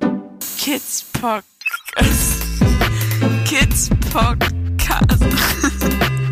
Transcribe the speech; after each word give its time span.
Kids 0.56 1.02
Podcast. 1.12 2.40
Kids 3.44 3.90
Podcast. 4.12 5.20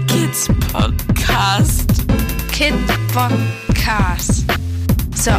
Kids 0.08 0.48
Podcast. 0.48 1.88
Kid 2.52 2.74
Podcast. 3.12 4.44
So. 5.14 5.36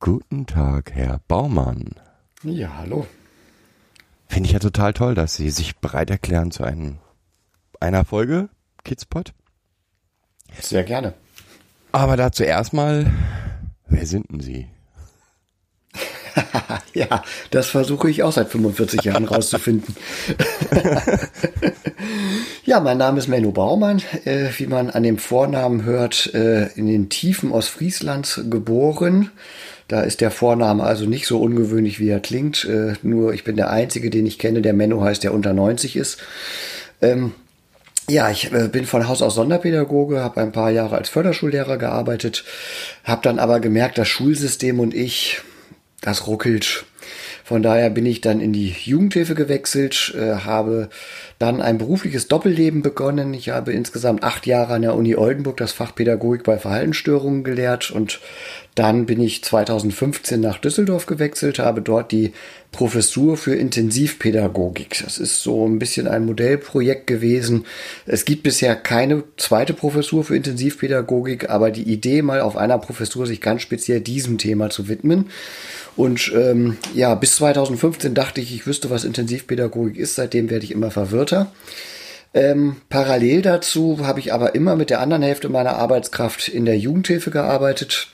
Guten 0.00 0.46
Tag, 0.46 0.90
Herr 0.90 1.18
Baumann. 1.26 2.13
Ja, 2.44 2.76
hallo. 2.76 3.06
Finde 4.28 4.46
ich 4.48 4.52
ja 4.52 4.58
total 4.58 4.92
toll, 4.92 5.14
dass 5.14 5.34
Sie 5.34 5.48
sich 5.48 5.76
bereit 5.76 6.10
erklären 6.10 6.50
zu 6.50 6.62
einem, 6.62 6.98
einer 7.80 8.04
Folge 8.04 8.50
Kidspot. 8.84 9.32
Sehr 10.60 10.84
gerne. 10.84 11.14
Aber 11.92 12.18
dazu 12.18 12.42
erstmal, 12.42 13.10
wer 13.86 14.06
sind 14.06 14.30
denn 14.30 14.40
Sie? 14.40 14.68
ja, 16.94 17.22
das 17.50 17.68
versuche 17.68 18.10
ich 18.10 18.22
auch 18.22 18.32
seit 18.32 18.50
45 18.50 19.02
Jahren 19.04 19.24
rauszufinden. 19.24 19.96
ja, 22.64 22.80
mein 22.80 22.98
Name 22.98 23.20
ist 23.20 23.28
Menno 23.28 23.52
Baumann, 23.52 24.02
äh, 24.24 24.48
wie 24.58 24.66
man 24.66 24.90
an 24.90 25.02
dem 25.02 25.16
Vornamen 25.16 25.84
hört, 25.84 26.34
äh, 26.34 26.66
in 26.74 26.88
den 26.88 27.08
Tiefen 27.08 27.52
Ostfrieslands 27.52 28.42
geboren. 28.50 29.30
Da 29.88 30.00
ist 30.00 30.20
der 30.20 30.30
Vorname 30.30 30.82
also 30.82 31.04
nicht 31.04 31.26
so 31.26 31.40
ungewöhnlich, 31.40 32.00
wie 32.00 32.08
er 32.08 32.20
klingt. 32.20 32.64
Äh, 32.64 32.94
nur 33.02 33.34
ich 33.34 33.44
bin 33.44 33.56
der 33.56 33.70
Einzige, 33.70 34.10
den 34.10 34.26
ich 34.26 34.38
kenne, 34.38 34.62
der 34.62 34.72
Menno 34.72 35.02
heißt, 35.02 35.22
der 35.22 35.34
unter 35.34 35.52
90 35.52 35.96
ist. 35.96 36.18
Ähm, 37.02 37.32
ja, 38.08 38.30
ich 38.30 38.52
äh, 38.52 38.68
bin 38.68 38.84
von 38.84 39.08
Haus 39.08 39.22
aus 39.22 39.34
Sonderpädagoge, 39.34 40.20
habe 40.20 40.40
ein 40.40 40.52
paar 40.52 40.70
Jahre 40.70 40.96
als 40.96 41.08
Förderschullehrer 41.08 41.78
gearbeitet, 41.78 42.44
habe 43.02 43.22
dann 43.22 43.38
aber 43.38 43.60
gemerkt, 43.60 43.96
das 43.98 44.08
Schulsystem 44.08 44.78
und 44.78 44.94
ich, 44.94 45.40
das 46.00 46.26
ruckelt. 46.26 46.84
Von 47.44 47.62
daher 47.62 47.90
bin 47.90 48.06
ich 48.06 48.22
dann 48.22 48.40
in 48.40 48.54
die 48.54 48.74
Jugendhilfe 48.84 49.34
gewechselt, 49.34 50.14
äh, 50.18 50.36
habe 50.44 50.88
dann 51.38 51.60
ein 51.60 51.76
berufliches 51.76 52.26
Doppelleben 52.28 52.80
begonnen. 52.80 53.34
Ich 53.34 53.50
habe 53.50 53.72
insgesamt 53.72 54.22
acht 54.22 54.46
Jahre 54.46 54.74
an 54.74 54.82
der 54.82 54.94
Uni 54.94 55.14
Oldenburg 55.14 55.58
das 55.58 55.72
Fach 55.72 55.94
Pädagogik 55.94 56.44
bei 56.44 56.58
Verhaltensstörungen 56.58 57.44
gelehrt 57.44 57.90
und 57.90 58.20
dann 58.74 59.06
bin 59.06 59.20
ich 59.20 59.44
2015 59.44 60.40
nach 60.40 60.58
Düsseldorf 60.58 61.06
gewechselt, 61.06 61.60
habe 61.60 61.80
dort 61.80 62.10
die 62.10 62.32
Professur 62.72 63.36
für 63.36 63.54
Intensivpädagogik. 63.54 65.00
Das 65.04 65.18
ist 65.18 65.42
so 65.42 65.64
ein 65.64 65.78
bisschen 65.78 66.08
ein 66.08 66.26
Modellprojekt 66.26 67.06
gewesen. 67.06 67.66
Es 68.04 68.24
gibt 68.24 68.42
bisher 68.42 68.74
keine 68.74 69.22
zweite 69.36 69.74
Professur 69.74 70.24
für 70.24 70.36
Intensivpädagogik, 70.36 71.50
aber 71.50 71.70
die 71.70 71.84
Idee, 71.84 72.22
mal 72.22 72.40
auf 72.40 72.56
einer 72.56 72.78
Professur 72.78 73.28
sich 73.28 73.40
ganz 73.40 73.62
speziell 73.62 74.00
diesem 74.00 74.38
Thema 74.38 74.70
zu 74.70 74.88
widmen. 74.88 75.30
Und 75.94 76.32
ähm, 76.34 76.76
ja, 76.94 77.14
bis 77.14 77.36
2015 77.36 78.14
dachte 78.14 78.40
ich, 78.40 78.52
ich 78.52 78.66
wüsste, 78.66 78.90
was 78.90 79.04
Intensivpädagogik 79.04 79.96
ist. 79.96 80.16
Seitdem 80.16 80.50
werde 80.50 80.64
ich 80.64 80.72
immer 80.72 80.90
verwirrter. 80.90 81.52
Ähm, 82.34 82.74
parallel 82.88 83.42
dazu 83.42 84.04
habe 84.04 84.18
ich 84.18 84.32
aber 84.32 84.56
immer 84.56 84.74
mit 84.74 84.90
der 84.90 84.98
anderen 84.98 85.22
Hälfte 85.22 85.48
meiner 85.48 85.76
Arbeitskraft 85.76 86.48
in 86.48 86.64
der 86.64 86.76
Jugendhilfe 86.76 87.30
gearbeitet. 87.30 88.08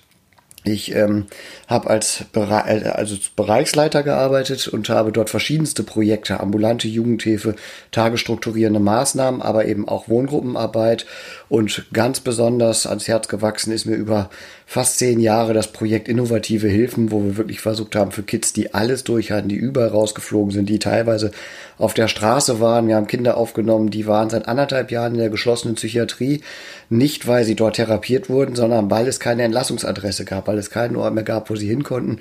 Ich 0.63 0.95
ähm, 0.95 1.27
habe 1.69 1.89
als, 1.89 2.25
Bere 2.33 2.65
also 2.65 3.15
als 3.15 3.29
Bereichsleiter 3.35 4.03
gearbeitet 4.03 4.69
und 4.69 4.91
habe 4.91 5.11
dort 5.11 5.31
verschiedenste 5.31 5.83
Projekte, 5.83 6.41
ambulante 6.41 6.87
Jugendhilfe, 6.87 7.55
tagesstrukturierende 7.93 8.81
Maßnahmen, 8.81 9.41
aber 9.41 9.65
eben 9.65 9.89
auch 9.89 10.09
Wohngruppenarbeit. 10.09 11.07
Und 11.49 11.87
ganz 11.95 12.21
besonders 12.21 12.87
ans 12.87 13.09
Herz 13.09 13.29
gewachsen 13.29 13.73
ist 13.73 13.87
mir 13.87 13.97
über 13.97 14.29
fast 14.71 14.99
zehn 14.99 15.19
Jahre 15.19 15.53
das 15.53 15.73
Projekt 15.73 16.07
Innovative 16.07 16.69
Hilfen, 16.69 17.11
wo 17.11 17.25
wir 17.25 17.37
wirklich 17.37 17.61
versucht 17.61 17.97
haben, 17.97 18.13
für 18.13 18.23
Kids, 18.23 18.53
die 18.53 18.73
alles 18.73 19.03
durchhatten, 19.03 19.49
die 19.49 19.57
überall 19.57 19.89
rausgeflogen 19.89 20.53
sind, 20.53 20.69
die 20.69 20.79
teilweise 20.79 21.33
auf 21.77 21.93
der 21.93 22.07
Straße 22.07 22.61
waren. 22.61 22.87
Wir 22.87 22.95
haben 22.95 23.09
Kinder 23.09 23.37
aufgenommen, 23.37 23.91
die 23.91 24.07
waren 24.07 24.31
seit 24.31 24.47
anderthalb 24.47 24.93
Jahren 24.93 25.15
in 25.15 25.19
der 25.19 25.29
geschlossenen 25.29 25.75
Psychiatrie. 25.75 26.43
Nicht, 26.89 27.27
weil 27.27 27.43
sie 27.43 27.57
dort 27.57 27.75
therapiert 27.77 28.31
wurden, 28.31 28.55
sondern 28.55 28.93
weil 28.93 29.09
es 29.09 29.19
keine 29.19 29.43
Entlassungsadresse 29.43 30.25
gab, 30.25 30.47
weil 30.47 30.59
es 30.59 30.71
keinen 30.71 30.95
Ort 30.95 31.15
mehr 31.15 31.25
gab, 31.25 31.51
wo 31.51 31.57
sie 31.57 31.67
hin 31.67 31.83
konnten. 31.83 32.21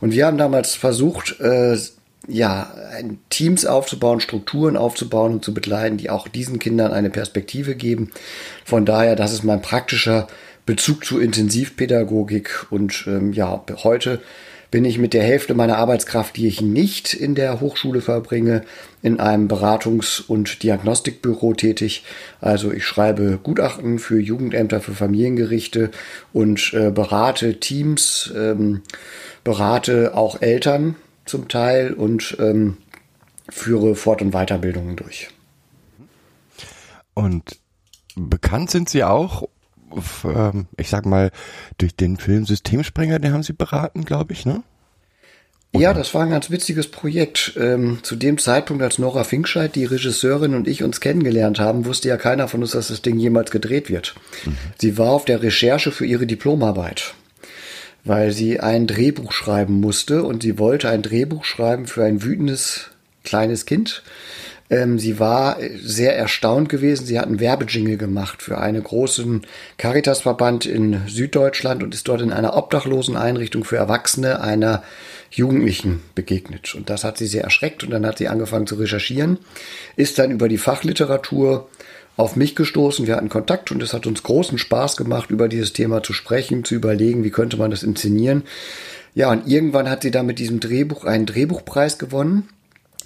Und 0.00 0.14
wir 0.14 0.24
haben 0.24 0.38
damals 0.38 0.74
versucht, 0.76 1.38
äh, 1.40 1.76
ja, 2.28 2.72
Teams 3.28 3.66
aufzubauen, 3.66 4.20
Strukturen 4.20 4.78
aufzubauen 4.78 5.32
und 5.32 5.44
zu 5.44 5.52
begleiten, 5.52 5.98
die 5.98 6.08
auch 6.08 6.28
diesen 6.28 6.58
Kindern 6.58 6.92
eine 6.92 7.10
Perspektive 7.10 7.74
geben. 7.74 8.10
Von 8.64 8.86
daher, 8.86 9.16
das 9.16 9.34
ist 9.34 9.44
mein 9.44 9.60
praktischer 9.60 10.28
Bezug 10.70 11.04
zu 11.04 11.18
Intensivpädagogik 11.18 12.68
und 12.70 13.04
ähm, 13.08 13.32
ja, 13.32 13.60
heute 13.82 14.20
bin 14.70 14.84
ich 14.84 14.98
mit 14.98 15.14
der 15.14 15.24
Hälfte 15.24 15.52
meiner 15.52 15.78
Arbeitskraft, 15.78 16.36
die 16.36 16.46
ich 16.46 16.60
nicht 16.60 17.12
in 17.12 17.34
der 17.34 17.60
Hochschule 17.60 18.00
verbringe, 18.00 18.62
in 19.02 19.18
einem 19.18 19.48
Beratungs- 19.48 20.24
und 20.24 20.62
Diagnostikbüro 20.62 21.54
tätig. 21.54 22.04
Also 22.40 22.70
ich 22.70 22.86
schreibe 22.86 23.40
Gutachten 23.42 23.98
für 23.98 24.20
Jugendämter, 24.20 24.80
für 24.80 24.92
Familiengerichte 24.92 25.90
und 26.32 26.72
äh, 26.72 26.92
berate 26.92 27.58
Teams, 27.58 28.32
ähm, 28.36 28.82
berate 29.42 30.14
auch 30.14 30.40
Eltern 30.40 30.94
zum 31.24 31.48
Teil 31.48 31.94
und 31.94 32.36
ähm, 32.38 32.76
führe 33.48 33.96
Fort- 33.96 34.22
und 34.22 34.30
Weiterbildungen 34.30 34.94
durch. 34.94 35.30
Und 37.14 37.58
bekannt 38.14 38.70
sind 38.70 38.88
Sie 38.88 39.02
auch 39.02 39.48
ähm, 40.24 40.66
ich 40.76 40.88
sag 40.88 41.06
mal, 41.06 41.30
durch 41.78 41.94
den 41.94 42.16
Film 42.16 42.46
Systemsprenger, 42.46 43.18
den 43.18 43.32
haben 43.32 43.42
Sie 43.42 43.52
beraten, 43.52 44.04
glaube 44.04 44.32
ich, 44.32 44.46
ne? 44.46 44.62
Oder? 45.72 45.82
Ja, 45.82 45.94
das 45.94 46.14
war 46.14 46.22
ein 46.22 46.30
ganz 46.30 46.50
witziges 46.50 46.88
Projekt. 46.88 47.52
Ähm, 47.56 48.00
zu 48.02 48.16
dem 48.16 48.38
Zeitpunkt, 48.38 48.82
als 48.82 48.98
Nora 48.98 49.22
Finkscheid, 49.22 49.74
die 49.76 49.84
Regisseurin 49.84 50.54
und 50.54 50.66
ich 50.66 50.82
uns 50.82 51.00
kennengelernt 51.00 51.60
haben, 51.60 51.84
wusste 51.84 52.08
ja 52.08 52.16
keiner 52.16 52.48
von 52.48 52.62
uns, 52.62 52.72
dass 52.72 52.88
das 52.88 53.02
Ding 53.02 53.18
jemals 53.18 53.52
gedreht 53.52 53.88
wird. 53.88 54.16
Mhm. 54.44 54.56
Sie 54.80 54.98
war 54.98 55.10
auf 55.10 55.24
der 55.24 55.42
Recherche 55.42 55.92
für 55.92 56.06
ihre 56.06 56.26
Diplomarbeit, 56.26 57.14
weil 58.02 58.32
sie 58.32 58.58
ein 58.58 58.88
Drehbuch 58.88 59.30
schreiben 59.30 59.80
musste 59.80 60.24
und 60.24 60.42
sie 60.42 60.58
wollte 60.58 60.88
ein 60.88 61.02
Drehbuch 61.02 61.44
schreiben 61.44 61.86
für 61.86 62.04
ein 62.04 62.24
wütendes 62.24 62.90
kleines 63.22 63.64
Kind, 63.64 64.02
ähm, 64.70 65.00
sie 65.00 65.18
war 65.18 65.58
sehr 65.82 66.16
erstaunt 66.16 66.68
gewesen. 66.68 67.04
Sie 67.04 67.18
hat 67.18 67.26
einen 67.26 67.40
Werbejingle 67.40 67.96
gemacht 67.96 68.40
für 68.40 68.58
einen 68.58 68.82
großen 68.82 69.42
Caritasverband 69.76 70.64
in 70.64 71.02
Süddeutschland 71.08 71.82
und 71.82 71.92
ist 71.92 72.06
dort 72.06 72.22
in 72.22 72.32
einer 72.32 72.56
obdachlosen 72.56 73.16
Einrichtung 73.16 73.64
für 73.64 73.76
Erwachsene 73.76 74.40
einer 74.40 74.84
Jugendlichen 75.32 76.02
begegnet. 76.14 76.74
Und 76.74 76.88
das 76.88 77.02
hat 77.02 77.18
sie 77.18 77.26
sehr 77.26 77.44
erschreckt 77.44 77.82
und 77.82 77.90
dann 77.90 78.06
hat 78.06 78.18
sie 78.18 78.28
angefangen 78.28 78.68
zu 78.68 78.76
recherchieren, 78.76 79.38
ist 79.96 80.18
dann 80.18 80.30
über 80.30 80.48
die 80.48 80.58
Fachliteratur 80.58 81.68
auf 82.16 82.36
mich 82.36 82.54
gestoßen. 82.54 83.06
Wir 83.06 83.16
hatten 83.16 83.28
Kontakt 83.28 83.72
und 83.72 83.82
es 83.82 83.92
hat 83.92 84.06
uns 84.06 84.22
großen 84.22 84.58
Spaß 84.58 84.96
gemacht, 84.96 85.30
über 85.30 85.48
dieses 85.48 85.72
Thema 85.72 86.02
zu 86.02 86.12
sprechen, 86.12 86.64
zu 86.64 86.74
überlegen, 86.74 87.24
wie 87.24 87.30
könnte 87.30 87.56
man 87.56 87.70
das 87.70 87.82
inszenieren. 87.82 88.44
Ja, 89.14 89.32
und 89.32 89.48
irgendwann 89.48 89.90
hat 89.90 90.02
sie 90.02 90.12
dann 90.12 90.26
mit 90.26 90.38
diesem 90.38 90.60
Drehbuch 90.60 91.04
einen 91.04 91.26
Drehbuchpreis 91.26 91.98
gewonnen 91.98 92.48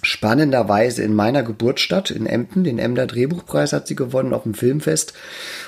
spannenderweise 0.05 1.03
in 1.03 1.13
meiner 1.13 1.43
Geburtsstadt 1.43 2.11
in 2.11 2.25
Emden. 2.25 2.63
Den 2.63 2.79
Emder 2.79 3.07
Drehbuchpreis 3.07 3.73
hat 3.73 3.87
sie 3.87 3.95
gewonnen 3.95 4.33
auf 4.33 4.43
dem 4.43 4.53
Filmfest. 4.53 5.13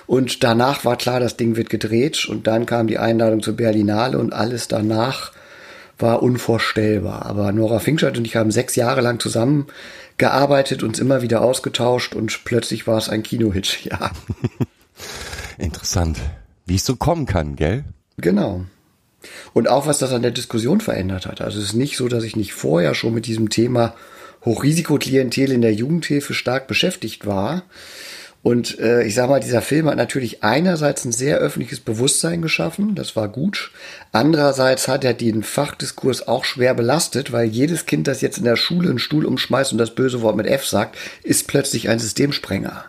Und 0.05 0.43
danach 0.43 0.85
war 0.85 0.95
klar, 0.95 1.19
das 1.19 1.37
Ding 1.37 1.55
wird 1.55 1.69
gedreht. 1.69 2.25
Und 2.25 2.47
dann 2.47 2.65
kam 2.65 2.87
die 2.87 2.97
Einladung 2.97 3.41
zur 3.41 3.55
Berlinale 3.55 4.17
und 4.17 4.33
alles 4.33 4.67
danach 4.67 5.31
war 5.99 6.21
unvorstellbar. 6.21 7.25
Aber 7.25 7.51
Nora 7.51 7.79
Finkscheid 7.79 8.17
und 8.17 8.25
ich 8.25 8.35
haben 8.35 8.51
sechs 8.51 8.75
Jahre 8.75 9.01
lang 9.01 9.19
zusammengearbeitet, 9.19 10.83
uns 10.83 10.99
immer 10.99 11.21
wieder 11.21 11.41
ausgetauscht 11.41 12.15
und 12.15 12.43
plötzlich 12.43 12.87
war 12.87 12.97
es 12.97 13.09
ein 13.09 13.23
Kinohit, 13.23 13.79
ja. 13.83 14.11
Interessant. 15.57 16.19
Wie 16.65 16.75
es 16.75 16.85
so 16.85 16.95
kommen 16.95 17.25
kann, 17.25 17.55
gell? 17.55 17.85
Genau. 18.17 18.65
Und 19.53 19.67
auch 19.67 19.87
was 19.87 19.99
das 19.99 20.13
an 20.13 20.21
der 20.21 20.31
Diskussion 20.31 20.81
verändert 20.81 21.25
hat. 21.25 21.41
Also 21.41 21.59
es 21.59 21.65
ist 21.65 21.73
nicht 21.73 21.97
so, 21.97 22.07
dass 22.07 22.23
ich 22.23 22.35
nicht 22.35 22.53
vorher 22.53 22.93
schon 22.93 23.13
mit 23.13 23.25
diesem 23.25 23.49
Thema 23.49 23.95
Hochrisikoklientel 24.47 25.51
in 25.51 25.61
der 25.61 25.73
Jugendhilfe 25.73 26.33
stark 26.33 26.67
beschäftigt 26.67 27.25
war. 27.25 27.63
Und 28.43 28.79
äh, 28.79 29.03
ich 29.03 29.13
sage 29.13 29.29
mal, 29.29 29.39
dieser 29.41 29.61
Film 29.61 29.87
hat 29.87 29.97
natürlich 29.97 30.41
einerseits 30.41 31.03
ein 31.03 31.11
sehr 31.11 31.37
öffentliches 31.39 31.81
Bewusstsein 31.81 32.41
geschaffen, 32.41 32.95
das 32.95 33.15
war 33.17 33.27
gut. 33.27 33.71
Andererseits 34.13 34.87
hat 34.87 35.03
er 35.03 35.13
den 35.13 35.43
Fachdiskurs 35.43 36.29
auch 36.29 36.45
schwer 36.45 36.73
belastet, 36.73 37.33
weil 37.33 37.47
jedes 37.47 37.85
Kind, 37.85 38.07
das 38.07 38.21
jetzt 38.21 38.37
in 38.37 38.45
der 38.45 38.55
Schule 38.55 38.89
einen 38.89 38.99
Stuhl 38.99 39.25
umschmeißt 39.25 39.73
und 39.73 39.79
das 39.79 39.95
böse 39.95 40.21
Wort 40.21 40.37
mit 40.37 40.47
F 40.47 40.65
sagt, 40.65 40.97
ist 41.23 41.47
plötzlich 41.47 41.89
ein 41.89 41.99
Systemsprenger. 41.99 42.85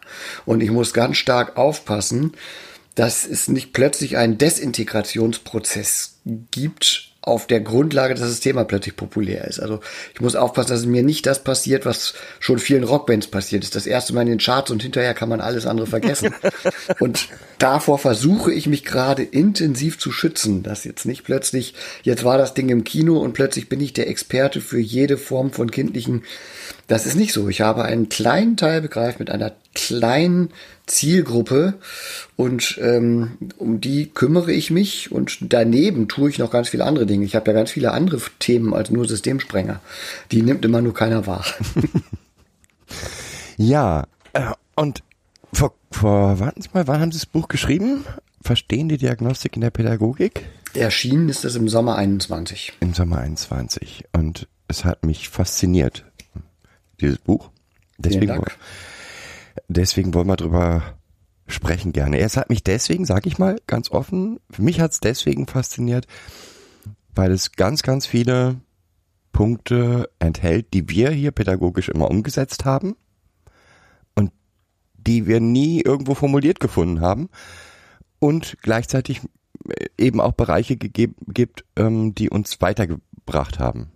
Und 0.46 0.62
ich 0.62 0.70
muss 0.70 0.94
ganz 0.94 1.16
stark 1.16 1.56
aufpassen, 1.56 2.34
dass 2.94 3.26
es 3.26 3.49
nicht 3.49 3.72
plötzlich 3.72 4.16
einen 4.16 4.38
Desintegrationsprozess 4.38 6.19
gibt 6.52 7.07
auf 7.28 7.46
der 7.46 7.60
Grundlage, 7.60 8.14
dass 8.14 8.28
das 8.28 8.40
Thema 8.40 8.64
plötzlich 8.64 8.96
populär 8.96 9.46
ist. 9.46 9.60
Also 9.60 9.80
ich 10.14 10.20
muss 10.20 10.34
aufpassen, 10.34 10.70
dass 10.70 10.86
mir 10.86 11.02
nicht 11.02 11.26
das 11.26 11.44
passiert, 11.44 11.86
was 11.86 12.14
schon 12.40 12.58
vielen 12.58 12.84
Rockbands 12.84 13.28
passiert 13.28 13.64
ist. 13.64 13.76
Das 13.76 13.86
erste 13.86 14.14
Mal 14.14 14.22
in 14.22 14.28
den 14.28 14.38
Charts 14.38 14.70
und 14.70 14.82
hinterher 14.82 15.14
kann 15.14 15.28
man 15.28 15.40
alles 15.40 15.66
andere 15.66 15.86
vergessen. 15.86 16.34
und 16.98 17.28
davor 17.58 17.98
versuche 17.98 18.52
ich 18.52 18.66
mich 18.66 18.84
gerade 18.84 19.22
intensiv 19.22 19.98
zu 19.98 20.10
schützen, 20.10 20.62
dass 20.62 20.84
jetzt 20.84 21.04
nicht 21.04 21.25
plötzlich, 21.25 21.75
jetzt 22.02 22.25
war 22.25 22.38
das 22.38 22.54
Ding 22.54 22.69
im 22.70 22.84
Kino 22.84 23.19
und 23.19 23.34
plötzlich 23.34 23.69
bin 23.69 23.80
ich 23.80 23.92
der 23.92 24.08
Experte 24.08 24.60
für 24.60 24.80
jede 24.80 25.16
Form 25.19 25.52
von 25.52 25.70
kindlichen 25.70 26.25
das 26.88 27.05
ist 27.05 27.17
nicht 27.17 27.35
so. 27.35 27.49
Ich 27.49 27.61
habe 27.61 27.85
einen 27.85 28.08
kleinen 28.08 28.56
Teil 28.56 28.81
begreift 28.81 29.20
mit 29.20 29.31
einer 29.31 29.52
kleinen 29.75 30.50
Zielgruppe 30.87 31.75
und 32.35 32.79
ähm, 32.82 33.37
um 33.58 33.81
die 33.81 34.06
kümmere 34.06 34.52
ich 34.52 34.70
mich 34.70 35.12
und 35.12 35.52
daneben 35.52 36.08
tue 36.08 36.31
ich 36.31 36.38
noch 36.38 36.50
ganz 36.50 36.70
viele 36.70 36.87
andere 36.87 37.05
Dinge. 37.05 37.26
Ich 37.26 37.37
habe 37.37 37.50
ja 37.50 37.56
ganz 37.56 37.70
viele 37.70 37.93
andere 37.93 38.20
Themen 38.38 38.73
als 38.73 38.90
nur 38.90 39.06
Systemsprenger. 39.06 39.81
Die 40.32 40.43
nimmt 40.43 40.64
immer 40.64 40.81
nur 40.81 40.94
keiner 40.94 41.26
wahr. 41.26 41.44
ja, 43.58 44.06
äh, 44.32 44.52
und 44.75 45.02
vor, 45.52 45.75
vor, 45.90 46.40
warten 46.40 46.62
Sie 46.62 46.70
mal, 46.73 46.87
wann 46.87 47.00
haben 47.00 47.12
Sie 47.12 47.19
das 47.19 47.26
Buch 47.26 47.49
geschrieben? 47.49 48.05
Verstehen 48.40 48.88
die 48.88 48.99
Diagnostik 48.99 49.56
in 49.56 49.61
der 49.61 49.70
Pädagogik? 49.70 50.46
Erschienen 50.73 51.29
ist 51.29 51.44
es 51.44 51.55
im 51.55 51.69
Sommer 51.69 51.96
21. 51.96 52.73
Im 52.81 52.94
Sommer 52.94 53.19
21. 53.19 54.05
Und 54.12 54.49
es 54.69 54.85
hat 54.87 55.05
mich 55.05 55.29
fasziniert 55.29 56.07
dieses 57.00 57.19
Buch. 57.19 57.50
Deswegen, 57.99 58.43
deswegen 59.69 60.15
wollen 60.15 60.29
wir 60.29 60.37
drüber 60.37 60.99
sprechen 61.47 61.93
gerne. 61.93 62.19
Es 62.19 62.37
hat 62.37 62.50
mich 62.50 62.62
deswegen, 62.62 63.05
sag 63.05 63.27
ich 63.27 63.39
mal, 63.39 63.59
ganz 63.67 63.91
offen, 63.91 64.39
für 64.50 64.62
mich 64.62 64.81
hat 64.81 64.93
es 64.93 65.00
deswegen 65.00 65.47
fasziniert, 65.47 66.06
weil 67.15 67.33
es 67.33 67.53
ganz, 67.53 67.83
ganz 67.83 68.06
viele 68.06 68.61
Punkte 69.33 70.11
enthält, 70.19 70.75
die 70.75 70.89
wir 70.89 71.11
hier 71.11 71.31
pädagogisch 71.31 71.89
immer 71.89 72.11
umgesetzt 72.11 72.65
haben 72.65 72.97
und 74.15 74.33
die 74.95 75.27
wir 75.27 75.41
nie 75.41 75.81
irgendwo 75.81 76.15
formuliert 76.15 76.61
gefunden 76.61 77.00
haben 77.00 77.29
und 78.19 78.59
gleichzeitig 78.62 79.23
eben 79.97 80.21
auch 80.21 80.33
Bereiche 80.33 80.77
gegeben, 80.77 81.17
gibt, 81.29 81.65
ähm, 81.77 82.15
die 82.15 82.31
uns 82.31 82.61
weitergebracht 82.61 83.59
haben. 83.59 83.91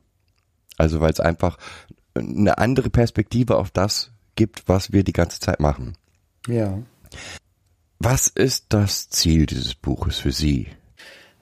Also 0.78 1.00
weil 1.00 1.10
es 1.10 1.20
einfach 1.20 1.58
eine 2.14 2.58
andere 2.58 2.90
Perspektive 2.90 3.56
auf 3.56 3.70
das 3.70 4.10
gibt, 4.34 4.64
was 4.66 4.92
wir 4.92 5.04
die 5.04 5.12
ganze 5.12 5.40
Zeit 5.40 5.60
machen. 5.60 5.96
Ja. 6.48 6.78
Was 7.98 8.26
ist 8.28 8.66
das 8.70 9.08
Ziel 9.10 9.46
dieses 9.46 9.74
Buches 9.74 10.18
für 10.18 10.32
Sie? 10.32 10.68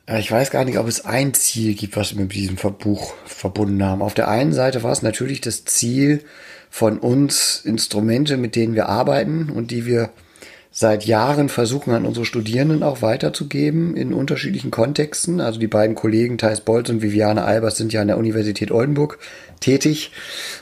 Äh, 0.06 0.20
ich 0.20 0.30
weiß 0.30 0.50
gar 0.50 0.64
nicht, 0.64 0.78
ob 0.78 0.86
es 0.86 1.04
ein 1.04 1.34
Ziel 1.34 1.74
gibt, 1.74 1.96
was 1.96 2.14
wir 2.14 2.22
mit 2.22 2.34
diesem 2.34 2.56
Buch 2.56 3.14
verbunden 3.24 3.82
haben. 3.82 4.02
Auf 4.02 4.14
der 4.14 4.28
einen 4.28 4.52
Seite 4.52 4.82
war 4.82 4.92
es 4.92 5.02
natürlich 5.02 5.40
das 5.40 5.64
Ziel 5.64 6.24
von 6.68 6.98
uns, 6.98 7.62
Instrumente, 7.64 8.36
mit 8.36 8.56
denen 8.56 8.74
wir 8.74 8.88
arbeiten 8.88 9.50
und 9.50 9.70
die 9.70 9.86
wir 9.86 10.10
seit 10.72 11.04
Jahren 11.04 11.48
versuchen 11.48 11.92
an 11.92 12.06
unsere 12.06 12.24
Studierenden 12.24 12.84
auch 12.84 13.02
weiterzugeben 13.02 13.96
in 13.96 14.14
unterschiedlichen 14.14 14.70
Kontexten. 14.70 15.40
Also 15.40 15.58
die 15.58 15.66
beiden 15.66 15.96
Kollegen 15.96 16.38
Thais 16.38 16.60
Bolz 16.60 16.88
und 16.90 17.02
Viviane 17.02 17.44
Albers 17.44 17.76
sind 17.76 17.92
ja 17.92 18.00
an 18.00 18.06
der 18.06 18.18
Universität 18.18 18.70
Oldenburg 18.70 19.18
tätig. 19.58 20.12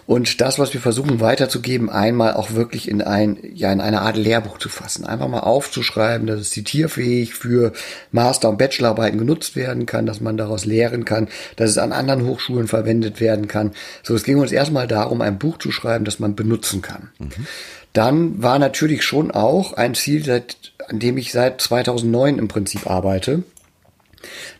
Und 0.07 0.41
das, 0.41 0.59
was 0.59 0.73
wir 0.73 0.81
versuchen 0.81 1.21
weiterzugeben, 1.21 1.91
einmal 1.91 2.35
auch 2.35 2.53
wirklich 2.53 2.89
in 2.89 3.03
ein, 3.03 3.39
ja, 3.55 3.71
in 3.71 3.81
eine 3.81 4.01
Art 4.01 4.17
Lehrbuch 4.17 4.59
zu 4.59 4.71
fassen. 4.71 5.05
Einfach 5.05 5.29
mal 5.29 5.41
aufzuschreiben, 5.41 6.27
dass 6.27 6.41
es 6.41 6.51
zitierfähig 6.51 7.35
für 7.35 7.73
Master- 8.11 8.49
und 8.49 8.59
Bachelorarbeiten 8.59 9.19
genutzt 9.19 9.57
werden 9.57 9.85
kann, 9.87 10.07
dass 10.07 10.21
man 10.21 10.37
daraus 10.37 10.65
lehren 10.65 11.05
kann, 11.05 11.29
dass 11.57 11.71
es 11.71 11.79
an 11.79 11.93
anderen 11.93 12.25
Hochschulen 12.25 12.67
verwendet 12.67 13.21
werden 13.21 13.47
kann. 13.47 13.73
So, 14.03 14.15
es 14.15 14.25
ging 14.25 14.39
uns 14.39 14.53
erstmal 14.53 14.89
darum, 14.89 15.21
ein 15.21 15.39
Buch 15.39 15.59
zu 15.59 15.71
schreiben, 15.71 16.07
das 16.07 16.19
man 16.19 16.35
benutzen 16.35 16.81
kann. 16.81 17.11
Mhm. 17.19 17.47
Dann 17.93 18.43
war 18.43 18.59
natürlich 18.59 19.03
schon 19.03 19.31
auch 19.31 19.73
ein 19.73 19.95
Ziel, 19.95 20.25
seit, 20.25 20.73
an 20.89 20.99
dem 20.99 21.17
ich 21.17 21.33
seit 21.33 21.61
2009 21.61 22.39
im 22.39 22.49
Prinzip 22.49 22.89
arbeite, 22.89 23.43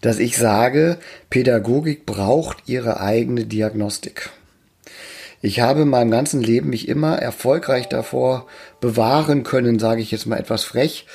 dass 0.01 0.19
ich 0.19 0.37
sage, 0.39 0.99
Pädagogik 1.31 2.07
braucht 2.07 2.59
ihre 2.67 3.01
eigene 3.01 3.45
Diagnostik. 3.45 4.31
Ich 5.41 5.61
habe 5.61 5.83
in 5.83 5.89
meinem 5.89 6.11
ganzen 6.11 6.43
Leben 6.43 6.71
mich 6.71 6.89
immer 6.89 7.17
erfolgreich 7.17 7.89
davor 7.89 8.47
bewahren 8.81 9.45
können, 9.45 9.79
sage 9.79 10.01
ich 10.03 10.11
jetzt 10.11 10.27
mal 10.27 10.37
etwas 10.39 10.65
frech, 10.65 11.07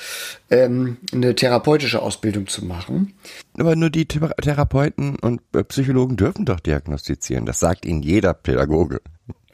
ähm, 0.50 0.98
eine 1.12 1.36
therapeutische 1.36 2.02
Ausbildung 2.02 2.48
zu 2.48 2.64
machen. 2.64 3.14
Aber 3.58 3.76
nur 3.76 3.90
die 3.90 4.08
Therapeuten 4.08 5.18
und 5.18 5.42
Psychologen 5.68 6.16
dürfen 6.16 6.46
doch 6.46 6.62
diagnostizieren. 6.62 7.46
Das 7.46 7.60
sagt 7.60 7.86
Ihnen 7.86 8.02
jeder 8.02 8.34
Pädagoge. 8.34 9.02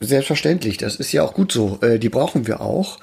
Selbstverständlich, 0.02 0.78
das 0.78 0.96
ist 0.96 1.12
ja 1.12 1.24
auch 1.24 1.34
gut 1.34 1.52
so. 1.52 1.80
Äh, 1.82 2.00
die 2.00 2.08
brauchen 2.08 2.48
wir 2.48 2.62
auch. 2.62 3.00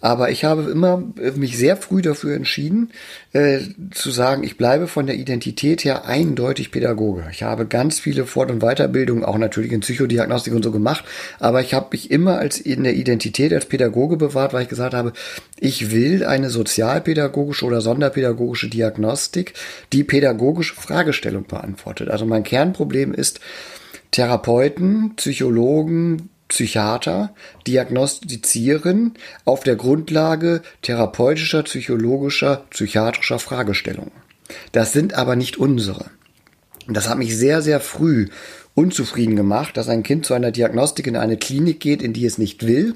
Aber 0.00 0.30
ich 0.30 0.44
habe 0.44 0.68
immer 0.70 1.04
äh, 1.20 1.30
mich 1.30 1.56
sehr 1.56 1.76
früh 1.76 2.02
dafür 2.02 2.34
entschieden, 2.34 2.90
äh, 3.32 3.60
zu 3.92 4.10
sagen, 4.10 4.42
ich 4.42 4.56
bleibe 4.56 4.88
von 4.88 5.06
der 5.06 5.14
Identität 5.14 5.84
her 5.84 6.06
eindeutig 6.06 6.72
Pädagoge. 6.72 7.24
Ich 7.30 7.44
habe 7.44 7.66
ganz 7.66 8.00
viele 8.00 8.26
Fort- 8.26 8.50
und 8.50 8.62
Weiterbildungen, 8.62 9.24
auch 9.24 9.38
natürlich 9.38 9.70
in 9.70 9.80
Psychodiagnostik 9.80 10.52
und 10.52 10.64
so 10.64 10.72
gemacht. 10.72 11.04
Aber 11.38 11.60
ich 11.60 11.72
habe 11.72 11.90
mich 11.92 12.10
immer 12.10 12.38
als 12.38 12.58
in 12.58 12.82
der 12.82 12.94
Identität 12.94 13.52
als 13.52 13.66
Pädagoge 13.66 14.16
bewahrt, 14.16 14.52
weil 14.52 14.64
ich 14.64 14.68
gesagt 14.68 14.94
habe, 14.94 15.12
ich 15.56 15.92
will 15.92 16.24
eine 16.24 16.50
sozialpädagogische 16.50 17.64
oder 17.64 17.80
sonderpädagogische 17.80 18.68
Diagnostik, 18.68 19.54
die 19.92 20.02
pädagogische 20.02 20.74
Fragestellung 20.74 21.44
beantwortet. 21.46 22.08
Also 22.10 22.26
mein 22.26 22.42
Kernproblem 22.42 23.14
ist, 23.14 23.38
Therapeuten, 24.10 25.14
Psychologen, 25.16 26.30
Psychiater 26.50 27.34
diagnostizieren 27.66 29.14
auf 29.44 29.62
der 29.64 29.76
Grundlage 29.76 30.62
therapeutischer, 30.82 31.62
psychologischer, 31.62 32.64
psychiatrischer 32.70 33.38
Fragestellungen. 33.38 34.12
Das 34.72 34.92
sind 34.92 35.14
aber 35.14 35.36
nicht 35.36 35.56
unsere. 35.56 36.10
Das 36.88 37.08
hat 37.08 37.18
mich 37.18 37.36
sehr, 37.36 37.62
sehr 37.62 37.80
früh 37.80 38.28
unzufrieden 38.74 39.36
gemacht, 39.36 39.76
dass 39.76 39.88
ein 39.88 40.02
Kind 40.02 40.24
zu 40.24 40.32
einer 40.32 40.52
Diagnostik 40.52 41.06
in 41.06 41.16
eine 41.16 41.36
Klinik 41.36 41.80
geht, 41.80 42.02
in 42.02 42.12
die 42.12 42.24
es 42.24 42.38
nicht 42.38 42.66
will, 42.66 42.94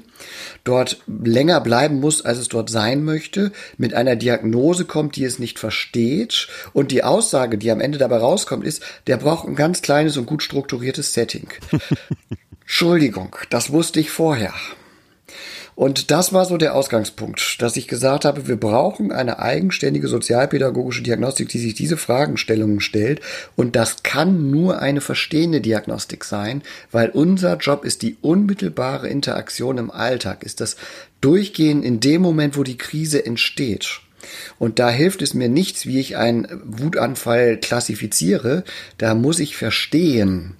dort 0.63 1.01
länger 1.05 1.61
bleiben 1.61 1.99
muss, 1.99 2.23
als 2.23 2.39
es 2.39 2.47
dort 2.47 2.69
sein 2.69 3.03
möchte, 3.03 3.51
mit 3.77 3.93
einer 3.93 4.15
Diagnose 4.15 4.85
kommt, 4.85 5.15
die 5.15 5.25
es 5.25 5.37
nicht 5.37 5.59
versteht 5.59 6.47
und 6.73 6.91
die 6.91 7.03
Aussage, 7.03 7.57
die 7.57 7.71
am 7.71 7.81
Ende 7.81 7.97
dabei 7.97 8.17
rauskommt, 8.17 8.65
ist, 8.65 8.81
der 9.07 9.17
braucht 9.17 9.47
ein 9.47 9.55
ganz 9.55 9.81
kleines 9.81 10.17
und 10.17 10.25
gut 10.25 10.43
strukturiertes 10.43 11.13
Setting. 11.13 11.49
Entschuldigung, 12.65 13.35
das 13.51 13.71
wusste 13.71 13.99
ich 13.99 14.09
vorher. 14.09 14.53
Und 15.75 16.09
das 16.09 16.31
war 16.31 16.45
so 16.45 16.55
der 16.55 16.73
Ausgangspunkt, 16.73 17.61
dass 17.61 17.75
ich 17.75 17.89
gesagt 17.89 18.23
habe, 18.23 18.47
wir 18.47 18.55
brauchen 18.55 19.11
eine 19.11 19.39
eigenständige 19.39 20.07
sozialpädagogische 20.07 21.03
Diagnostik, 21.03 21.49
die 21.49 21.59
sich 21.59 21.73
diese 21.73 21.97
Fragestellungen 21.97 22.79
stellt. 22.79 23.19
Und 23.57 23.75
das 23.75 24.01
kann 24.01 24.49
nur 24.51 24.79
eine 24.79 25.01
verstehende 25.01 25.59
Diagnostik 25.59 26.23
sein, 26.23 26.63
weil 26.91 27.09
unser 27.09 27.57
Job 27.57 27.83
ist 27.83 28.03
die 28.03 28.17
unmittelbare 28.21 29.09
Interaktion 29.09 29.77
im 29.77 29.91
Alltag, 29.91 30.43
ist 30.43 30.61
das 30.61 30.77
Durchgehen 31.19 31.83
in 31.83 31.99
dem 31.99 32.21
Moment, 32.21 32.57
wo 32.57 32.63
die 32.63 32.77
Krise 32.77 33.25
entsteht. 33.25 33.99
Und 34.59 34.79
da 34.79 34.89
hilft 34.89 35.21
es 35.21 35.33
mir 35.33 35.49
nichts, 35.49 35.85
wie 35.85 35.99
ich 35.99 36.17
einen 36.17 36.47
Wutanfall 36.65 37.57
klassifiziere. 37.57 38.63
Da 38.97 39.15
muss 39.15 39.39
ich 39.39 39.55
verstehen, 39.55 40.55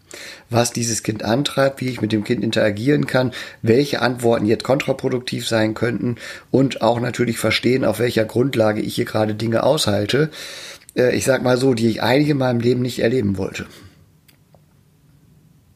was 0.50 0.72
dieses 0.72 1.04
Kind 1.04 1.24
antreibt, 1.24 1.82
wie 1.82 1.90
ich 1.90 2.02
mit 2.02 2.12
dem 2.12 2.24
Kind 2.24 2.44
interagieren 2.44 3.08
kann, 3.08 3.32
welche 3.62 4.02
Antworten 4.02 4.46
jetzt 4.46 4.64
kontraproduktiv 4.64 5.48
sein 5.48 5.74
könnten 5.74 6.16
und 6.52 6.82
auch 6.82 7.00
natürlich 7.00 7.38
verstehen, 7.38 7.86
auf 7.86 8.00
welcher 8.00 8.26
Grundlage 8.26 8.82
ich 8.82 8.96
hier 8.96 9.06
gerade 9.06 9.36
Dinge 9.36 9.64
aushalte. 9.64 10.30
Äh, 10.96 11.16
ich 11.16 11.26
sag 11.26 11.44
mal 11.44 11.58
so, 11.58 11.74
die 11.74 11.90
ich 11.90 12.02
eigentlich 12.02 12.30
in 12.30 12.38
meinem 12.38 12.60
Leben 12.60 12.82
nicht 12.82 13.00
erleben 13.00 13.38
wollte. 13.38 13.66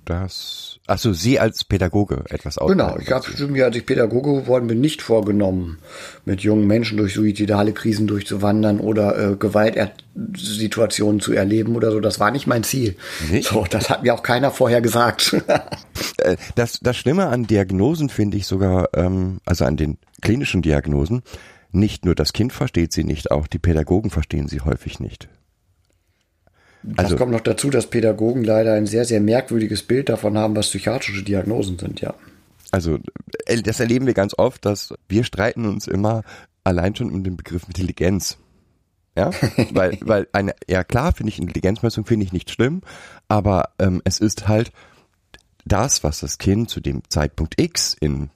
Das 0.05 0.68
Achso, 0.89 1.13
Sie 1.13 1.39
als 1.39 1.63
Pädagoge 1.63 2.23
etwas 2.29 2.57
aus. 2.57 2.71
Genau, 2.71 2.97
ich 2.97 3.11
habe 3.11 3.47
mir, 3.47 3.65
als 3.65 3.75
ich 3.75 3.85
Pädagoge 3.85 4.41
geworden 4.41 4.65
bin, 4.65 4.81
nicht 4.81 5.03
vorgenommen, 5.03 5.77
mit 6.25 6.41
jungen 6.41 6.65
Menschen 6.65 6.97
durch 6.97 7.13
suizidale 7.13 7.73
Krisen 7.73 8.07
durchzuwandern 8.07 8.79
oder 8.79 9.33
äh, 9.33 9.35
Gewaltsituationen 9.35 11.21
zu 11.21 11.33
erleben 11.33 11.75
oder 11.75 11.91
so. 11.91 11.99
Das 11.99 12.19
war 12.19 12.31
nicht 12.31 12.47
mein 12.47 12.63
Ziel. 12.63 12.95
Nicht? 13.29 13.49
So, 13.49 13.65
das 13.69 13.91
hat 13.91 14.01
mir 14.01 14.15
auch 14.15 14.23
keiner 14.23 14.51
vorher 14.51 14.81
gesagt. 14.81 15.35
Äh, 16.17 16.35
das, 16.55 16.79
das 16.81 16.97
Schlimme 16.97 17.27
an 17.27 17.47
Diagnosen 17.47 18.09
finde 18.09 18.35
ich 18.35 18.45
sogar, 18.45 18.89
ähm, 18.93 19.39
also 19.45 19.63
an 19.63 19.77
den 19.77 19.97
klinischen 20.21 20.61
Diagnosen, 20.61 21.23
nicht 21.71 22.03
nur 22.03 22.13
das 22.13 22.33
Kind 22.33 22.51
versteht 22.51 22.91
sie 22.91 23.05
nicht, 23.05 23.31
auch 23.31 23.47
die 23.47 23.59
Pädagogen 23.59 24.09
verstehen 24.09 24.49
sie 24.49 24.59
häufig 24.59 24.99
nicht. 24.99 25.29
Das 26.83 27.05
also, 27.05 27.17
kommt 27.17 27.31
noch 27.31 27.41
dazu, 27.41 27.69
dass 27.69 27.87
Pädagogen 27.87 28.43
leider 28.43 28.73
ein 28.73 28.85
sehr, 28.85 29.05
sehr 29.05 29.19
merkwürdiges 29.19 29.83
Bild 29.83 30.09
davon 30.09 30.37
haben, 30.37 30.55
was 30.55 30.69
psychiatrische 30.69 31.23
Diagnosen 31.23 31.77
sind, 31.77 32.01
ja. 32.01 32.13
Also 32.71 32.99
äh, 33.45 33.61
das 33.61 33.79
erleben 33.79 34.05
wir 34.05 34.13
ganz 34.13 34.33
oft, 34.37 34.65
dass 34.65 34.93
wir 35.07 35.23
streiten 35.23 35.65
uns 35.65 35.87
immer 35.87 36.23
allein 36.63 36.95
schon 36.95 37.11
um 37.11 37.23
den 37.23 37.35
Begriff 37.35 37.63
Intelligenz. 37.67 38.37
Ja, 39.17 39.31
weil, 39.71 39.97
weil 40.01 40.27
eine, 40.31 40.53
ja 40.69 40.83
klar, 40.83 41.13
finde 41.13 41.31
ich 41.31 41.39
Intelligenzmessung 41.39 42.05
finde 42.05 42.25
ich 42.25 42.31
nicht 42.31 42.51
schlimm, 42.51 42.81
aber 43.27 43.69
ähm, 43.79 44.01
es 44.05 44.19
ist 44.19 44.47
halt 44.47 44.71
das, 45.65 46.03
was 46.03 46.19
das 46.19 46.37
Kind 46.37 46.69
zu 46.69 46.79
dem 46.79 47.01
Zeitpunkt 47.09 47.59
X 47.59 47.95
in 47.99 48.29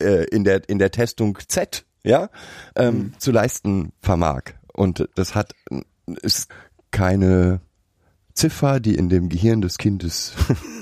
äh, 0.00 0.24
in 0.24 0.44
der 0.44 0.68
in 0.68 0.78
der 0.78 0.90
Testung 0.90 1.38
Z 1.48 1.84
ja 2.04 2.30
ähm, 2.74 2.94
mhm. 2.94 3.14
zu 3.18 3.32
leisten 3.32 3.92
vermag 4.00 4.54
und 4.72 5.08
das 5.14 5.34
hat 5.34 5.54
ist 6.22 6.48
keine 6.90 7.60
Ziffer, 8.34 8.80
die 8.80 8.94
in 8.94 9.08
dem 9.08 9.28
Gehirn 9.28 9.60
des 9.60 9.78
Kindes 9.78 10.32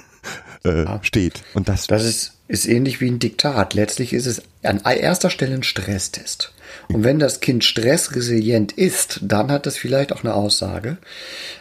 äh, 0.64 0.84
steht 1.02 1.44
und 1.54 1.68
das 1.68 1.86
das 1.86 2.04
ist 2.04 2.34
ist 2.48 2.66
ähnlich 2.66 3.00
wie 3.00 3.08
ein 3.10 3.18
Diktat. 3.18 3.74
Letztlich 3.74 4.12
ist 4.12 4.26
es 4.26 4.42
an 4.62 4.80
erster 4.80 5.30
Stelle 5.30 5.54
ein 5.54 5.62
Stresstest. 5.62 6.53
Und 6.88 7.04
wenn 7.04 7.18
das 7.18 7.40
Kind 7.40 7.64
stressresilient 7.64 8.72
ist, 8.72 9.20
dann 9.22 9.50
hat 9.50 9.66
das 9.66 9.76
vielleicht 9.76 10.12
auch 10.12 10.24
eine 10.24 10.34
Aussage. 10.34 10.98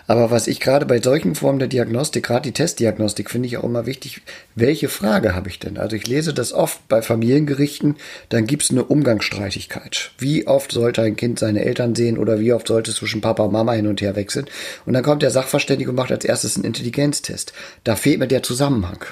Aber 0.08 0.32
was 0.32 0.48
ich 0.48 0.60
gerade 0.60 0.86
bei 0.86 1.02
solchen 1.02 1.36
Formen 1.36 1.60
der 1.60 1.68
Diagnostik, 1.68 2.26
gerade 2.26 2.44
die 2.44 2.52
Testdiagnostik, 2.52 3.30
finde 3.30 3.48
ich 3.48 3.58
auch 3.58 3.64
immer 3.64 3.86
wichtig, 3.86 4.22
welche 4.56 4.90
Frage 4.90 5.34
habe 5.34 5.50
ich 5.50 5.60
denn? 5.60 5.78
Also 5.78 5.96
ich 5.96 6.08
lese 6.08 6.34
das 6.34 6.54
oft 6.54 6.88
bei 6.88 7.02
Familiengerichten, 7.02 7.96
dann 8.30 8.46
gibt 8.46 8.64
es 8.64 8.72
eine 8.72 8.84
Umgangsstreitigkeit. 8.84 10.12
Wie 10.18 10.46
oft 10.48 10.72
sollte 10.72 11.02
ein 11.02 11.16
Kind 11.16 11.40
seine 11.40 11.64
Eltern 11.64 11.96
sehen 11.96 12.18
oder 12.18 12.40
wie 12.40 12.54
oft 12.54 12.68
sollte 12.68 12.92
es 12.92 12.98
zwischen 12.98 13.22
Papa 13.22 13.44
und 13.44 13.54
Mama 13.54 13.74
hin 13.74 13.88
und 13.88 14.02
her 14.02 14.16
wechseln? 14.16 14.46
Und 14.86 14.94
dann 14.94 15.04
kommt 15.04 15.22
der 15.22 15.32
Sachverständige 15.32 15.90
und 15.90 15.96
macht 15.96 16.12
als 16.12 16.26
erstes 16.26 16.56
einen 16.56 16.66
Intelligenztest. 16.66 17.54
Da 17.84 17.96
fehlt 17.96 18.20
mir 18.20 18.28
der 18.28 18.44
Zusammenhang. 18.44 19.06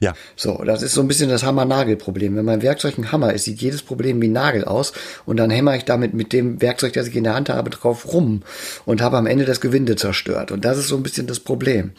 Ja. 0.00 0.14
So, 0.36 0.62
das 0.64 0.82
ist 0.82 0.94
so 0.94 1.00
ein 1.00 1.08
bisschen 1.08 1.28
das 1.28 1.42
Hammer-Nagel-Problem. 1.42 2.36
Wenn 2.36 2.44
mein 2.44 2.62
Werkzeug 2.62 2.98
ein 2.98 3.12
Hammer 3.12 3.32
ist, 3.32 3.44
sieht 3.44 3.60
jedes 3.60 3.82
Problem 3.82 4.20
wie 4.22 4.28
Nagel 4.28 4.64
aus 4.64 4.92
und 5.26 5.36
dann 5.36 5.50
hämmer 5.50 5.76
ich 5.76 5.84
damit 5.84 6.14
mit 6.14 6.32
dem 6.32 6.60
Werkzeug, 6.60 6.92
das 6.92 7.08
ich 7.08 7.16
in 7.16 7.24
der 7.24 7.34
Hand 7.34 7.48
habe, 7.48 7.70
drauf 7.70 8.12
rum 8.12 8.42
und 8.84 9.02
habe 9.02 9.16
am 9.16 9.26
Ende 9.26 9.44
das 9.44 9.60
Gewinde 9.60 9.96
zerstört. 9.96 10.52
Und 10.52 10.64
das 10.64 10.78
ist 10.78 10.88
so 10.88 10.96
ein 10.96 11.02
bisschen 11.02 11.26
das 11.26 11.40
Problem. 11.40 11.92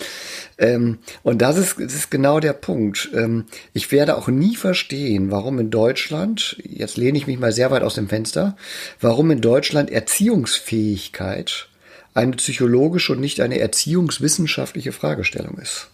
Ähm, 0.58 1.00
und 1.24 1.42
das 1.42 1.58
ist, 1.58 1.76
das 1.80 1.94
ist 1.94 2.12
genau 2.12 2.40
der 2.40 2.54
Punkt. 2.54 3.10
Ähm, 3.14 3.46
ich 3.74 3.92
werde 3.92 4.18
auch 4.18 4.28
nie 4.28 4.56
verstehen, 4.56 5.32
warum 5.32 5.60
in 5.60 5.70
Deutschland, 5.70 6.58
jetzt 6.64 6.98
lehne 6.98 7.18
ich 7.18 7.28
mich 7.28 7.40
mal 7.40 7.52
sehr 7.52 7.72
weit 7.72 7.84
aus 7.84 7.96
dem 7.96 8.10
Fenster, 8.10 8.56
warum 9.00 9.32
in 9.32 9.42
Deutschland 9.42 9.90
Erziehungsfähigkeit 9.90 11.68
eine 12.14 12.36
psychologische 12.36 13.14
und 13.14 13.22
nicht 13.22 13.40
eine 13.42 13.60
erziehungswissenschaftliche 13.60 14.92
Fragestellung 14.92 15.58
ist. 15.58 15.88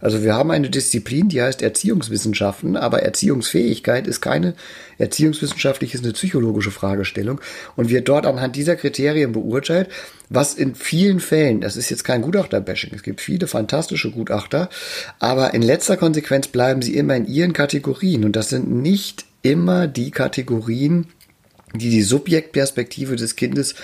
Also 0.00 0.22
wir 0.22 0.34
haben 0.34 0.50
eine 0.50 0.70
Disziplin, 0.70 1.28
die 1.28 1.42
heißt 1.42 1.62
Erziehungswissenschaften, 1.62 2.76
aber 2.76 3.02
Erziehungsfähigkeit 3.02 4.06
ist 4.06 4.20
keine 4.20 4.54
erziehungswissenschaftliche, 4.98 5.96
ist 5.96 6.04
eine 6.04 6.12
psychologische 6.12 6.70
Fragestellung. 6.70 7.40
Und 7.76 7.90
wird 7.90 8.08
dort 8.08 8.26
anhand 8.26 8.56
dieser 8.56 8.76
Kriterien 8.76 9.32
beurteilt, 9.32 9.88
was 10.28 10.54
in 10.54 10.74
vielen 10.74 11.20
Fällen, 11.20 11.60
das 11.60 11.76
ist 11.76 11.90
jetzt 11.90 12.04
kein 12.04 12.22
Gutachterbashing, 12.22 12.92
es 12.94 13.02
gibt 13.02 13.20
viele 13.20 13.46
fantastische 13.46 14.10
Gutachter, 14.10 14.68
aber 15.18 15.54
in 15.54 15.62
letzter 15.62 15.96
Konsequenz 15.96 16.48
bleiben 16.48 16.82
sie 16.82 16.94
immer 16.96 17.16
in 17.16 17.26
ihren 17.26 17.52
Kategorien. 17.52 18.24
Und 18.24 18.36
das 18.36 18.48
sind 18.50 18.70
nicht 18.70 19.24
immer 19.42 19.86
die 19.86 20.10
Kategorien, 20.10 21.06
die 21.74 21.90
die 21.90 22.02
Subjektperspektive 22.02 23.16
des 23.16 23.36
Kindes 23.36 23.74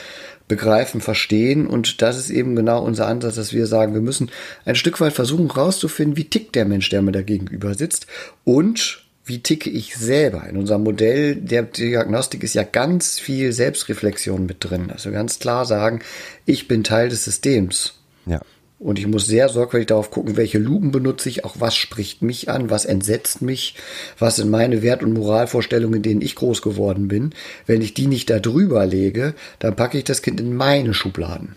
begreifen, 0.49 1.01
verstehen. 1.01 1.67
Und 1.67 2.03
das 2.03 2.19
ist 2.19 2.31
eben 2.31 2.57
genau 2.57 2.85
unser 2.85 3.07
Ansatz, 3.07 3.37
dass 3.37 3.53
wir 3.53 3.67
sagen, 3.67 3.95
wir 3.95 4.01
müssen 4.01 4.31
ein 4.65 4.77
Stück 4.77 5.01
weit 5.01 5.13
versuchen 5.13 5.51
rauszufinden, 5.51 6.17
wie 6.17 6.25
tickt 6.25 6.55
der 6.55 6.65
Mensch, 6.65 6.89
der 6.89 7.03
mir 7.03 7.13
da 7.13 7.23
gegenüber 7.23 7.75
sitzt 7.75 8.07
und 8.45 9.03
wie 9.25 9.41
ticke 9.41 9.69
ich 9.71 9.97
selber. 9.97 10.47
In 10.49 10.57
unserem 10.57 10.85
Modell 10.85 11.35
der 11.35 11.63
Diagnostik 11.63 12.45
ist 12.45 12.55
ja 12.55 12.63
ganz 12.63 13.19
viel 13.19 13.53
Selbstreflexion 13.53 14.47
mit 14.47 14.59
drin. 14.61 14.91
Also 14.93 15.11
ganz 15.11 15.41
klar 15.41 15.67
sagen, 15.67 16.01
ich 16.45 16.69
bin 16.69 16.85
Teil 16.85 17.09
des 17.09 17.25
Systems. 17.25 17.95
Ja. 18.25 18.41
Und 18.79 18.99
ich 18.99 19.07
muss 19.07 19.27
sehr 19.27 19.49
sorgfältig 19.49 19.87
darauf 19.87 20.11
gucken, 20.11 20.37
welche 20.37 20.59
Lupen 20.59 20.91
benutze 20.93 21.31
ich, 21.31 21.47
auch 21.47 21.57
was 21.59 21.75
spricht 21.77 22.21
mich 22.21 22.51
an, 22.51 22.69
was 22.69 22.85
entsetzt 22.85 23.41
mich, 23.41 23.75
was 24.19 24.37
sind 24.37 24.51
meine 24.51 24.83
Wert- 24.83 25.03
und 25.03 25.15
Moralvorstellungen, 25.15 25.97
in 25.97 26.03
denen 26.03 26.21
ich 26.21 26.35
groß 26.35 26.61
geworden 26.61 27.09
bin. 27.09 27.35
Wenn 27.65 27.81
ich 27.81 27.95
die 27.95 28.07
nicht 28.07 28.29
da 28.29 28.39
drüber 28.39 28.85
lege, 28.85 29.35
dann 29.61 29.77
packe 29.77 29.97
ich 29.97 30.05
das 30.05 30.21
Kind 30.21 30.41
in 30.41 30.55
meine 30.55 30.93
Schubladen. 30.93 31.57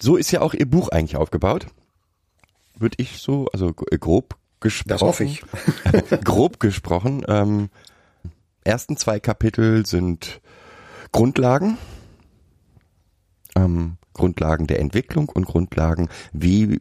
So 0.00 0.16
ist 0.16 0.32
ja 0.32 0.40
auch 0.40 0.54
Ihr 0.54 0.66
Buch 0.66 0.88
eigentlich 0.88 1.16
aufgebaut. 1.16 1.66
Würde 2.76 2.96
ich 2.98 3.18
so, 3.18 3.46
also 3.52 3.72
grob 3.72 4.36
gesprochen. 4.58 4.88
Das 4.88 5.02
hoffe 5.02 5.24
ich. 5.24 5.42
grob 6.24 6.58
gesprochen. 6.58 7.24
Ähm, 7.28 7.70
ersten 8.64 8.96
zwei 8.96 9.20
Kapitel 9.20 9.86
sind 9.86 10.40
Grundlagen. 11.12 11.78
Ähm, 13.54 13.98
Grundlagen 14.14 14.66
der 14.66 14.80
Entwicklung 14.80 15.28
und 15.28 15.44
Grundlagen, 15.44 16.08
wie, 16.32 16.80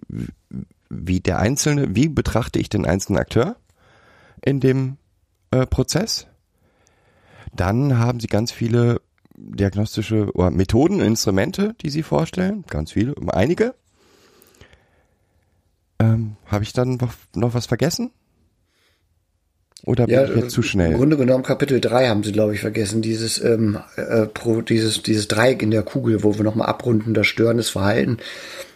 wie 0.90 1.20
der 1.20 1.40
einzelne, 1.40 1.96
wie 1.96 2.08
betrachte 2.08 2.60
ich 2.60 2.70
den 2.70 2.86
einzelnen 2.86 3.20
Akteur 3.20 3.58
in 4.42 4.60
dem 4.60 4.98
äh, 5.52 5.66
Prozess. 5.66 6.28
Dann 7.54 8.00
haben 8.00 8.20
sie 8.20 8.28
ganz 8.28 8.52
viele 8.52 9.02
diagnostische 9.36 10.32
oder 10.34 10.52
Methoden, 10.52 11.02
Instrumente, 11.02 11.76
die 11.82 11.90
sie 11.90 12.04
vorstellen, 12.04 12.64
ganz 12.70 12.92
viele, 12.92 13.16
einige. 13.28 13.76
Ähm, 16.00 16.38
Habe 16.46 16.64
ich 16.64 16.74
dann 16.74 16.96
noch, 16.98 17.14
noch 17.36 17.54
was 17.54 17.66
vergessen? 17.66 18.12
Oder 19.86 20.06
bin 20.06 20.16
ja, 20.16 20.24
ich 20.24 20.36
jetzt 20.36 20.52
zu 20.52 20.62
schnell? 20.62 20.92
Im 20.92 20.98
Grunde 20.98 21.18
genommen 21.18 21.44
Kapitel 21.44 21.82
3 21.82 22.08
haben 22.08 22.24
sie, 22.24 22.32
glaube 22.32 22.54
ich, 22.54 22.62
vergessen. 22.62 23.02
Dieses, 23.02 23.44
ähm, 23.44 23.80
äh, 23.98 24.26
pro, 24.28 24.62
dieses, 24.62 25.04
dieses 25.04 25.28
Dreieck 25.28 25.62
in 25.62 25.72
der 25.72 25.84
Kugel, 25.84 26.24
wo 26.24 26.38
wir 26.38 26.44
nochmal 26.44 26.70
abrunden, 26.70 27.14
das 27.14 27.28
störendes 27.28 27.70
Verhalten. 27.70 28.18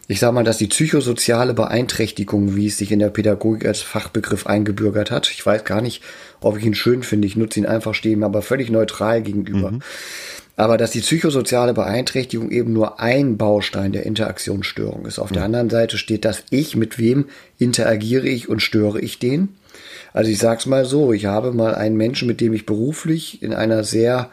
Ich 0.10 0.20
sage 0.20 0.34
mal, 0.34 0.44
dass 0.44 0.58
die 0.58 0.68
psychosoziale 0.68 1.54
Beeinträchtigung, 1.54 2.56
wie 2.56 2.68
es 2.68 2.78
sich 2.78 2.92
in 2.92 3.00
der 3.00 3.10
Pädagogik 3.10 3.66
als 3.66 3.82
Fachbegriff 3.82 4.48
eingebürgert 4.48 5.12
hat, 5.12 5.30
ich 5.30 5.46
weiß 5.46 5.64
gar 5.64 5.82
nicht, 5.82 6.02
ob 6.42 6.58
ich 6.58 6.66
ihn 6.66 6.76
schön 6.76 7.04
finde, 7.04 7.28
ich 7.28 7.36
nutze 7.36 7.60
ihn 7.60 7.66
einfach 7.66 7.94
stehen, 7.94 8.24
aber 8.24 8.42
völlig 8.42 8.70
neutral 8.70 9.22
gegenüber. 9.22 9.72
Mhm. 9.72 9.82
Aber 10.56 10.78
dass 10.78 10.92
die 10.92 11.02
psychosoziale 11.02 11.74
Beeinträchtigung 11.74 12.52
eben 12.52 12.74
nur 12.74 13.00
ein 13.00 13.38
Baustein 13.38 13.92
der 13.92 14.06
Interaktionsstörung 14.06 15.06
ist. 15.06 15.20
Auf 15.20 15.30
mhm. 15.30 15.36
der 15.36 15.44
anderen 15.44 15.70
Seite 15.70 15.98
steht 15.98 16.26
das 16.26 16.44
Ich, 16.50 16.76
mit 16.76 16.98
wem 16.98 17.26
interagiere 17.60 18.28
ich 18.28 18.50
und 18.50 18.62
störe 18.62 19.00
ich 19.00 19.20
den? 19.20 19.50
Also 20.14 20.32
ich 20.32 20.40
sag's 20.40 20.66
mal 20.66 20.86
so, 20.86 21.14
ich 21.14 21.26
habe 21.26 21.52
mal 21.52 21.76
einen 21.76 21.98
Menschen, 21.98 22.28
mit 22.28 22.42
dem 22.42 22.54
ich 22.54 22.66
beruflich 22.66 23.42
in 23.42 23.54
einer 23.54 23.84
sehr 23.84 24.30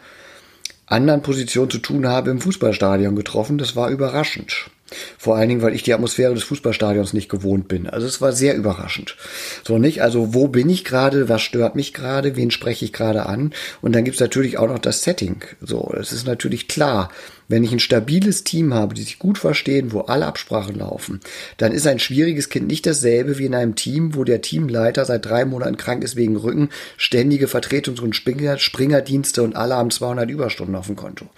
anderen 0.87 1.23
Position 1.23 1.71
zu 1.71 1.79
tun 1.79 2.07
habe, 2.07 2.31
im 2.31 2.41
Fußballstadion 2.41 3.17
getroffen. 3.17 3.59
Das 3.59 3.75
war 3.75 3.91
überraschend. 3.91 4.71
Vor 5.19 5.37
allen 5.37 5.49
Dingen, 5.49 5.63
weil 5.63 5.75
ich 5.75 5.83
die 5.83 5.95
Atmosphäre 5.95 6.35
des 6.35 6.45
Fußballstadions 6.45 7.15
nicht 7.15 7.29
gewohnt 7.29 7.69
bin. 7.69 7.89
Also 7.89 8.07
es 8.07 8.21
war 8.21 8.33
sehr 8.33 8.55
überraschend. 8.55 9.17
So 9.65 9.79
nicht, 9.79 10.03
also 10.03 10.35
wo 10.35 10.49
bin 10.49 10.69
ich 10.69 10.85
gerade, 10.85 11.29
was 11.29 11.43
stört 11.43 11.75
mich 11.75 11.95
gerade, 11.95 12.37
wen 12.37 12.51
spreche 12.51 12.85
ich 12.85 12.93
gerade 12.93 13.27
an? 13.27 13.53
Und 13.81 13.95
dann 13.95 14.05
gibt's 14.05 14.21
natürlich 14.21 14.59
auch 14.59 14.69
noch 14.69 14.79
das 14.79 15.03
Setting. 15.03 15.43
So, 15.61 15.93
es 15.99 16.13
ist 16.13 16.27
natürlich 16.27 16.69
klar, 16.69 17.11
wenn 17.49 17.65
ich 17.65 17.73
ein 17.73 17.81
stabiles 17.81 18.45
Team 18.45 18.75
habe, 18.75 18.95
die 18.95 19.03
sich 19.03 19.19
gut 19.19 19.39
verstehen, 19.39 19.93
wo 19.93 20.01
alle 20.01 20.27
Absprachen 20.27 20.77
laufen, 20.77 21.21
dann 21.57 21.73
ist 21.73 21.87
ein 21.87 21.99
schwieriges 21.99 22.49
Kind 22.49 22.67
nicht 22.67 22.87
dasselbe 22.87 23.39
wie 23.39 23.47
in 23.47 23.55
einem 23.55 23.75
Team, 23.75 24.15
wo 24.15 24.25
der 24.25 24.41
Teamleiter 24.41 25.05
seit 25.05 25.27
drei 25.27 25.45
Monaten 25.45 25.77
krank 25.77 26.05
ist 26.05 26.17
wegen 26.17 26.37
Rücken, 26.37 26.71
ständige 26.97 27.47
Vertretungs- 27.47 28.01
und 28.01 28.15
Springerdienste 28.15 29.43
und 29.43 29.57
alle 29.57 29.75
haben 29.77 29.91
200 29.91 30.31
Überstunden 30.31 30.75
auf 30.75 30.87
dem 30.87 30.97
Konto. 30.97 31.29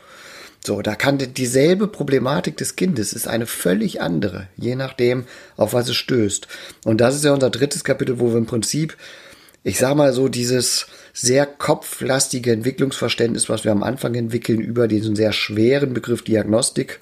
So, 0.67 0.83
da 0.83 0.97
kann 0.97 1.19
dieselbe 1.19 1.87
Problematik 1.87 2.57
des 2.57 2.75
Kindes 2.75 3.13
ist 3.13 3.29
eine 3.29 3.47
völlig 3.47 4.01
andere, 4.01 4.49
je 4.57 4.75
nachdem, 4.75 5.25
auf 5.57 5.75
was 5.75 5.89
es 5.89 5.95
stößt. 5.95 6.49
Und 6.85 7.01
das 7.01 7.15
ist 7.15 7.25
ja 7.25 7.33
unser 7.33 7.51
drittes 7.51 7.85
Kapitel, 7.85 8.19
wo 8.19 8.31
wir 8.31 8.39
im 8.39 8.47
Prinzip, 8.47 8.97
ich 9.67 9.79
sag 9.79 9.97
mal 9.97 10.13
so, 10.13 10.29
dieses 10.29 10.87
sehr 11.13 11.45
kopflastige 11.45 12.53
Entwicklungsverständnis, 12.53 13.49
was 13.49 13.65
wir 13.65 13.73
am 13.73 13.83
Anfang 13.83 14.15
entwickeln, 14.15 14.61
über 14.61 14.87
diesen 14.87 15.17
sehr 15.17 15.33
schweren 15.33 15.93
Begriff 15.93 16.23
Diagnostik, 16.23 17.01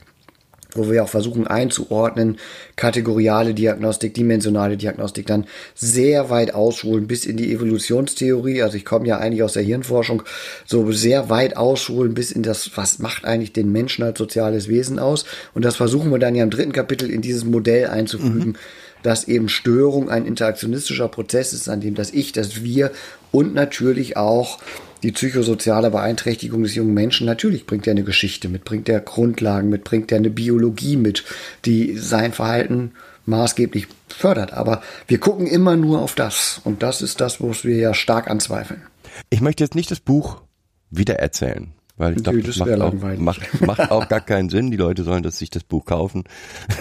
wo 0.73 0.91
wir 0.91 1.05
auch 1.05 1.11
versuchen 1.11 1.47
einzuordnen, 1.47 2.39
kategoriale 2.77 3.53
Diagnostik, 3.53 4.15
dimensionale 4.15 4.79
Diagnostik, 4.79 5.27
dann 5.27 5.45
sehr 5.75 6.31
weit 6.31 6.55
ausholen 6.55 7.07
bis 7.07 7.27
in 7.27 7.37
die 7.37 7.53
Evolutionstheorie. 7.53 8.63
Also 8.63 8.79
ich 8.79 8.87
komme 8.87 9.07
ja 9.09 9.19
eigentlich 9.19 9.43
aus 9.43 9.53
der 9.53 9.63
Hirnforschung, 9.63 10.23
so 10.65 10.91
sehr 10.91 11.29
weit 11.29 11.59
ausholen 11.59 12.15
bis 12.15 12.33
in 12.33 12.43
das, 12.43 12.71
was 12.77 12.99
macht 12.99 13.27
eigentlich 13.27 13.53
den 13.53 13.73
Menschen 13.73 14.05
als 14.05 14.17
soziales 14.17 14.69
Wesen 14.69 14.99
aus. 14.99 15.27
Und 15.53 15.67
das 15.67 15.77
versuchen 15.77 16.11
wir 16.11 16.19
dann 16.19 16.35
ja 16.35 16.43
im 16.43 16.51
dritten 16.51 16.73
Kapitel 16.73 17.11
in 17.11 17.21
dieses 17.21 17.45
Modell 17.45 17.89
einzufügen. 17.89 18.49
Mhm 18.53 18.57
dass 19.05 19.29
eben 19.29 19.49
Störung 19.49 20.11
ein 20.11 20.27
interaktionistischer 20.27 21.09
Prozess 21.09 21.53
ist, 21.53 21.69
an 21.69 21.81
dem 21.81 21.95
das 21.95 22.11
Ich, 22.11 22.33
das 22.33 22.65
Wir 22.65 22.91
und 23.31 23.55
natürlich 23.55 24.17
auch 24.17 24.59
die 25.05 25.13
psychosoziale 25.13 25.91
Beeinträchtigung 25.91 26.63
des 26.63 26.75
jungen 26.75 26.95
Menschen, 26.95 27.27
natürlich 27.27 27.67
bringt 27.67 27.87
er 27.87 27.93
eine 27.93 28.05
Geschichte 28.05 28.49
mit, 28.49 28.65
bringt 28.65 28.89
er 28.89 29.01
Grundlagen 29.01 29.69
mit, 29.69 29.85
bringt 29.85 30.11
er 30.11 30.19
eine 30.19 30.31
Biologie 30.31 30.97
mit, 30.97 31.25
die 31.67 31.97
sein 31.99 32.33
Verhalten 32.33 32.93
maßgeblich 33.27 33.87
fördert. 34.09 34.55
Aber 34.55 34.83
wir 35.07 35.19
gucken 35.19 35.47
immer 35.47 35.77
nur 35.77 36.01
auf 36.01 36.15
das. 36.15 36.61
Und 36.65 36.83
das 36.83 37.03
ist 37.03 37.21
das, 37.21 37.43
was 37.43 37.65
wir 37.65 37.77
ja 37.77 37.93
stark 37.93 38.31
anzweifeln. 38.31 38.83
Ich 39.29 39.43
möchte 39.43 39.63
jetzt 39.63 39.75
nicht 39.75 39.91
das 39.91 40.01
Buch 40.01 40.41
wiedererzählen. 40.91 41.73
Weil 41.97 42.17
ich 42.17 42.25
glaube, 42.25 42.43
das, 42.43 42.57
macht, 42.57 42.81
auch, 42.81 42.93
macht, 43.19 43.61
macht 43.61 43.91
auch 43.93 44.09
gar 44.09 44.21
keinen 44.21 44.49
Sinn. 44.49 44.73
Die 44.73 44.77
Leute 44.77 45.05
sollen 45.05 45.23
das, 45.23 45.39
sich 45.39 45.51
das 45.51 45.63
Buch 45.63 45.85
kaufen. 45.85 46.25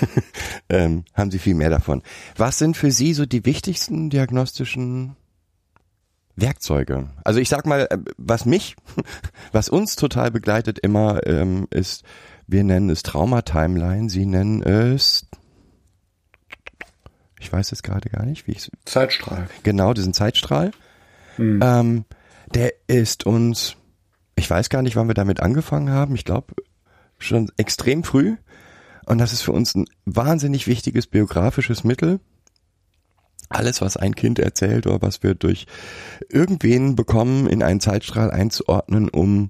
ähm, 0.69 1.05
haben 1.13 1.29
sie 1.29 1.37
viel 1.37 1.53
mehr 1.53 1.69
davon. 1.69 2.01
Was 2.35 2.57
sind 2.57 2.75
für 2.75 2.91
Sie 2.91 3.13
so 3.13 3.27
die 3.27 3.45
wichtigsten 3.45 4.09
diagnostischen 4.09 5.15
Werkzeuge? 6.35 7.09
Also 7.23 7.39
ich 7.39 7.49
sag 7.49 7.67
mal, 7.67 7.87
äh, 7.91 7.97
was 8.17 8.45
mich, 8.45 8.75
was 9.51 9.69
uns 9.69 9.95
total 9.95 10.31
begleitet 10.31 10.79
immer, 10.79 11.25
ähm, 11.27 11.67
ist, 11.69 12.03
wir 12.47 12.63
nennen 12.63 12.89
es 12.89 13.03
Trauma-Timeline, 13.03 14.09
Sie 14.09 14.25
nennen 14.25 14.63
es 14.63 15.27
ich 17.43 17.51
weiß 17.51 17.73
es 17.73 17.83
gerade 17.83 18.09
gar 18.09 18.25
nicht, 18.25 18.47
wie 18.47 18.53
ich 18.53 18.71
Zeitstrahl. 18.85 19.49
Genau, 19.63 19.93
diesen 19.93 20.13
Zeitstrahl. 20.13 20.71
Mhm. 21.37 21.59
Ähm, 21.61 22.05
der 22.53 22.73
ist 22.87 23.25
uns 23.25 23.75
ich 24.43 24.49
weiß 24.49 24.67
gar 24.67 24.81
nicht, 24.81 24.97
wann 24.97 25.07
wir 25.07 25.13
damit 25.13 25.39
angefangen 25.39 25.89
haben. 25.89 26.15
Ich 26.15 26.25
glaube 26.25 26.53
schon 27.17 27.49
extrem 27.55 28.03
früh. 28.03 28.35
Und 29.05 29.17
das 29.17 29.31
ist 29.31 29.41
für 29.41 29.53
uns 29.53 29.73
ein 29.73 29.85
wahnsinnig 30.03 30.67
wichtiges 30.67 31.07
biografisches 31.07 31.85
Mittel. 31.85 32.19
Alles, 33.47 33.79
was 33.79 33.95
ein 33.95 34.15
Kind 34.15 34.39
erzählt 34.39 34.85
oder 34.85 35.01
was 35.01 35.23
wir 35.23 35.33
durch 35.33 35.65
irgendwen 36.27 36.97
bekommen, 36.97 37.47
in 37.47 37.63
einen 37.63 37.79
Zeitstrahl 37.79 38.31
einzuordnen, 38.31 39.07
um 39.07 39.49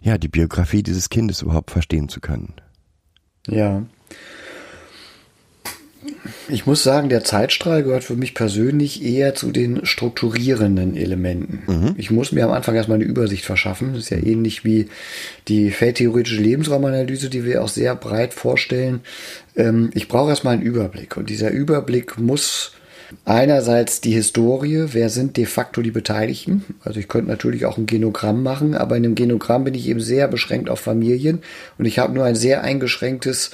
ja 0.00 0.16
die 0.16 0.28
Biografie 0.28 0.82
dieses 0.82 1.10
Kindes 1.10 1.42
überhaupt 1.42 1.70
verstehen 1.70 2.08
zu 2.08 2.20
können. 2.20 2.54
Ja. 3.46 3.82
Ich 6.48 6.66
muss 6.66 6.82
sagen, 6.82 7.08
der 7.08 7.24
Zeitstrahl 7.24 7.82
gehört 7.82 8.04
für 8.04 8.16
mich 8.16 8.34
persönlich 8.34 9.02
eher 9.02 9.34
zu 9.34 9.52
den 9.52 9.86
strukturierenden 9.86 10.96
Elementen. 10.96 11.62
Mhm. 11.66 11.94
Ich 11.96 12.10
muss 12.10 12.32
mir 12.32 12.44
am 12.44 12.52
Anfang 12.52 12.74
erstmal 12.74 12.96
eine 12.96 13.04
Übersicht 13.04 13.44
verschaffen. 13.44 13.94
Das 13.94 14.04
ist 14.04 14.10
ja 14.10 14.18
ähnlich 14.18 14.64
wie 14.64 14.88
die 15.48 15.70
feldtheoretische 15.70 16.40
Lebensraumanalyse, 16.40 17.30
die 17.30 17.44
wir 17.44 17.62
auch 17.62 17.68
sehr 17.68 17.94
breit 17.94 18.34
vorstellen. 18.34 19.00
Ähm, 19.56 19.90
ich 19.94 20.08
brauche 20.08 20.30
erstmal 20.30 20.54
einen 20.54 20.62
Überblick 20.62 21.16
und 21.16 21.30
dieser 21.30 21.50
Überblick 21.50 22.18
muss 22.18 22.72
Einerseits 23.24 24.00
die 24.00 24.12
Historie, 24.12 24.86
wer 24.92 25.08
sind 25.08 25.36
de 25.36 25.46
facto 25.46 25.82
die 25.82 25.90
Beteiligten? 25.90 26.64
Also 26.82 27.00
ich 27.00 27.08
könnte 27.08 27.30
natürlich 27.30 27.66
auch 27.66 27.78
ein 27.78 27.86
Genogramm 27.86 28.42
machen, 28.42 28.74
aber 28.74 28.96
in 28.96 29.04
einem 29.04 29.14
Genogramm 29.14 29.64
bin 29.64 29.74
ich 29.74 29.88
eben 29.88 30.00
sehr 30.00 30.28
beschränkt 30.28 30.68
auf 30.68 30.80
Familien 30.80 31.42
und 31.78 31.84
ich 31.84 31.98
habe 31.98 32.12
nur 32.12 32.24
ein 32.24 32.34
sehr 32.34 32.62
eingeschränktes 32.62 33.50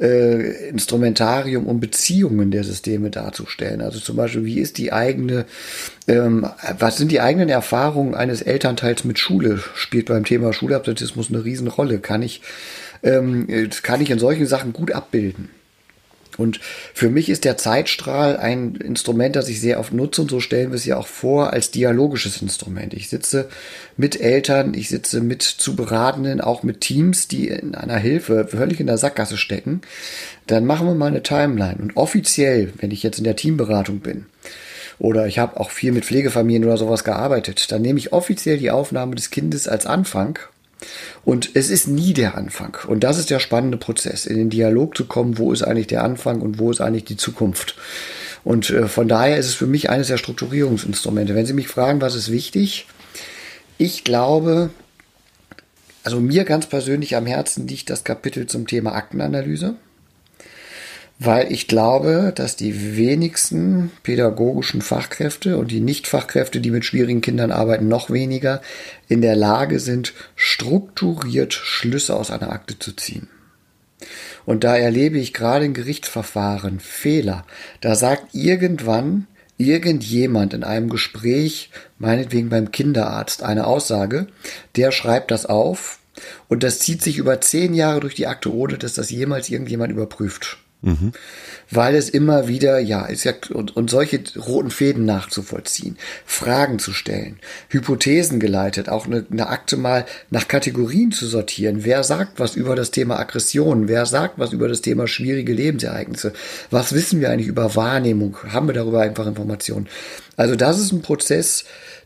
äh, 0.00 0.68
Instrumentarium, 0.68 1.66
um 1.66 1.80
Beziehungen 1.80 2.50
der 2.50 2.64
Systeme 2.64 3.10
darzustellen. 3.10 3.80
Also 3.80 3.98
zum 3.98 4.16
Beispiel, 4.16 4.44
wie 4.44 4.60
ist 4.60 4.78
die 4.78 4.92
eigene, 4.92 5.46
ähm, 6.06 6.46
was 6.78 6.96
sind 6.96 7.10
die 7.10 7.20
eigenen 7.20 7.48
Erfahrungen 7.48 8.14
eines 8.14 8.42
Elternteils 8.42 9.04
mit 9.04 9.18
Schule? 9.18 9.60
Spielt 9.74 10.06
beim 10.06 10.24
Thema 10.24 10.52
Schulabsentismus 10.52 11.28
eine 11.28 11.44
Riesenrolle. 11.44 11.98
Kann 11.98 12.22
ich, 12.22 12.42
ähm, 13.02 13.48
kann 13.82 14.00
ich 14.00 14.10
in 14.10 14.18
solchen 14.18 14.46
Sachen 14.46 14.72
gut 14.72 14.92
abbilden? 14.92 15.50
Und 16.38 16.60
für 16.94 17.10
mich 17.10 17.28
ist 17.28 17.44
der 17.44 17.56
Zeitstrahl 17.56 18.36
ein 18.36 18.76
Instrument, 18.76 19.36
das 19.36 19.48
ich 19.48 19.60
sehr 19.60 19.80
oft 19.80 19.92
nutze 19.92 20.22
und 20.22 20.30
so 20.30 20.40
stellen 20.40 20.70
wir 20.70 20.76
es 20.76 20.86
ja 20.86 20.96
auch 20.96 21.08
vor 21.08 21.52
als 21.52 21.72
dialogisches 21.72 22.40
Instrument. 22.40 22.94
Ich 22.94 23.08
sitze 23.08 23.48
mit 23.96 24.20
Eltern, 24.20 24.72
ich 24.72 24.88
sitze 24.88 25.20
mit 25.20 25.42
zu 25.42 25.74
Beratenden, 25.74 26.40
auch 26.40 26.62
mit 26.62 26.80
Teams, 26.80 27.28
die 27.28 27.48
in 27.48 27.74
einer 27.74 27.98
Hilfe 27.98 28.46
völlig 28.46 28.78
in 28.78 28.86
der 28.86 28.98
Sackgasse 28.98 29.36
stecken. 29.36 29.80
Dann 30.46 30.64
machen 30.64 30.86
wir 30.86 30.94
mal 30.94 31.06
eine 31.06 31.24
Timeline. 31.24 31.78
Und 31.82 31.96
offiziell, 31.96 32.72
wenn 32.78 32.92
ich 32.92 33.02
jetzt 33.02 33.18
in 33.18 33.24
der 33.24 33.36
Teamberatung 33.36 33.98
bin, 33.98 34.26
oder 35.00 35.26
ich 35.26 35.38
habe 35.38 35.60
auch 35.60 35.70
viel 35.70 35.92
mit 35.92 36.04
Pflegefamilien 36.04 36.64
oder 36.64 36.76
sowas 36.76 37.04
gearbeitet, 37.04 37.70
dann 37.70 37.82
nehme 37.82 37.98
ich 37.98 38.12
offiziell 38.12 38.58
die 38.58 38.70
Aufnahme 38.70 39.14
des 39.14 39.30
Kindes 39.30 39.68
als 39.68 39.86
Anfang 39.86 40.38
und 41.24 41.50
es 41.54 41.70
ist 41.70 41.88
nie 41.88 42.14
der 42.14 42.36
Anfang. 42.36 42.76
Und 42.86 43.04
das 43.04 43.18
ist 43.18 43.30
der 43.30 43.40
spannende 43.40 43.78
Prozess, 43.78 44.26
in 44.26 44.36
den 44.36 44.50
Dialog 44.50 44.96
zu 44.96 45.06
kommen, 45.06 45.38
wo 45.38 45.52
ist 45.52 45.62
eigentlich 45.62 45.88
der 45.88 46.04
Anfang 46.04 46.40
und 46.40 46.58
wo 46.58 46.70
ist 46.70 46.80
eigentlich 46.80 47.04
die 47.04 47.16
Zukunft. 47.16 47.76
Und 48.44 48.70
äh, 48.70 48.88
von 48.88 49.08
daher 49.08 49.36
ist 49.38 49.46
es 49.46 49.54
für 49.54 49.66
mich 49.66 49.90
eines 49.90 50.08
der 50.08 50.16
Strukturierungsinstrumente. 50.16 51.34
Wenn 51.34 51.46
Sie 51.46 51.52
mich 51.52 51.68
fragen, 51.68 52.00
was 52.00 52.14
ist 52.14 52.30
wichtig, 52.30 52.86
ich 53.76 54.04
glaube, 54.04 54.70
also 56.04 56.20
mir 56.20 56.44
ganz 56.44 56.66
persönlich 56.66 57.16
am 57.16 57.26
Herzen 57.26 57.68
liegt 57.68 57.90
das 57.90 58.04
Kapitel 58.04 58.46
zum 58.46 58.66
Thema 58.66 58.94
Aktenanalyse 58.94 59.76
weil 61.18 61.50
ich 61.50 61.66
glaube, 61.66 62.32
dass 62.34 62.54
die 62.54 62.96
wenigsten 62.96 63.90
pädagogischen 64.04 64.82
Fachkräfte 64.82 65.56
und 65.56 65.70
die 65.70 65.80
Nicht-Fachkräfte, 65.80 66.60
die 66.60 66.70
mit 66.70 66.84
schwierigen 66.84 67.20
Kindern 67.20 67.50
arbeiten, 67.50 67.88
noch 67.88 68.10
weniger 68.10 68.62
in 69.08 69.20
der 69.20 69.34
Lage 69.34 69.80
sind, 69.80 70.14
strukturiert 70.36 71.52
Schlüsse 71.52 72.14
aus 72.14 72.30
einer 72.30 72.52
Akte 72.52 72.78
zu 72.78 72.92
ziehen. 72.92 73.28
Und 74.46 74.62
da 74.62 74.76
erlebe 74.76 75.18
ich 75.18 75.34
gerade 75.34 75.64
in 75.64 75.74
Gerichtsverfahren 75.74 76.78
Fehler. 76.78 77.44
Da 77.80 77.96
sagt 77.96 78.34
irgendwann 78.34 79.26
irgendjemand 79.56 80.54
in 80.54 80.62
einem 80.62 80.88
Gespräch, 80.88 81.70
meinetwegen 81.98 82.48
beim 82.48 82.70
Kinderarzt, 82.70 83.42
eine 83.42 83.66
Aussage, 83.66 84.28
der 84.76 84.92
schreibt 84.92 85.32
das 85.32 85.46
auf 85.46 85.98
und 86.46 86.62
das 86.62 86.78
zieht 86.78 87.02
sich 87.02 87.18
über 87.18 87.40
zehn 87.40 87.74
Jahre 87.74 88.00
durch 88.00 88.14
die 88.14 88.28
Akte, 88.28 88.54
ohne 88.54 88.78
dass 88.78 88.94
das 88.94 89.10
jemals 89.10 89.50
irgendjemand 89.50 89.90
überprüft. 89.90 90.58
Mhm. 90.80 91.12
Weil 91.70 91.96
es 91.96 92.08
immer 92.08 92.46
wieder, 92.46 92.78
ja, 92.78 93.04
ist 93.06 93.24
ja, 93.24 93.32
und, 93.52 93.76
und 93.76 93.90
solche 93.90 94.20
roten 94.36 94.70
Fäden 94.70 95.04
nachzuvollziehen, 95.04 95.98
Fragen 96.24 96.78
zu 96.78 96.92
stellen, 96.92 97.40
Hypothesen 97.68 98.38
geleitet, 98.38 98.88
auch 98.88 99.06
eine, 99.06 99.26
eine 99.30 99.48
Akte 99.48 99.76
mal 99.76 100.06
nach 100.30 100.46
Kategorien 100.46 101.10
zu 101.10 101.26
sortieren. 101.26 101.84
Wer 101.84 102.04
sagt 102.04 102.38
was 102.38 102.54
über 102.54 102.76
das 102.76 102.92
Thema 102.92 103.18
Aggression? 103.18 103.88
Wer 103.88 104.06
sagt 104.06 104.38
was 104.38 104.52
über 104.52 104.68
das 104.68 104.80
Thema 104.80 105.08
schwierige 105.08 105.52
Lebensereignisse? 105.52 106.32
Was 106.70 106.92
wissen 106.92 107.20
wir 107.20 107.30
eigentlich 107.30 107.48
über 107.48 107.74
Wahrnehmung? 107.74 108.36
Haben 108.48 108.68
wir 108.68 108.74
darüber 108.74 109.00
einfach 109.00 109.26
Informationen? 109.26 109.88
Also 110.36 110.54
das 110.54 110.78
ist 110.78 110.92
ein 110.92 111.02
Prozess, 111.02 111.64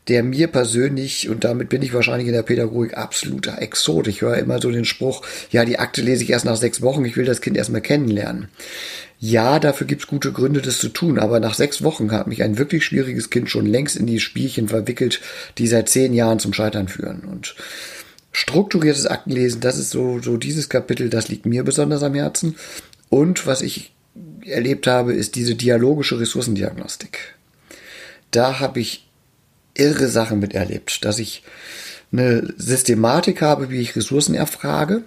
der 0.09 0.23
mir 0.23 0.49
persönlich, 0.49 1.29
und 1.29 1.45
damit 1.45 1.69
bin 1.69 1.83
ich 1.83 1.95
wahrscheinlich 1.95 2.27
in 2.27 2.35
der 2.35 2.43
Pädagogik 2.43 2.97
absoluter 2.97 3.63
Exot. 3.63 4.09
Ich 4.09 4.21
höre 4.21 4.37
immer 4.37 4.61
so 4.61 4.71
den 4.71 4.85
Spruch, 4.85 5.23
ja, 5.51 5.65
die 5.65 5.79
Akte 5.79 6.03
lese 6.03 6.25
ich 6.25 6.31
erst 6.31 6.45
nach 6.45 6.57
sechs 6.57 6.83
Wochen, 6.83 7.05
ich 7.05 7.17
will 7.17 7.25
das 7.25 7.41
Kind 7.41 7.57
erstmal 7.57 7.83
kennenlernen. 7.83 8.49
Ja, 9.21 9.61
dafür 9.61 9.87
gibt's 9.87 10.09
gute 10.09 10.33
Gründe, 10.33 10.61
das 10.61 10.79
zu 10.79 10.89
tun, 10.89 11.21
aber 11.21 11.39
nach 11.39 11.55
sechs 11.55 11.85
Wochen 11.85 12.11
hat 12.11 12.27
mich 12.27 12.43
ein 12.43 12.59
wirklich 12.59 12.85
schwieriges 12.85 13.31
Kind 13.31 13.49
schon 13.49 13.67
längst 13.67 13.95
in 13.95 14.07
die 14.07 14.19
Spielchen 14.19 14.67
verwickelt, 14.67 15.21
die 15.59 15.69
seit 15.69 15.89
zehn 15.89 16.13
Jahren 16.13 16.41
zum 16.41 16.53
Scheitern 16.53 16.89
führen. 16.89 17.21
Und 17.21 17.55
strukturiertes 18.33 19.07
Aktenlesen, 19.07 19.61
das 19.61 19.79
ist 19.79 19.91
so, 19.91 20.21
so 20.21 20.37
dieses 20.37 20.69
Kapitel, 20.69 21.09
das 21.09 21.29
liegt 21.29 21.47
mir 21.47 21.63
besonders 21.63 22.03
am 22.03 22.15
Herzen. 22.15 22.57
Und 23.09 23.47
was 23.47 23.63
ich 23.63 23.93
erlebt 24.45 24.89
habe, 24.89 25.15
ist 25.15 25.37
diese 25.37 25.55
dialogische 25.55 26.19
Ressourcendiagnostik. 26.19 27.37
Da 28.33 28.59
habe 28.59 28.81
ich 28.81 29.07
irre 29.75 30.09
Sachen 30.09 30.41
miterlebt, 30.41 31.05
dass 31.05 31.19
ich 31.19 31.43
eine 32.13 32.53
Systematik 32.57 33.41
habe, 33.41 33.71
wie 33.71 33.81
ich 33.81 33.97
Ressourcen 33.97 34.35
erfrage. 34.35 35.03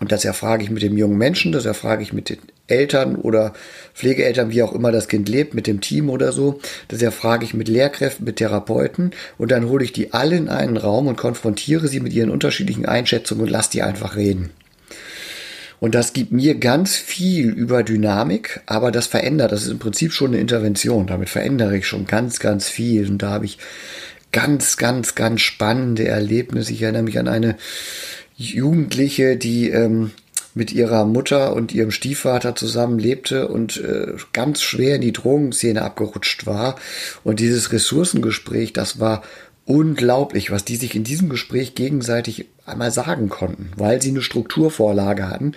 Und 0.00 0.10
das 0.10 0.24
erfrage 0.24 0.64
ich 0.64 0.70
mit 0.70 0.82
dem 0.82 0.98
jungen 0.98 1.18
Menschen, 1.18 1.52
das 1.52 1.64
erfrage 1.64 2.02
ich 2.02 2.12
mit 2.12 2.28
den 2.28 2.38
Eltern 2.66 3.16
oder 3.16 3.52
Pflegeeltern, 3.94 4.50
wie 4.50 4.62
auch 4.62 4.72
immer 4.72 4.90
das 4.90 5.06
Kind 5.06 5.28
lebt, 5.28 5.54
mit 5.54 5.66
dem 5.66 5.80
Team 5.80 6.10
oder 6.10 6.32
so. 6.32 6.60
Das 6.88 7.02
erfrage 7.02 7.44
ich 7.44 7.54
mit 7.54 7.68
Lehrkräften, 7.68 8.24
mit 8.24 8.36
Therapeuten. 8.36 9.12
Und 9.38 9.50
dann 9.50 9.68
hole 9.68 9.84
ich 9.84 9.92
die 9.92 10.12
alle 10.12 10.36
in 10.36 10.48
einen 10.48 10.76
Raum 10.76 11.06
und 11.06 11.16
konfrontiere 11.16 11.86
sie 11.88 12.00
mit 12.00 12.12
ihren 12.12 12.30
unterschiedlichen 12.30 12.86
Einschätzungen 12.86 13.44
und 13.44 13.50
lasse 13.50 13.70
die 13.70 13.82
einfach 13.82 14.16
reden. 14.16 14.50
Und 15.82 15.96
das 15.96 16.12
gibt 16.12 16.30
mir 16.30 16.54
ganz 16.54 16.94
viel 16.94 17.48
über 17.48 17.82
Dynamik, 17.82 18.60
aber 18.66 18.92
das 18.92 19.08
verändert, 19.08 19.50
das 19.50 19.64
ist 19.64 19.70
im 19.72 19.80
Prinzip 19.80 20.12
schon 20.12 20.28
eine 20.28 20.38
Intervention. 20.38 21.08
Damit 21.08 21.28
verändere 21.28 21.76
ich 21.76 21.88
schon 21.88 22.06
ganz, 22.06 22.38
ganz 22.38 22.68
viel. 22.68 23.10
Und 23.10 23.18
da 23.20 23.30
habe 23.30 23.46
ich 23.46 23.58
ganz, 24.30 24.76
ganz, 24.76 25.16
ganz 25.16 25.40
spannende 25.40 26.06
Erlebnisse. 26.06 26.72
Ich 26.72 26.82
erinnere 26.82 27.02
mich 27.02 27.18
an 27.18 27.26
eine 27.26 27.56
Jugendliche, 28.36 29.36
die 29.36 29.70
ähm, 29.70 30.12
mit 30.54 30.70
ihrer 30.72 31.04
Mutter 31.04 31.52
und 31.52 31.74
ihrem 31.74 31.90
Stiefvater 31.90 32.54
zusammen 32.54 33.00
lebte 33.00 33.48
und 33.48 33.78
äh, 33.78 34.12
ganz 34.32 34.62
schwer 34.62 34.94
in 34.94 35.00
die 35.00 35.12
Drogenszene 35.12 35.82
abgerutscht 35.82 36.46
war. 36.46 36.76
Und 37.24 37.40
dieses 37.40 37.72
Ressourcengespräch, 37.72 38.72
das 38.72 39.00
war 39.00 39.24
unglaublich, 39.64 40.52
was 40.52 40.64
die 40.64 40.76
sich 40.76 40.94
in 40.94 41.02
diesem 41.02 41.28
Gespräch 41.28 41.74
gegenseitig 41.74 42.46
einmal 42.64 42.92
sagen 42.92 43.28
konnten, 43.28 43.70
weil 43.76 44.00
sie 44.00 44.10
eine 44.10 44.22
Strukturvorlage 44.22 45.28
hatten 45.28 45.54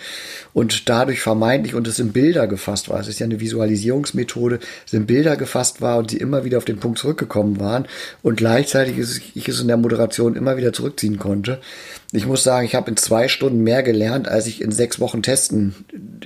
und 0.53 0.89
dadurch 0.89 1.21
vermeintlich, 1.21 1.75
und 1.75 1.87
es 1.87 1.99
in 1.99 2.11
Bilder 2.11 2.47
gefasst 2.47 2.89
war, 2.89 2.99
es 2.99 3.07
ist 3.07 3.19
ja 3.19 3.25
eine 3.25 3.39
Visualisierungsmethode, 3.39 4.59
es 4.85 4.93
in 4.93 5.05
Bilder 5.05 5.35
gefasst 5.37 5.81
war 5.81 5.99
und 5.99 6.09
sie 6.09 6.17
immer 6.17 6.45
wieder 6.45 6.57
auf 6.57 6.65
den 6.65 6.79
Punkt 6.79 6.97
zurückgekommen 6.97 7.59
waren 7.59 7.87
und 8.23 8.37
gleichzeitig 8.37 8.97
ich 8.97 9.47
es 9.47 9.61
in 9.61 9.67
der 9.67 9.77
Moderation 9.77 10.35
immer 10.35 10.57
wieder 10.57 10.73
zurückziehen 10.73 11.19
konnte. 11.19 11.59
Ich 12.11 12.25
muss 12.25 12.43
sagen, 12.43 12.65
ich 12.65 12.73
habe 12.73 12.89
in 12.89 12.97
zwei 12.97 13.27
Stunden 13.27 13.61
mehr 13.61 13.83
gelernt, 13.83 14.27
als 14.27 14.47
ich 14.47 14.61
in 14.61 14.71
sechs 14.71 14.99
Wochen 14.99 15.21
Testen 15.21 15.75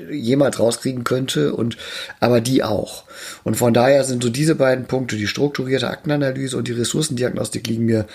jemals 0.09 0.59
rauskriegen 0.59 1.03
könnte 1.03 1.53
und 1.55 1.77
aber 2.19 2.39
die 2.39 2.63
auch. 2.63 3.03
Und 3.43 3.57
von 3.57 3.73
daher 3.73 4.05
sind 4.05 4.23
so 4.23 4.29
diese 4.29 4.55
beiden 4.55 4.85
Punkte, 4.85 5.17
die 5.17 5.27
strukturierte 5.27 5.89
Aktenanalyse 5.89 6.55
und 6.55 6.67
die 6.67 6.73
Ressourcendiagnostik 6.73 7.67
liegen 7.67 7.85
mir 7.85 8.05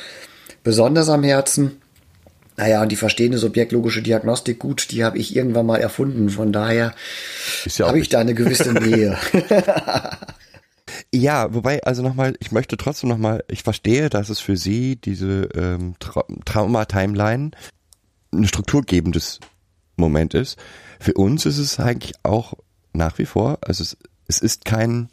besonders 0.63 1.11
am 1.11 1.25
Herzen. 1.25 1.73
Naja, 2.57 2.83
und 2.83 2.93
die 2.93 2.97
verstehende 2.97 3.39
subjektlogische 3.39 4.03
Diagnostik, 4.03 4.61
gut, 4.61 4.91
die 4.93 5.05
habe 5.05 5.19
ich 5.19 5.35
irgendwann 5.35 5.67
mal 5.67 5.79
erfunden. 5.79 6.29
Von 6.31 6.53
daher 6.53 6.95
ja 7.65 7.87
habe 7.87 7.99
ich 7.99 8.09
da 8.09 8.21
eine 8.21 8.35
gewisse 8.35 8.73
Nähe. 8.81 9.19
ja, 11.13 11.53
wobei, 11.53 11.83
also 11.83 12.03
nochmal, 12.03 12.37
ich 12.39 12.53
möchte 12.53 12.77
trotzdem 12.77 13.09
nochmal, 13.09 13.45
ich 13.49 13.65
verstehe, 13.65 14.09
dass 14.09 14.29
es 14.29 14.39
für 14.39 14.57
Sie 14.57 14.97
diese 14.97 15.49
ähm, 15.55 15.95
Tra 15.99 16.25
Trauma-Timeline 16.45 17.51
ein 18.33 18.47
strukturgebendes 18.47 19.41
Moment 19.97 20.35
ist. 20.35 20.57
Für 21.01 21.15
uns 21.15 21.47
ist 21.47 21.59
es 21.59 21.81
eigentlich 21.81 22.15
auch 22.23 22.55
nach 22.93 23.19
wie 23.19 23.27
vor, 23.27 23.59
also 23.63 23.83
es, 23.83 23.97
es 24.29 24.39
ist 24.39 24.65
kein, 24.65 25.09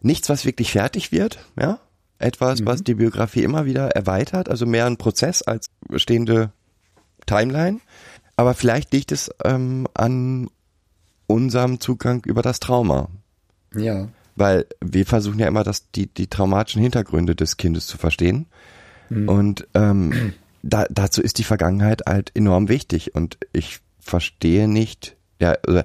nichts, 0.00 0.28
was 0.28 0.44
wirklich 0.44 0.72
fertig 0.72 1.12
wird, 1.12 1.38
ja, 1.58 1.80
etwas, 2.18 2.60
mhm. 2.60 2.66
was 2.66 2.82
die 2.82 2.94
Biografie 2.94 3.42
immer 3.42 3.64
wieder 3.64 3.90
erweitert, 3.90 4.48
also 4.48 4.66
mehr 4.66 4.86
ein 4.86 4.96
Prozess 4.96 5.42
als 5.42 5.70
bestehende 5.88 6.50
Timeline. 7.26 7.80
Aber 8.36 8.54
vielleicht 8.54 8.92
liegt 8.92 9.12
es 9.12 9.30
ähm, 9.44 9.86
an 9.94 10.48
unserem 11.26 11.80
Zugang 11.80 12.24
über 12.24 12.42
das 12.42 12.60
Trauma. 12.60 13.08
Ja. 13.74 14.08
Weil 14.36 14.66
wir 14.84 15.06
versuchen 15.06 15.38
ja 15.38 15.48
immer, 15.48 15.64
das, 15.64 15.90
die, 15.90 16.06
die 16.06 16.28
traumatischen 16.28 16.82
Hintergründe 16.82 17.34
des 17.34 17.56
Kindes 17.56 17.86
zu 17.86 17.98
verstehen. 17.98 18.46
Mhm. 19.08 19.28
Und 19.28 19.68
ähm, 19.74 20.34
da, 20.62 20.86
dazu 20.90 21.22
ist 21.22 21.38
die 21.38 21.44
Vergangenheit 21.44 22.02
halt 22.06 22.32
enorm 22.34 22.68
wichtig. 22.68 23.14
Und 23.14 23.38
ich 23.52 23.80
verstehe 23.98 24.68
nicht, 24.68 25.16
ja, 25.40 25.56
oder 25.66 25.84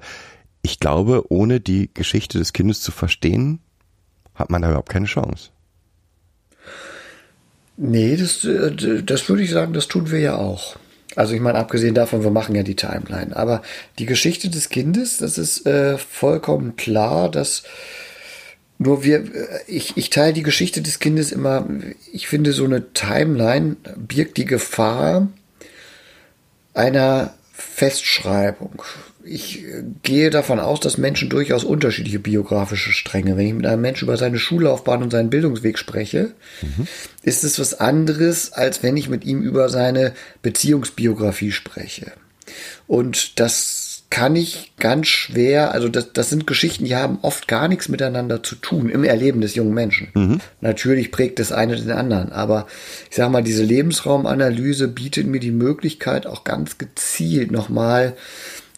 ich 0.62 0.78
glaube, 0.78 1.24
ohne 1.30 1.60
die 1.60 1.90
Geschichte 1.92 2.38
des 2.38 2.52
Kindes 2.52 2.80
zu 2.82 2.92
verstehen, 2.92 3.60
hat 4.34 4.50
man 4.50 4.62
da 4.62 4.68
überhaupt 4.68 4.90
keine 4.90 5.06
Chance. 5.06 5.50
Nee, 7.76 8.16
das, 8.16 8.44
äh, 8.44 9.02
das 9.02 9.28
würde 9.28 9.42
ich 9.42 9.50
sagen, 9.50 9.72
das 9.72 9.88
tun 9.88 10.10
wir 10.10 10.20
ja 10.20 10.36
auch. 10.36 10.76
Also 11.16 11.34
ich 11.34 11.40
meine, 11.40 11.58
abgesehen 11.58 11.94
davon, 11.94 12.22
wir 12.22 12.30
machen 12.30 12.54
ja 12.54 12.62
die 12.62 12.76
Timeline. 12.76 13.36
Aber 13.36 13.62
die 13.98 14.06
Geschichte 14.06 14.48
des 14.48 14.68
Kindes, 14.68 15.18
das 15.18 15.38
ist 15.38 15.66
äh, 15.66 15.98
vollkommen 15.98 16.76
klar, 16.76 17.30
dass 17.30 17.62
nur 18.78 19.04
wir, 19.04 19.18
äh, 19.18 19.60
ich, 19.66 19.96
ich 19.96 20.10
teile 20.10 20.32
die 20.32 20.42
Geschichte 20.42 20.82
des 20.82 20.98
Kindes 20.98 21.32
immer, 21.32 21.66
ich 22.12 22.28
finde, 22.28 22.52
so 22.52 22.64
eine 22.64 22.92
Timeline 22.92 23.76
birgt 23.96 24.36
die 24.36 24.46
Gefahr 24.46 25.28
einer 26.74 27.34
Festschreibung 27.52 28.82
ich 29.24 29.64
äh, 29.64 29.84
gehe 30.02 30.30
davon 30.30 30.60
aus, 30.60 30.80
dass 30.80 30.98
Menschen 30.98 31.28
durchaus 31.28 31.64
unterschiedliche 31.64 32.18
biografische 32.18 32.92
Stränge. 32.92 33.36
Wenn 33.36 33.46
ich 33.46 33.54
mit 33.54 33.66
einem 33.66 33.82
Menschen 33.82 34.04
über 34.04 34.16
seine 34.16 34.38
Schullaufbahn 34.38 35.02
und 35.02 35.10
seinen 35.10 35.30
Bildungsweg 35.30 35.78
spreche, 35.78 36.32
mhm. 36.62 36.86
ist 37.22 37.44
es 37.44 37.58
was 37.58 37.78
anderes, 37.80 38.52
als 38.52 38.82
wenn 38.82 38.96
ich 38.96 39.08
mit 39.08 39.24
ihm 39.24 39.42
über 39.42 39.68
seine 39.68 40.12
Beziehungsbiografie 40.42 41.52
spreche. 41.52 42.12
Und 42.86 43.40
das 43.40 43.92
kann 44.12 44.36
ich 44.36 44.72
ganz 44.78 45.06
schwer, 45.06 45.72
also 45.72 45.88
das, 45.88 46.12
das 46.12 46.28
sind 46.28 46.46
Geschichten, 46.46 46.84
die 46.84 46.94
haben 46.94 47.18
oft 47.22 47.48
gar 47.48 47.66
nichts 47.66 47.88
miteinander 47.88 48.42
zu 48.42 48.56
tun 48.56 48.90
im 48.90 49.04
Erleben 49.04 49.40
des 49.40 49.54
jungen 49.54 49.72
Menschen. 49.72 50.08
Mhm. 50.12 50.40
Natürlich 50.60 51.10
prägt 51.10 51.38
das 51.38 51.50
eine 51.50 51.76
den 51.76 51.92
anderen, 51.92 52.30
aber 52.30 52.66
ich 53.08 53.16
sage 53.16 53.30
mal, 53.30 53.42
diese 53.42 53.64
Lebensraumanalyse 53.64 54.88
bietet 54.88 55.26
mir 55.26 55.40
die 55.40 55.50
Möglichkeit, 55.50 56.26
auch 56.26 56.44
ganz 56.44 56.76
gezielt 56.76 57.50
nochmal 57.50 58.14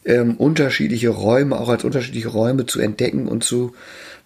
ähm, 0.05 0.37
unterschiedliche 0.37 1.11
Räume 1.11 1.59
auch 1.59 1.69
als 1.69 1.85
unterschiedliche 1.85 2.29
Räume 2.29 2.67
zu 2.67 2.81
entdecken 2.81 3.29
und 3.29 3.45
zu 3.45 3.75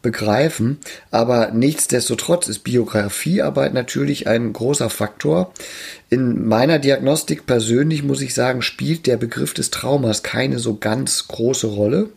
begreifen. 0.02 0.78
Aber 1.10 1.50
nichtsdestotrotz 1.50 2.48
ist 2.48 2.60
Biografiearbeit 2.60 3.74
natürlich 3.74 4.26
ein 4.26 4.52
großer 4.52 4.90
Faktor. 4.90 5.52
In 6.08 6.46
meiner 6.46 6.78
Diagnostik 6.78 7.46
persönlich 7.46 8.02
muss 8.02 8.20
ich 8.20 8.34
sagen, 8.34 8.62
spielt 8.62 9.06
der 9.06 9.16
Begriff 9.16 9.54
des 9.54 9.70
Traumas 9.70 10.22
keine 10.22 10.58
so 10.58 10.76
ganz 10.76 11.26
große 11.28 11.66
Rolle. 11.66 12.10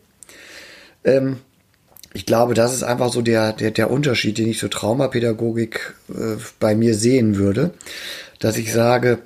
Ähm, 1.04 1.38
ich 2.14 2.26
glaube, 2.26 2.54
das 2.54 2.74
ist 2.74 2.84
einfach 2.84 3.12
so 3.12 3.22
der, 3.22 3.54
der, 3.54 3.72
der 3.72 3.90
Unterschied, 3.90 4.38
den 4.38 4.50
ich 4.50 4.60
zur 4.60 4.70
Traumapädagogik 4.70 5.96
äh, 6.10 6.36
bei 6.60 6.76
mir 6.76 6.94
sehen 6.94 7.38
würde, 7.38 7.72
dass 8.40 8.58
ich 8.58 8.74
sage, 8.74 9.20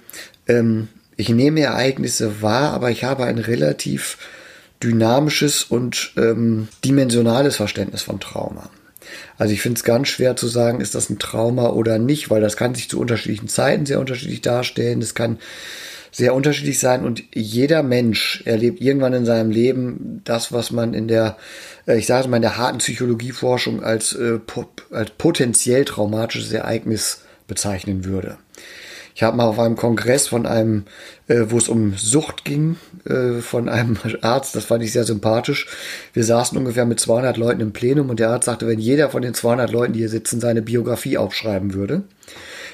ähm, 0.47 0.87
ich 1.17 1.29
nehme 1.29 1.61
Ereignisse 1.61 2.41
wahr, 2.41 2.73
aber 2.73 2.91
ich 2.91 3.03
habe 3.03 3.25
ein 3.25 3.37
relativ 3.37 4.17
dynamisches 4.83 5.63
und 5.63 6.11
ähm, 6.17 6.67
dimensionales 6.83 7.55
Verständnis 7.55 8.01
von 8.01 8.19
Trauma. 8.19 8.69
Also 9.37 9.53
ich 9.53 9.61
finde 9.61 9.77
es 9.77 9.83
ganz 9.83 10.07
schwer 10.07 10.35
zu 10.35 10.47
sagen, 10.47 10.81
ist 10.81 10.95
das 10.95 11.09
ein 11.09 11.19
Trauma 11.19 11.69
oder 11.69 11.99
nicht, 11.99 12.29
weil 12.29 12.41
das 12.41 12.57
kann 12.57 12.75
sich 12.75 12.89
zu 12.89 12.99
unterschiedlichen 12.99 13.47
Zeiten 13.47 13.85
sehr 13.85 13.99
unterschiedlich 13.99 14.41
darstellen. 14.41 14.99
Das 14.99 15.15
kann 15.15 15.39
sehr 16.11 16.33
unterschiedlich 16.33 16.79
sein 16.79 17.03
und 17.03 17.23
jeder 17.33 17.83
Mensch 17.83 18.41
erlebt 18.45 18.79
irgendwann 18.79 19.13
in 19.13 19.25
seinem 19.25 19.51
Leben 19.51 20.21
das, 20.23 20.53
was 20.53 20.71
man 20.71 20.93
in 20.93 21.09
der, 21.09 21.37
äh, 21.87 21.97
ich 21.97 22.05
sage 22.05 22.29
mal, 22.29 22.37
in 22.37 22.41
der 22.41 22.57
harten 22.57 22.77
Psychologieforschung 22.77 23.83
als, 23.83 24.13
äh, 24.13 24.39
als 24.91 25.11
potenziell 25.17 25.83
traumatisches 25.83 26.53
Ereignis 26.53 27.23
bezeichnen 27.47 28.05
würde. 28.05 28.37
Ich 29.15 29.23
habe 29.23 29.37
mal 29.37 29.45
auf 29.45 29.57
einem 29.59 29.77
Kongress 29.77 30.27
von 30.27 30.45
einem, 30.45 30.83
äh, 31.29 31.45
wo 31.47 31.57
es 31.57 31.69
um 31.69 31.95
Sucht 31.95 32.43
ging, 32.43 32.75
äh, 33.05 33.39
von 33.39 33.69
einem 33.69 33.97
Arzt, 34.21 34.57
das 34.57 34.65
fand 34.65 34.83
ich 34.83 34.91
sehr 34.91 35.05
sympathisch. 35.05 35.67
Wir 36.13 36.25
saßen 36.25 36.57
ungefähr 36.57 36.85
mit 36.85 36.99
200 36.99 37.37
Leuten 37.37 37.61
im 37.61 37.71
Plenum 37.71 38.09
und 38.09 38.19
der 38.19 38.29
Arzt 38.29 38.45
sagte, 38.45 38.67
wenn 38.67 38.77
jeder 38.77 39.09
von 39.09 39.21
den 39.21 39.33
200 39.33 39.71
Leuten, 39.71 39.93
die 39.93 39.99
hier 39.99 40.09
sitzen, 40.09 40.41
seine 40.41 40.61
Biografie 40.61 41.17
aufschreiben 41.17 41.73
würde, 41.73 42.03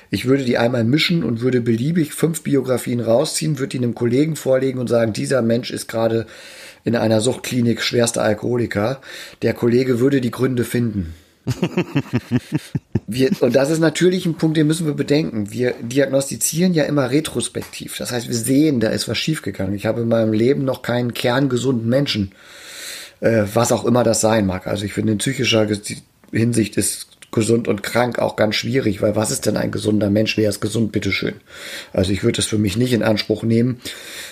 ich 0.10 0.26
würde 0.26 0.44
die 0.44 0.58
einmal 0.58 0.84
mischen 0.84 1.24
und 1.24 1.42
würde 1.42 1.62
beliebig 1.62 2.14
fünf 2.14 2.42
Biografien 2.42 3.02
rausziehen, 3.02 3.60
würde 3.60 3.70
die 3.70 3.78
einem 3.78 3.94
Kollegen 3.94 4.36
vorlegen 4.36 4.80
und 4.80 4.88
sagen, 4.88 5.14
dieser 5.14 5.44
Mensch 5.44 5.70
ist 5.70 5.88
gerade 5.88 6.26
in 6.84 6.96
einer 6.96 7.22
Suchtklinik 7.22 7.82
schwerster 7.82 8.24
Alkoholiker. 8.24 9.00
Der 9.44 9.54
Kollege 9.54 10.00
würde 10.00 10.22
die 10.22 10.32
Gründe 10.32 10.64
finden. 10.64 11.14
Wir, 13.08 13.32
und 13.42 13.56
das 13.56 13.70
ist 13.70 13.80
natürlich 13.80 14.26
ein 14.26 14.36
Punkt, 14.36 14.58
den 14.58 14.68
müssen 14.68 14.86
wir 14.86 14.94
bedenken. 14.94 15.52
Wir 15.52 15.74
diagnostizieren 15.82 16.74
ja 16.74 16.84
immer 16.84 17.12
retrospektiv. 17.12 17.98
Das 17.98 18.12
heißt, 18.12 18.28
wir 18.28 18.36
sehen, 18.36 18.80
da 18.80 18.90
ist 18.90 19.08
was 19.08 19.18
schiefgegangen. 19.18 19.74
Ich 19.74 19.86
habe 19.86 20.02
in 20.02 20.08
meinem 20.08 20.34
Leben 20.34 20.64
noch 20.64 20.82
keinen 20.82 21.14
kerngesunden 21.14 21.90
Menschen, 21.90 22.32
äh, 23.20 23.44
was 23.54 23.72
auch 23.72 23.86
immer 23.86 24.04
das 24.04 24.22
sein 24.22 24.46
mag. 24.46 24.68
Also 24.68 24.86
ich 24.86 24.94
finde, 24.94 25.14
in 25.14 25.18
psychischer 25.18 25.68
Hinsicht 26.32 26.78
ist 26.78 27.08
gesund 27.32 27.68
und 27.68 27.82
krank 27.82 28.20
auch 28.20 28.36
ganz 28.36 28.56
schwierig, 28.56 29.02
weil 29.02 29.16
was 29.16 29.32
ist 29.32 29.46
denn 29.46 29.58
ein 29.58 29.72
gesunder 29.72 30.10
Mensch? 30.10 30.38
Wer 30.38 30.50
ist 30.50 30.60
gesund? 30.60 30.92
Bitteschön. 30.92 31.36
Also 31.94 32.12
ich 32.12 32.24
würde 32.24 32.40
es 32.40 32.46
für 32.46 32.58
mich 32.58 32.78
nicht 32.78 32.94
in 32.94 33.04
Anspruch 33.04 33.44
nehmen. 33.44 33.80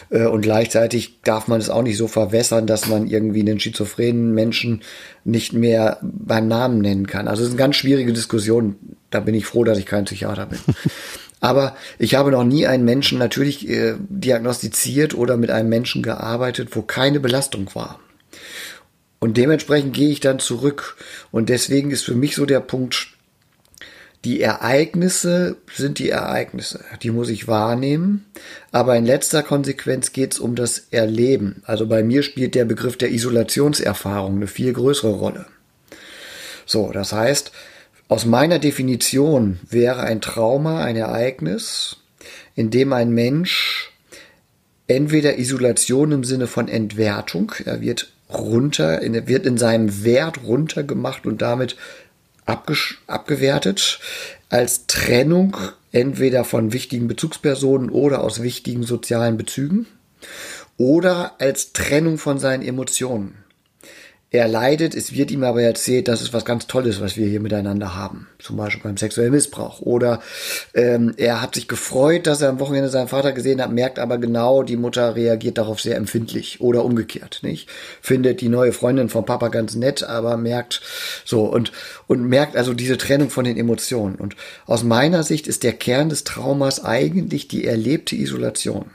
Äh, 0.09 0.25
und 0.25 0.41
gleichzeitig 0.41 1.19
darf 1.23 1.47
man 1.47 1.59
es 1.59 1.69
auch 1.69 1.81
nicht 1.81 1.97
so 1.97 2.07
verwässern, 2.07 2.67
dass 2.67 2.87
man 2.87 3.07
irgendwie 3.07 3.41
einen 3.41 3.59
schizophrenen 3.59 4.33
Menschen 4.33 4.81
nicht 5.23 5.53
mehr 5.53 5.99
beim 6.01 6.47
Namen 6.47 6.81
nennen 6.81 7.07
kann. 7.07 7.27
Also 7.27 7.43
es 7.43 7.49
ist 7.49 7.53
eine 7.53 7.59
ganz 7.59 7.77
schwierige 7.77 8.13
Diskussion. 8.13 8.75
Da 9.09 9.21
bin 9.21 9.35
ich 9.35 9.45
froh, 9.45 9.63
dass 9.63 9.77
ich 9.77 9.85
kein 9.85 10.05
Psychiater 10.05 10.45
bin. 10.45 10.59
Aber 11.41 11.77
ich 11.97 12.15
habe 12.15 12.31
noch 12.31 12.43
nie 12.43 12.67
einen 12.67 12.83
Menschen 12.83 13.17
natürlich 13.17 13.69
äh, 13.69 13.95
diagnostiziert 14.09 15.13
oder 15.13 15.37
mit 15.37 15.51
einem 15.51 15.69
Menschen 15.69 16.03
gearbeitet, 16.03 16.75
wo 16.75 16.81
keine 16.81 17.21
Belastung 17.21 17.73
war. 17.73 17.99
Und 19.19 19.37
dementsprechend 19.37 19.93
gehe 19.93 20.09
ich 20.09 20.19
dann 20.19 20.39
zurück. 20.39 20.97
Und 21.31 21.49
deswegen 21.49 21.91
ist 21.91 22.05
für 22.05 22.15
mich 22.15 22.35
so 22.35 22.45
der 22.45 22.61
Punkt, 22.61 23.09
die 24.25 24.41
Ereignisse 24.41 25.57
sind 25.73 25.99
die 25.99 26.09
Ereignisse. 26.09 26.83
Die 27.03 27.11
muss 27.11 27.29
ich 27.29 27.47
wahrnehmen. 27.47 28.25
Aber 28.71 28.95
in 28.97 29.05
letzter 29.05 29.43
Konsequenz 29.43 30.11
geht 30.11 30.33
es 30.33 30.39
um 30.39 30.55
das 30.55 30.87
Erleben. 30.91 31.63
Also 31.65 31.87
bei 31.87 32.03
mir 32.03 32.23
spielt 32.23 32.55
der 32.55 32.65
Begriff 32.65 32.97
der 32.97 33.11
Isolationserfahrung 33.11 34.37
eine 34.37 34.47
viel 34.47 34.73
größere 34.73 35.11
Rolle. 35.11 35.45
So, 36.65 36.91
das 36.91 37.13
heißt, 37.13 37.51
aus 38.09 38.25
meiner 38.25 38.59
Definition 38.59 39.59
wäre 39.69 40.01
ein 40.01 40.21
Trauma 40.21 40.83
ein 40.83 40.95
Ereignis, 40.95 41.97
in 42.55 42.71
dem 42.71 42.91
ein 42.91 43.11
Mensch 43.11 43.91
entweder 44.87 45.37
Isolation 45.37 46.11
im 46.11 46.23
Sinne 46.23 46.47
von 46.47 46.67
Entwertung, 46.67 47.53
er 47.63 47.81
wird 47.81 48.11
runter, 48.29 49.01
wird 49.27 49.45
in 49.45 49.57
seinem 49.57 50.03
Wert 50.03 50.43
runtergemacht 50.43 51.25
und 51.25 51.41
damit 51.41 51.75
abgewertet 52.45 53.99
als 54.49 54.87
Trennung 54.87 55.55
entweder 55.91 56.43
von 56.43 56.73
wichtigen 56.73 57.07
Bezugspersonen 57.07 57.89
oder 57.89 58.23
aus 58.23 58.41
wichtigen 58.41 58.83
sozialen 58.83 59.37
Bezügen 59.37 59.87
oder 60.77 61.35
als 61.39 61.73
Trennung 61.73 62.17
von 62.17 62.39
seinen 62.39 62.63
Emotionen. 62.63 63.35
Er 64.31 64.47
leidet, 64.47 64.93
es 64.93 65.13
wird 65.15 65.31
ihm 65.31 65.43
aber 65.43 65.63
erzählt, 65.63 66.07
das 66.07 66.21
ist 66.21 66.33
was 66.33 66.45
ganz 66.45 66.67
Tolles, 66.67 67.01
was 67.01 67.17
wir 67.17 67.27
hier 67.27 67.39
miteinander 67.39 67.95
haben. 67.95 68.27
Zum 68.37 68.57
Beispiel 68.57 68.83
beim 68.83 68.97
sexuellen 68.97 69.31
Missbrauch. 69.31 69.81
Oder 69.81 70.21
ähm, 70.75 71.15
er 71.17 71.41
hat 71.41 71.55
sich 71.55 71.67
gefreut, 71.67 72.27
dass 72.27 72.41
er 72.41 72.49
am 72.49 72.59
Wochenende 72.59 72.89
seinen 72.89 73.07
Vater 73.07 73.31
gesehen 73.31 73.59
hat, 73.59 73.71
merkt 73.71 73.97
aber 73.97 74.19
genau, 74.19 74.61
die 74.61 74.77
Mutter 74.77 75.15
reagiert 75.15 75.57
darauf 75.57 75.81
sehr 75.81 75.97
empfindlich. 75.97 76.61
Oder 76.61 76.85
umgekehrt, 76.85 77.39
nicht? 77.41 77.69
Findet 78.01 78.41
die 78.41 78.49
neue 78.49 78.71
Freundin 78.71 79.09
vom 79.09 79.25
Papa 79.25 79.47
ganz 79.47 79.73
nett, 79.73 80.03
aber 80.03 80.37
merkt 80.37 80.81
so 81.25 81.45
und, 81.45 81.71
und 82.05 82.23
merkt 82.23 82.55
also 82.55 82.75
diese 82.75 82.99
Trennung 82.99 83.31
von 83.31 83.45
den 83.45 83.57
Emotionen. 83.57 84.15
Und 84.15 84.35
aus 84.67 84.83
meiner 84.83 85.23
Sicht 85.23 85.47
ist 85.47 85.63
der 85.63 85.73
Kern 85.73 86.09
des 86.09 86.23
Traumas 86.23 86.85
eigentlich 86.85 87.47
die 87.47 87.65
erlebte 87.65 88.15
Isolation. 88.15 88.91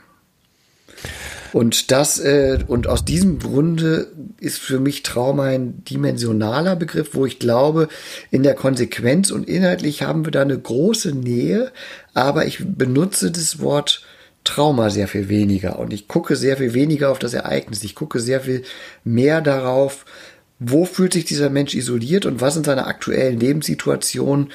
Und 1.55 1.91
das, 1.91 2.19
äh, 2.19 2.59
und 2.67 2.87
aus 2.87 3.05
diesem 3.05 3.39
Grunde 3.39 4.11
ist 4.41 4.59
für 4.59 4.77
mich 4.77 5.03
Trauma 5.03 5.43
ein 5.45 5.85
dimensionaler 5.85 6.75
Begriff, 6.75 7.11
wo 7.13 7.25
ich 7.25 7.39
glaube, 7.39 7.87
in 8.29 8.43
der 8.43 8.55
Konsequenz 8.55 9.31
und 9.31 9.47
inhaltlich 9.47 10.01
haben 10.01 10.25
wir 10.25 10.33
da 10.33 10.41
eine 10.41 10.59
große 10.59 11.13
Nähe, 11.13 11.71
aber 12.13 12.45
ich 12.45 12.59
benutze 12.61 13.31
das 13.31 13.61
Wort 13.61 14.03
Trauma 14.43 14.89
sehr 14.89 15.07
viel 15.07 15.29
weniger 15.29 15.79
und 15.79 15.93
ich 15.93 16.09
gucke 16.09 16.35
sehr 16.35 16.57
viel 16.57 16.73
weniger 16.73 17.09
auf 17.09 17.19
das 17.19 17.33
Ereignis. 17.33 17.85
Ich 17.85 17.95
gucke 17.95 18.19
sehr 18.19 18.41
viel 18.41 18.63
mehr 19.05 19.39
darauf, 19.39 20.03
wo 20.59 20.83
fühlt 20.83 21.13
sich 21.13 21.23
dieser 21.23 21.49
Mensch 21.49 21.73
isoliert 21.73 22.25
und 22.25 22.41
was 22.41 22.57
in 22.57 22.65
seiner 22.65 22.87
aktuellen 22.87 23.39
Lebenssituation 23.39 24.51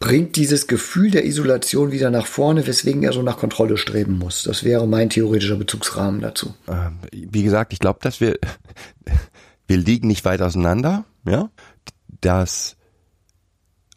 bringt 0.00 0.34
dieses 0.36 0.66
Gefühl 0.66 1.10
der 1.10 1.26
Isolation 1.26 1.92
wieder 1.92 2.10
nach 2.10 2.26
vorne, 2.26 2.66
weswegen 2.66 3.02
er 3.02 3.12
so 3.12 3.22
nach 3.22 3.36
Kontrolle 3.36 3.76
streben 3.76 4.18
muss. 4.18 4.42
Das 4.42 4.64
wäre 4.64 4.88
mein 4.88 5.10
theoretischer 5.10 5.56
Bezugsrahmen 5.56 6.20
dazu. 6.20 6.54
Ähm, 6.66 6.98
wie 7.12 7.42
gesagt, 7.42 7.72
ich 7.74 7.78
glaube, 7.78 8.00
dass 8.02 8.20
wir, 8.20 8.38
wir 9.68 9.76
liegen 9.76 10.08
nicht 10.08 10.24
weit 10.24 10.42
auseinander, 10.42 11.04
ja. 11.24 11.50
Das 12.22 12.76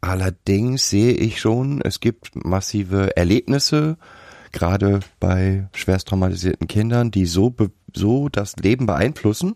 allerdings 0.01 0.89
sehe 0.89 1.13
ich 1.13 1.39
schon, 1.39 1.81
es 1.81 2.01
gibt 2.01 2.45
massive 2.45 3.15
Erlebnisse, 3.15 3.97
gerade 4.51 4.99
bei 5.21 5.69
schwerst 5.73 6.09
traumatisierten 6.09 6.67
Kindern, 6.67 7.11
die 7.11 7.25
so, 7.25 7.55
so 7.93 8.27
das 8.27 8.57
Leben 8.57 8.85
beeinflussen, 8.85 9.55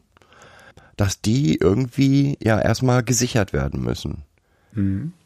dass 0.96 1.22
die 1.22 1.58
irgendwie 1.58 2.38
ja 2.42 2.60
erstmal 2.60 3.04
gesichert 3.04 3.52
werden 3.52 3.84
müssen. 3.84 4.24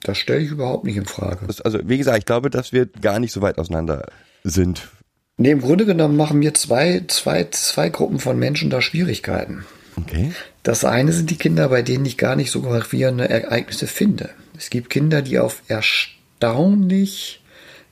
Das 0.04 0.18
stelle 0.18 0.42
ich 0.42 0.52
überhaupt 0.52 0.86
nicht 0.86 0.98
in 0.98 1.06
Frage. 1.06 1.46
Also 1.64 1.80
wie 1.84 1.98
gesagt, 1.98 2.20
ich 2.20 2.26
glaube, 2.26 2.50
dass 2.50 2.72
wir 2.72 2.86
gar 2.86 3.20
nicht 3.20 3.34
so 3.34 3.42
weit 3.42 3.58
auseinander 3.58 4.08
sind. 4.44 4.90
Nee, 5.38 5.52
im 5.52 5.62
Grunde 5.62 5.86
genommen 5.86 6.16
machen 6.16 6.40
mir 6.40 6.54
zwei, 6.54 7.04
zwei, 7.08 7.46
zwei 7.52 7.90
Gruppen 7.90 8.20
von 8.20 8.38
Menschen 8.38 8.70
da 8.70 8.82
Schwierigkeiten. 8.82 9.66
Okay. 9.98 10.32
Das 10.64 10.86
eine 10.86 11.12
sind 11.12 11.30
die 11.32 11.38
Kinder, 11.38 11.70
bei 11.70 11.82
denen 11.82 12.06
ich 12.06 12.18
gar 12.18 12.36
nicht 12.36 12.52
so 12.52 12.62
gravierende 12.62 13.28
Ereignisse 13.28 13.88
finde. 13.88 14.30
Es 14.58 14.70
gibt 14.70 14.90
Kinder, 14.90 15.22
die 15.22 15.40
auf 15.40 15.64
erstaunlich 15.68 17.42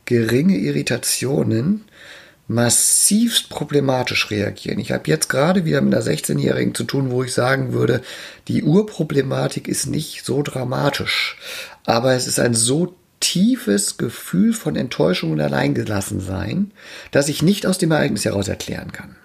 geringe 0.06 0.58
Irritationen 0.58 1.86
massivst 2.50 3.50
problematisch 3.50 4.32
reagieren. 4.32 4.80
Ich 4.80 4.92
habe 4.92 5.04
jetzt 5.06 5.30
gerade 5.30 5.66
wieder 5.66 5.82
mit 5.82 5.94
einer 5.94 6.04
16-Jährigen 6.04 6.74
zu 6.74 6.84
tun, 6.84 7.12
wo 7.12 7.24
ich 7.24 7.32
sagen 7.32 7.74
würde, 7.74 8.02
die 8.48 8.64
Urproblematik 8.64 9.68
ist 9.68 9.86
nicht 9.86 10.26
so 10.26 10.42
dramatisch, 10.42 11.38
aber 11.86 12.14
es 12.14 12.26
ist 12.26 12.40
ein 12.40 12.56
so 12.56 12.96
tiefes 13.20 13.98
Gefühl 13.98 14.54
von 14.54 14.76
Enttäuschung 14.76 15.32
und 15.32 15.40
Alleingelassensein, 15.40 16.72
dass 17.12 17.30
ich 17.30 17.44
nicht 17.44 17.68
aus 17.68 17.78
dem 17.78 17.92
Ereignis 17.92 18.26
heraus 18.26 18.48
erklären 18.48 18.92
kann. 18.92 19.16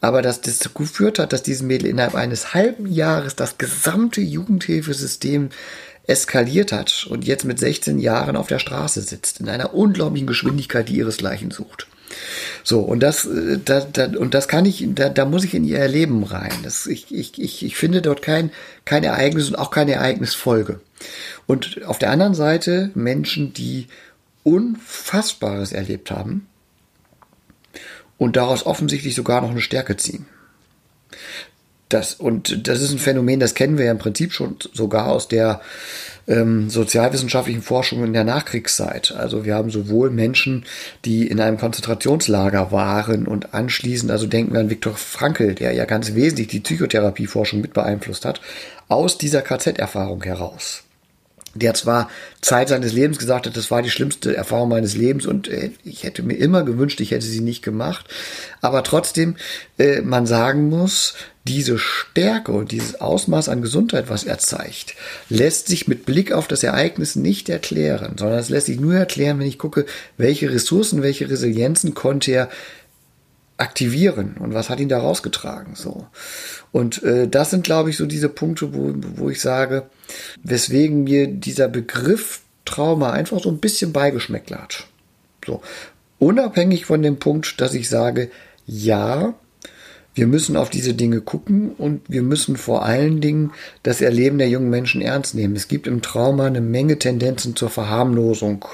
Aber 0.00 0.20
dass 0.20 0.40
das 0.40 0.74
geführt 0.74 1.20
hat, 1.20 1.32
dass 1.32 1.44
dieses 1.44 1.62
Mädel 1.62 1.88
innerhalb 1.88 2.16
eines 2.16 2.52
halben 2.52 2.86
Jahres 2.86 3.36
das 3.36 3.58
gesamte 3.58 4.22
Jugendhilfesystem 4.22 5.50
eskaliert 6.08 6.72
hat 6.72 7.06
und 7.08 7.24
jetzt 7.24 7.44
mit 7.44 7.60
16 7.60 8.00
Jahren 8.00 8.34
auf 8.34 8.48
der 8.48 8.58
Straße 8.58 9.02
sitzt, 9.02 9.38
in 9.38 9.48
einer 9.48 9.72
unglaublichen 9.72 10.26
Geschwindigkeit, 10.26 10.88
die 10.88 10.96
ihresgleichen 10.96 11.52
sucht. 11.52 11.86
So, 12.64 12.80
und 12.80 13.00
das, 13.00 13.26
äh, 13.26 13.58
da, 13.64 13.80
da, 13.80 14.06
und 14.06 14.34
das 14.34 14.48
kann 14.48 14.64
ich, 14.64 14.86
da, 14.94 15.08
da 15.08 15.24
muss 15.24 15.44
ich 15.44 15.54
in 15.54 15.64
ihr 15.64 15.86
Leben 15.88 16.24
rein. 16.24 16.52
Das, 16.62 16.86
ich, 16.86 17.12
ich, 17.14 17.40
ich, 17.40 17.64
ich 17.64 17.76
finde 17.76 18.02
dort 18.02 18.22
kein, 18.22 18.50
kein 18.84 19.04
Ereignis 19.04 19.48
und 19.48 19.56
auch 19.56 19.70
keine 19.70 19.92
Ereignisfolge. 19.92 20.80
Und 21.46 21.84
auf 21.84 21.98
der 21.98 22.10
anderen 22.10 22.34
Seite 22.34 22.90
Menschen, 22.94 23.52
die 23.52 23.86
Unfassbares 24.42 25.72
erlebt 25.72 26.10
haben 26.10 26.46
und 28.18 28.36
daraus 28.36 28.66
offensichtlich 28.66 29.14
sogar 29.14 29.40
noch 29.40 29.50
eine 29.50 29.60
Stärke 29.60 29.96
ziehen. 29.96 30.26
Das, 31.90 32.14
und 32.14 32.68
das 32.68 32.80
ist 32.80 32.92
ein 32.92 32.98
Phänomen, 32.98 33.40
das 33.40 33.54
kennen 33.54 33.76
wir 33.76 33.86
ja 33.86 33.90
im 33.90 33.98
Prinzip 33.98 34.32
schon 34.32 34.56
sogar 34.72 35.08
aus 35.08 35.26
der 35.26 35.60
ähm, 36.28 36.70
sozialwissenschaftlichen 36.70 37.62
Forschung 37.62 38.04
in 38.04 38.12
der 38.12 38.22
Nachkriegszeit. 38.22 39.12
Also 39.16 39.44
wir 39.44 39.56
haben 39.56 39.70
sowohl 39.70 40.10
Menschen, 40.10 40.64
die 41.04 41.26
in 41.26 41.40
einem 41.40 41.58
Konzentrationslager 41.58 42.70
waren 42.70 43.26
und 43.26 43.54
anschließend, 43.54 44.12
also 44.12 44.26
denken 44.26 44.52
wir 44.52 44.60
an 44.60 44.70
Viktor 44.70 44.94
Frankl, 44.94 45.54
der 45.54 45.72
ja 45.72 45.84
ganz 45.84 46.14
wesentlich 46.14 46.46
die 46.46 46.60
Psychotherapieforschung 46.60 47.60
mit 47.60 47.74
beeinflusst 47.74 48.24
hat, 48.24 48.40
aus 48.88 49.18
dieser 49.18 49.42
KZ-Erfahrung 49.42 50.22
heraus 50.22 50.84
der 51.54 51.74
zwar 51.74 52.08
Zeit 52.40 52.68
seines 52.68 52.92
Lebens 52.92 53.18
gesagt 53.18 53.46
hat, 53.46 53.56
das 53.56 53.70
war 53.70 53.82
die 53.82 53.90
schlimmste 53.90 54.36
Erfahrung 54.36 54.68
meines 54.68 54.96
Lebens 54.96 55.26
und 55.26 55.48
äh, 55.48 55.70
ich 55.84 56.04
hätte 56.04 56.22
mir 56.22 56.34
immer 56.34 56.62
gewünscht, 56.62 57.00
ich 57.00 57.10
hätte 57.10 57.26
sie 57.26 57.40
nicht 57.40 57.62
gemacht, 57.62 58.06
aber 58.60 58.82
trotzdem 58.84 59.36
äh, 59.78 60.00
man 60.00 60.26
sagen 60.26 60.68
muss, 60.68 61.14
diese 61.44 61.78
Stärke 61.78 62.52
und 62.52 62.70
dieses 62.70 63.00
Ausmaß 63.00 63.48
an 63.48 63.62
Gesundheit, 63.62 64.08
was 64.08 64.24
er 64.24 64.38
zeigt, 64.38 64.94
lässt 65.28 65.68
sich 65.68 65.88
mit 65.88 66.04
Blick 66.04 66.32
auf 66.32 66.46
das 66.46 66.62
Ereignis 66.62 67.16
nicht 67.16 67.48
erklären, 67.48 68.16
sondern 68.18 68.38
es 68.38 68.50
lässt 68.50 68.66
sich 68.66 68.78
nur 68.78 68.94
erklären, 68.94 69.38
wenn 69.38 69.46
ich 69.46 69.58
gucke, 69.58 69.86
welche 70.18 70.52
Ressourcen, 70.52 71.02
welche 71.02 71.30
Resilienzen 71.30 71.94
konnte 71.94 72.32
er 72.32 72.48
aktivieren 73.60 74.36
und 74.38 74.54
was 74.54 74.70
hat 74.70 74.80
ihn 74.80 74.88
da 74.88 74.98
rausgetragen 74.98 75.74
so 75.74 76.06
und 76.72 77.02
äh, 77.02 77.28
das 77.28 77.50
sind 77.50 77.64
glaube 77.64 77.90
ich 77.90 77.96
so 77.96 78.06
diese 78.06 78.28
Punkte 78.28 78.74
wo, 78.74 78.92
wo 79.16 79.30
ich 79.30 79.40
sage 79.40 79.84
weswegen 80.42 81.04
mir 81.04 81.26
dieser 81.26 81.68
Begriff 81.68 82.40
Trauma 82.64 83.12
einfach 83.12 83.40
so 83.40 83.50
ein 83.50 83.58
bisschen 83.58 83.92
beigeschmeckt 83.92 84.50
hat 84.50 84.86
so 85.44 85.62
unabhängig 86.18 86.86
von 86.86 87.02
dem 87.02 87.18
Punkt 87.18 87.60
dass 87.60 87.74
ich 87.74 87.88
sage 87.88 88.30
ja 88.66 89.34
wir 90.14 90.26
müssen 90.26 90.56
auf 90.56 90.70
diese 90.70 90.94
Dinge 90.94 91.20
gucken 91.20 91.70
und 91.70 92.02
wir 92.08 92.22
müssen 92.22 92.56
vor 92.56 92.84
allen 92.84 93.20
Dingen 93.20 93.52
das 93.82 94.00
Erleben 94.00 94.38
der 94.38 94.48
jungen 94.48 94.68
Menschen 94.68 95.00
ernst 95.02 95.34
nehmen. 95.34 95.54
Es 95.54 95.68
gibt 95.68 95.86
im 95.86 96.02
Trauma 96.02 96.46
eine 96.46 96.60
Menge 96.60 96.98
Tendenzen 96.98 97.54
zur 97.54 97.70
Verharmlosung. 97.70 98.64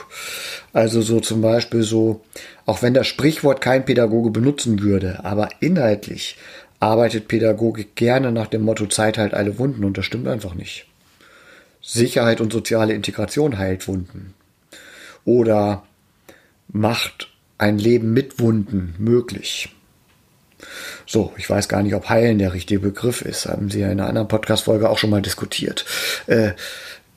Also 0.72 1.02
so 1.02 1.20
zum 1.20 1.42
Beispiel 1.42 1.82
so, 1.82 2.22
auch 2.66 2.82
wenn 2.82 2.94
das 2.94 3.06
Sprichwort 3.06 3.60
kein 3.60 3.84
Pädagoge 3.84 4.30
benutzen 4.30 4.80
würde, 4.80 5.24
aber 5.24 5.48
inhaltlich 5.60 6.36
arbeitet 6.80 7.28
Pädagogik 7.28 7.94
gerne 7.96 8.32
nach 8.32 8.48
dem 8.48 8.62
Motto 8.62 8.86
Zeit 8.86 9.16
heilt 9.18 9.34
alle 9.34 9.58
Wunden 9.58 9.84
und 9.84 9.96
das 9.96 10.04
stimmt 10.04 10.28
einfach 10.28 10.54
nicht. 10.54 10.86
Sicherheit 11.80 12.40
und 12.40 12.52
soziale 12.52 12.92
Integration 12.92 13.58
heilt 13.58 13.86
Wunden. 13.86 14.34
Oder 15.24 15.84
macht 16.68 17.30
ein 17.58 17.78
Leben 17.78 18.12
mit 18.12 18.40
Wunden 18.40 18.94
möglich. 18.98 19.70
So, 21.06 21.32
ich 21.36 21.48
weiß 21.48 21.68
gar 21.68 21.82
nicht, 21.82 21.94
ob 21.94 22.08
heilen 22.08 22.38
der 22.38 22.52
richtige 22.52 22.80
Begriff 22.80 23.22
ist. 23.22 23.46
Haben 23.46 23.70
Sie 23.70 23.80
ja 23.80 23.86
in 23.86 24.00
einer 24.00 24.08
anderen 24.08 24.28
Podcast-Folge 24.28 24.88
auch 24.88 24.98
schon 24.98 25.10
mal 25.10 25.22
diskutiert. 25.22 25.84
Äh, 26.26 26.52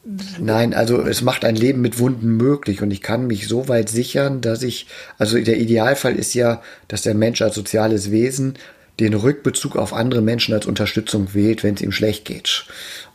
nein, 0.03 0.73
also 0.73 1.01
es 1.01 1.21
macht 1.21 1.45
ein 1.45 1.55
Leben 1.55 1.81
mit 1.81 1.99
Wunden 1.99 2.37
möglich 2.37 2.81
und 2.81 2.91
ich 2.91 3.01
kann 3.01 3.27
mich 3.27 3.47
so 3.47 3.67
weit 3.67 3.89
sichern, 3.89 4.41
dass 4.41 4.63
ich, 4.63 4.87
also 5.17 5.39
der 5.39 5.57
Idealfall 5.57 6.15
ist 6.15 6.33
ja, 6.33 6.61
dass 6.87 7.01
der 7.01 7.15
Mensch 7.15 7.41
als 7.41 7.55
soziales 7.55 8.11
Wesen 8.11 8.55
den 8.99 9.13
Rückbezug 9.13 9.77
auf 9.77 9.93
andere 9.93 10.21
Menschen 10.21 10.53
als 10.53 10.65
Unterstützung 10.65 11.33
wählt, 11.33 11.63
wenn 11.63 11.75
es 11.75 11.81
ihm 11.81 11.91
schlecht 11.91 12.25
geht. 12.25 12.65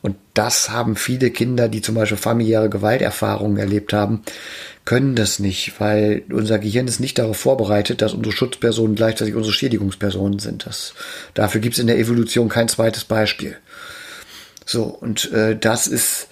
Und 0.00 0.16
das 0.32 0.70
haben 0.70 0.96
viele 0.96 1.30
Kinder, 1.30 1.68
die 1.68 1.82
zum 1.82 1.94
Beispiel 1.94 2.16
familiäre 2.16 2.70
Gewalterfahrungen 2.70 3.58
erlebt 3.58 3.92
haben, 3.92 4.22
können 4.84 5.14
das 5.14 5.38
nicht, 5.38 5.80
weil 5.80 6.22
unser 6.30 6.58
Gehirn 6.58 6.88
ist 6.88 7.00
nicht 7.00 7.18
darauf 7.18 7.38
vorbereitet, 7.38 8.02
dass 8.02 8.12
unsere 8.12 8.34
Schutzpersonen 8.34 8.96
gleichzeitig 8.96 9.34
unsere 9.34 9.54
Schädigungspersonen 9.54 10.38
sind. 10.38 10.66
Das, 10.66 10.94
dafür 11.32 11.60
gibt 11.60 11.74
es 11.74 11.80
in 11.80 11.86
der 11.86 11.98
Evolution 11.98 12.48
kein 12.48 12.68
zweites 12.68 13.04
Beispiel. 13.04 13.56
So, 14.66 14.84
und 14.84 15.32
äh, 15.32 15.56
das 15.56 15.86
ist, 15.86 16.28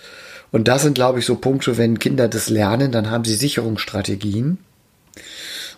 und 0.53 0.69
das 0.69 0.83
sind, 0.83 0.95
glaube 0.95 1.19
ich, 1.19 1.27
so 1.27 1.37
Punkte, 1.37 1.79
wenn 1.79 1.99
Kinder 1.99 2.29
das 2.29 2.51
lernen, 2.51 2.93
dann 2.93 3.11
haben 3.11 3.25
sie 3.25 3.35
Sicherungsstrategien. 3.35 4.59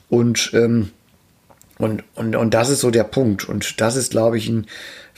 Und, 0.09 0.51
ähm, 0.53 0.91
und, 1.79 2.03
und, 2.17 2.37
und 2.37 2.55
das 2.55 2.69
ist 2.69 2.81
so 2.81 2.91
der 2.91 3.05
Punkt. 3.05 3.49
Und 3.49 3.81
das 3.81 3.95
ist, 3.95 4.11
glaube 4.11 4.37
ich, 4.37 4.49
ein 4.49 4.67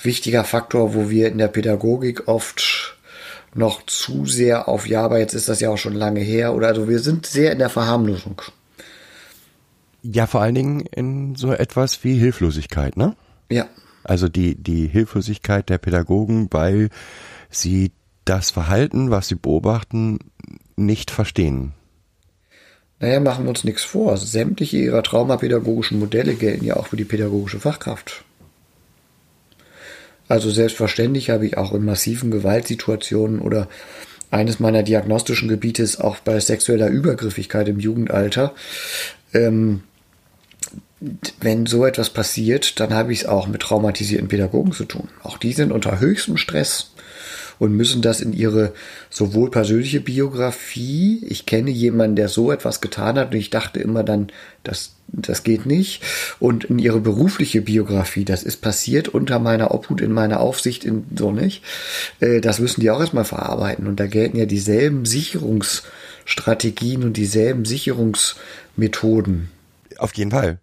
wichtiger 0.02 0.44
Faktor, 0.44 0.94
wo 0.94 1.08
wir 1.08 1.28
in 1.28 1.38
der 1.38 1.48
Pädagogik 1.48 2.28
oft 2.28 2.96
noch 3.54 3.84
zu 3.86 4.26
sehr 4.26 4.68
auf, 4.68 4.86
ja, 4.86 5.02
aber 5.02 5.18
jetzt 5.18 5.32
ist 5.32 5.48
das 5.48 5.60
ja 5.60 5.70
auch 5.70 5.78
schon 5.78 5.94
lange 5.94 6.20
her. 6.20 6.54
Oder 6.54 6.68
also 6.68 6.86
wir 6.88 6.98
sind 6.98 7.24
sehr 7.24 7.52
in 7.52 7.58
der 7.58 7.70
Verharmlosung. 7.70 8.42
Ja, 10.02 10.26
vor 10.26 10.42
allen 10.42 10.54
Dingen 10.54 10.80
in 10.80 11.34
so 11.34 11.52
etwas 11.52 12.04
wie 12.04 12.18
Hilflosigkeit, 12.18 12.98
ne? 12.98 13.16
Ja. 13.50 13.66
Also 14.04 14.28
die, 14.28 14.54
die 14.54 14.86
Hilflosigkeit 14.86 15.68
der 15.70 15.78
Pädagogen, 15.78 16.48
weil 16.50 16.90
sie 17.50 17.90
das 18.26 18.50
Verhalten, 18.50 19.10
was 19.10 19.28
sie 19.28 19.34
beobachten, 19.34 20.18
nicht 20.76 21.10
verstehen. 21.10 21.72
Naja, 23.00 23.20
machen 23.20 23.44
wir 23.44 23.50
uns 23.50 23.64
nichts 23.64 23.82
vor. 23.82 24.16
Sämtliche 24.16 24.78
ihrer 24.78 25.02
traumapädagogischen 25.02 25.98
Modelle 25.98 26.34
gelten 26.34 26.64
ja 26.64 26.76
auch 26.76 26.88
für 26.88 26.96
die 26.96 27.04
pädagogische 27.04 27.60
Fachkraft. 27.60 28.24
Also 30.28 30.50
selbstverständlich 30.50 31.30
habe 31.30 31.46
ich 31.46 31.56
auch 31.56 31.72
in 31.72 31.84
massiven 31.84 32.30
Gewaltsituationen 32.30 33.40
oder 33.40 33.68
eines 34.30 34.58
meiner 34.58 34.82
diagnostischen 34.82 35.48
Gebiete 35.48 35.82
ist 35.82 36.00
auch 36.00 36.18
bei 36.18 36.40
sexueller 36.40 36.88
Übergriffigkeit 36.88 37.68
im 37.68 37.78
Jugendalter. 37.78 38.54
Ähm, 39.32 39.82
wenn 41.40 41.66
so 41.66 41.84
etwas 41.84 42.10
passiert, 42.10 42.80
dann 42.80 42.92
habe 42.92 43.12
ich 43.12 43.20
es 43.20 43.26
auch 43.26 43.46
mit 43.46 43.62
traumatisierten 43.62 44.28
Pädagogen 44.28 44.72
zu 44.72 44.84
tun. 44.84 45.08
Auch 45.22 45.38
die 45.38 45.52
sind 45.52 45.70
unter 45.70 46.00
höchstem 46.00 46.38
Stress 46.38 46.92
und 47.58 47.72
müssen 47.72 48.02
das 48.02 48.20
in 48.20 48.32
ihre 48.32 48.72
sowohl 49.10 49.50
persönliche 49.50 50.00
Biografie, 50.00 51.24
ich 51.28 51.46
kenne 51.46 51.70
jemanden, 51.70 52.16
der 52.16 52.28
so 52.28 52.52
etwas 52.52 52.80
getan 52.80 53.18
hat 53.18 53.32
und 53.32 53.38
ich 53.38 53.50
dachte 53.50 53.80
immer 53.80 54.02
dann, 54.02 54.28
das, 54.62 54.94
das 55.08 55.44
geht 55.44 55.66
nicht, 55.66 56.02
und 56.38 56.64
in 56.64 56.78
ihre 56.78 57.00
berufliche 57.00 57.62
Biografie, 57.62 58.24
das 58.24 58.42
ist 58.42 58.60
passiert 58.60 59.08
unter 59.08 59.38
meiner 59.38 59.72
Obhut, 59.72 60.00
in 60.00 60.12
meiner 60.12 60.40
Aufsicht, 60.40 60.84
in 60.84 61.04
so 61.16 61.32
nicht, 61.32 61.62
äh, 62.20 62.40
das 62.40 62.58
müssen 62.58 62.80
die 62.80 62.90
auch 62.90 63.00
erstmal 63.00 63.24
verarbeiten 63.24 63.86
und 63.86 64.00
da 64.00 64.06
gelten 64.06 64.36
ja 64.36 64.46
dieselben 64.46 65.04
Sicherungsstrategien 65.04 67.04
und 67.04 67.16
dieselben 67.16 67.64
Sicherungsmethoden. 67.64 69.50
Auf 69.98 70.14
jeden 70.14 70.30
Fall. 70.30 70.60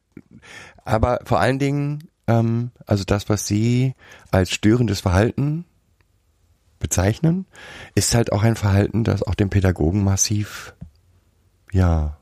Aber 0.85 1.21
vor 1.23 1.39
allen 1.39 1.59
Dingen, 1.59 2.09
ähm, 2.27 2.71
also 2.85 3.03
das, 3.03 3.29
was 3.29 3.47
Sie 3.47 3.93
als 4.31 4.51
störendes 4.51 4.99
Verhalten 4.99 5.65
bezeichnen, 6.83 7.47
ist 7.95 8.13
halt 8.13 8.31
auch 8.31 8.43
ein 8.43 8.55
Verhalten, 8.55 9.03
das 9.03 9.23
auch 9.23 9.33
den 9.33 9.49
Pädagogen 9.49 10.03
massiv, 10.03 10.75
ja, 11.71 12.17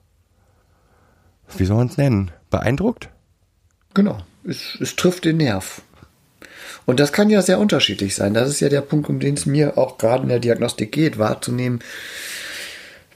wie 1.57 1.65
soll 1.65 1.77
man 1.77 1.87
es 1.87 1.97
nennen, 1.97 2.31
beeindruckt? 2.49 3.09
Genau, 3.93 4.19
es, 4.45 4.77
es 4.79 4.95
trifft 4.95 5.25
den 5.25 5.37
Nerv. 5.37 5.81
Und 6.85 6.99
das 7.01 7.11
kann 7.11 7.29
ja 7.29 7.41
sehr 7.41 7.59
unterschiedlich 7.59 8.15
sein. 8.15 8.33
Das 8.33 8.49
ist 8.49 8.61
ja 8.61 8.69
der 8.69 8.81
Punkt, 8.81 9.09
um 9.09 9.19
den 9.19 9.33
es 9.33 9.45
mir 9.45 9.77
auch 9.77 9.97
gerade 9.97 10.23
in 10.23 10.29
der 10.29 10.39
Diagnostik 10.39 10.91
geht, 10.91 11.17
wahrzunehmen, 11.17 11.79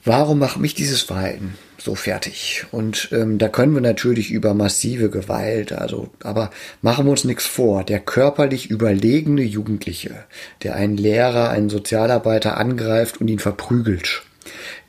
warum 0.04 0.38
macht 0.38 0.58
mich 0.58 0.74
dieses 0.74 1.00
Verhalten 1.00 1.56
so 1.86 1.94
fertig? 1.94 2.66
Und 2.70 3.08
ähm, 3.12 3.38
da 3.38 3.48
können 3.48 3.72
wir 3.72 3.80
natürlich 3.80 4.30
über 4.30 4.52
massive 4.52 5.08
Gewalt, 5.08 5.72
also, 5.72 6.10
aber 6.22 6.50
machen 6.82 7.06
wir 7.06 7.12
uns 7.12 7.24
nichts 7.24 7.46
vor. 7.46 7.84
Der 7.84 8.00
körperlich 8.00 8.70
überlegene 8.70 9.42
Jugendliche, 9.42 10.24
der 10.62 10.76
einen 10.76 10.98
Lehrer, 10.98 11.48
einen 11.48 11.70
Sozialarbeiter 11.70 12.58
angreift 12.58 13.20
und 13.20 13.28
ihn 13.28 13.38
verprügelt, 13.38 14.22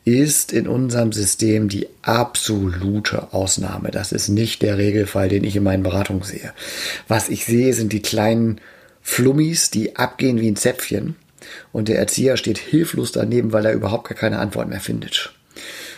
ist 0.03 0.51
in 0.51 0.67
unserem 0.67 1.11
System 1.13 1.69
die 1.69 1.87
absolute 2.01 3.33
Ausnahme. 3.33 3.91
Das 3.91 4.11
ist 4.11 4.27
nicht 4.27 4.61
der 4.61 4.77
Regelfall, 4.77 5.29
den 5.29 5.43
ich 5.43 5.55
in 5.55 5.63
meinen 5.63 5.83
Beratungen 5.83 6.23
sehe. 6.23 6.53
Was 7.07 7.29
ich 7.29 7.45
sehe, 7.45 7.73
sind 7.73 7.93
die 7.93 8.01
kleinen 8.01 8.59
Flummis, 9.01 9.69
die 9.69 9.95
abgehen 9.95 10.41
wie 10.41 10.49
ein 10.49 10.55
Zäpfchen 10.57 11.15
und 11.71 11.87
der 11.87 11.99
Erzieher 11.99 12.37
steht 12.37 12.57
hilflos 12.57 13.11
daneben, 13.11 13.53
weil 13.53 13.65
er 13.65 13.73
überhaupt 13.73 14.09
gar 14.09 14.17
keine 14.17 14.39
Antwort 14.39 14.67
mehr 14.67 14.81
findet. 14.81 15.33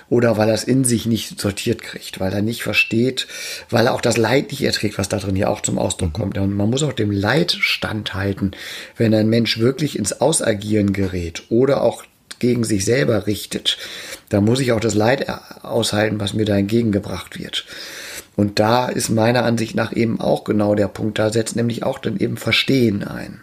Oder 0.10 0.38
weil 0.38 0.50
er 0.50 0.56
es 0.56 0.64
in 0.64 0.84
sich 0.84 1.06
nicht 1.06 1.40
sortiert 1.40 1.84
kriegt, 1.84 2.20
weil 2.20 2.34
er 2.34 2.42
nicht 2.42 2.64
versteht, 2.64 3.28
weil 3.70 3.86
er 3.86 3.94
auch 3.94 4.02
das 4.02 4.18
Leid 4.18 4.52
nicht 4.52 4.64
erträgt, 4.64 4.98
was 4.98 5.10
da 5.10 5.18
drin 5.18 5.36
ja 5.36 5.48
auch 5.48 5.62
zum 5.62 5.78
Ausdruck 5.78 6.14
kommt. 6.14 6.38
Und 6.38 6.56
man 6.56 6.70
muss 6.70 6.84
auch 6.84 6.94
dem 6.94 7.12
Leid 7.12 7.52
standhalten, 7.52 8.52
wenn 8.98 9.14
ein 9.14 9.30
Mensch 9.30 9.60
wirklich 9.60 9.98
ins 9.98 10.20
Ausagieren 10.20 10.94
gerät 10.94 11.44
oder 11.50 11.84
auch 11.84 12.04
gegen 12.40 12.64
sich 12.64 12.86
selber 12.86 13.28
richtet. 13.28 13.78
Da 14.30 14.42
muss 14.42 14.60
ich 14.60 14.72
auch 14.72 14.80
das 14.80 14.96
Leid 14.96 15.28
aushalten, 15.62 16.20
was 16.20 16.34
mir 16.34 16.46
da 16.46 16.58
entgegengebracht 16.58 17.38
wird. 17.38 17.66
Und 18.36 18.60
da 18.60 18.88
ist 18.88 19.10
meiner 19.10 19.44
Ansicht 19.44 19.76
nach 19.76 19.94
eben 19.94 20.22
auch 20.22 20.46
genau 20.46 20.74
der 20.74 20.88
Punkt. 20.88 21.20
Da 21.20 21.32
setzt 21.32 21.56
nämlich 21.56 21.84
auch 21.84 22.00
dann 22.00 22.18
eben 22.18 22.38
Verstehen 22.38 23.04
ein 23.04 23.42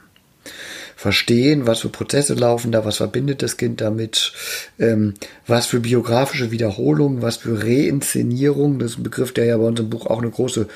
verstehen, 1.06 1.68
was 1.68 1.82
für 1.82 1.88
Prozesse 1.88 2.34
laufen 2.34 2.72
da, 2.72 2.84
was 2.84 2.96
verbindet 2.96 3.40
das 3.40 3.56
Kind 3.56 3.80
damit, 3.80 4.32
ähm, 4.80 5.14
was 5.46 5.66
für 5.66 5.78
biografische 5.78 6.50
Wiederholungen, 6.50 7.22
was 7.22 7.36
für 7.36 7.62
Reinszenierung, 7.62 8.80
das 8.80 8.90
ist 8.90 8.98
ein 8.98 9.04
Begriff, 9.04 9.30
der 9.30 9.44
ja 9.44 9.56
bei 9.56 9.62
uns 9.62 9.78
im 9.78 9.88
Buch 9.88 10.06
auch 10.06 10.20
eine 10.20 10.32
große 10.32 10.66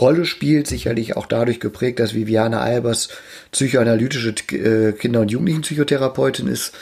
Rolle 0.00 0.24
spielt, 0.24 0.66
sicherlich 0.66 1.16
auch 1.16 1.26
dadurch 1.26 1.60
geprägt, 1.60 2.00
dass 2.00 2.12
Viviane 2.12 2.58
Albers 2.58 3.08
psychoanalytische 3.52 4.34
äh, 4.50 4.94
Kinder- 4.94 5.20
und 5.20 5.30
Jugendlichenpsychotherapeutin 5.30 6.48
ist. 6.48 6.72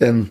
Ähm, 0.00 0.30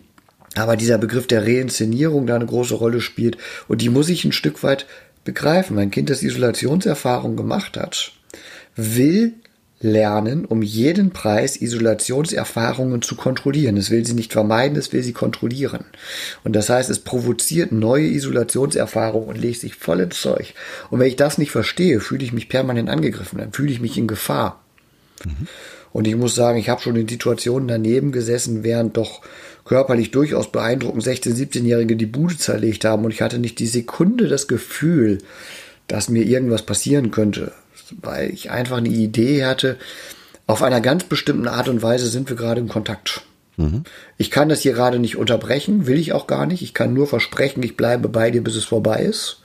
aber 0.56 0.76
dieser 0.76 0.98
Begriff 0.98 1.28
der 1.28 1.46
Reinszenierung 1.46 2.26
da 2.26 2.34
eine 2.34 2.46
große 2.46 2.74
Rolle 2.74 3.00
spielt 3.00 3.38
und 3.68 3.82
die 3.82 3.88
muss 3.88 4.08
ich 4.08 4.24
ein 4.24 4.32
Stück 4.32 4.64
weit 4.64 4.86
begreifen. 5.22 5.76
Mein 5.76 5.92
Kind, 5.92 6.10
das 6.10 6.24
Isolationserfahrung 6.24 7.36
gemacht 7.36 7.76
hat, 7.76 8.10
will 8.74 9.34
lernen, 9.80 10.46
um 10.46 10.62
jeden 10.62 11.10
Preis 11.10 11.56
Isolationserfahrungen 11.56 13.02
zu 13.02 13.14
kontrollieren. 13.14 13.76
Es 13.76 13.90
will 13.90 14.06
sie 14.06 14.14
nicht 14.14 14.32
vermeiden, 14.32 14.78
es 14.78 14.92
will 14.92 15.02
sie 15.02 15.12
kontrollieren. 15.12 15.84
Und 16.44 16.56
das 16.56 16.70
heißt, 16.70 16.88
es 16.88 17.00
provoziert 17.00 17.72
neue 17.72 18.06
Isolationserfahrungen 18.06 19.28
und 19.28 19.38
legt 19.38 19.60
sich 19.60 19.74
voll 19.74 20.00
ins 20.00 20.20
Zeug. 20.20 20.54
Und 20.90 21.00
wenn 21.00 21.08
ich 21.08 21.16
das 21.16 21.36
nicht 21.36 21.50
verstehe, 21.50 22.00
fühle 22.00 22.24
ich 22.24 22.32
mich 22.32 22.48
permanent 22.48 22.88
angegriffen, 22.88 23.38
dann 23.38 23.52
fühle 23.52 23.72
ich 23.72 23.80
mich 23.80 23.98
in 23.98 24.06
Gefahr. 24.06 24.64
Mhm. 25.24 25.46
Und 25.92 26.06
ich 26.06 26.16
muss 26.16 26.34
sagen, 26.34 26.58
ich 26.58 26.68
habe 26.68 26.80
schon 26.80 26.96
in 26.96 27.08
Situationen 27.08 27.68
daneben 27.68 28.12
gesessen, 28.12 28.64
während 28.64 28.96
doch 28.96 29.22
körperlich 29.64 30.10
durchaus 30.10 30.52
beeindruckend 30.52 31.04
16-, 31.04 31.34
17-Jährige 31.34 31.96
die 31.96 32.06
Bude 32.06 32.36
zerlegt 32.36 32.84
haben 32.84 33.04
und 33.04 33.10
ich 33.10 33.22
hatte 33.22 33.38
nicht 33.38 33.58
die 33.58 33.66
Sekunde 33.66 34.28
das 34.28 34.46
Gefühl, 34.46 35.18
dass 35.86 36.08
mir 36.08 36.24
irgendwas 36.24 36.62
passieren 36.62 37.10
könnte 37.10 37.52
weil 38.00 38.30
ich 38.30 38.50
einfach 38.50 38.78
eine 38.78 38.88
Idee 38.88 39.44
hatte, 39.44 39.76
auf 40.46 40.62
einer 40.62 40.80
ganz 40.80 41.04
bestimmten 41.04 41.48
Art 41.48 41.68
und 41.68 41.82
Weise 41.82 42.06
sind 42.06 42.28
wir 42.28 42.36
gerade 42.36 42.60
in 42.60 42.68
Kontakt. 42.68 43.22
Mhm. 43.56 43.84
Ich 44.16 44.30
kann 44.30 44.48
das 44.48 44.60
hier 44.60 44.74
gerade 44.74 44.98
nicht 44.98 45.16
unterbrechen, 45.16 45.86
will 45.86 45.98
ich 45.98 46.12
auch 46.12 46.26
gar 46.26 46.46
nicht. 46.46 46.62
Ich 46.62 46.74
kann 46.74 46.94
nur 46.94 47.06
versprechen, 47.06 47.62
ich 47.62 47.76
bleibe 47.76 48.08
bei 48.08 48.30
dir, 48.30 48.42
bis 48.42 48.54
es 48.54 48.64
vorbei 48.64 49.00
ist. 49.00 49.40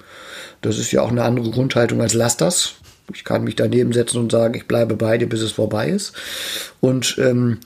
Das 0.62 0.78
ist 0.78 0.92
ja 0.92 1.02
auch 1.02 1.10
eine 1.10 1.24
andere 1.24 1.50
Grundhaltung 1.50 2.02
als 2.02 2.14
lass 2.14 2.38
das. 2.38 2.74
Ich 3.14 3.24
kann 3.24 3.44
mich 3.44 3.56
daneben 3.56 3.94
setzen 3.94 4.20
und 4.20 4.32
sagen, 4.32 4.54
ich 4.54 4.68
bleibe 4.68 4.96
bei 4.96 5.18
dir, 5.18 5.28
bis 5.28 5.42
es 5.42 5.52
vorbei 5.52 5.90
ist. 5.90 6.14
Und, 6.80 7.18
ähm, 7.20 7.60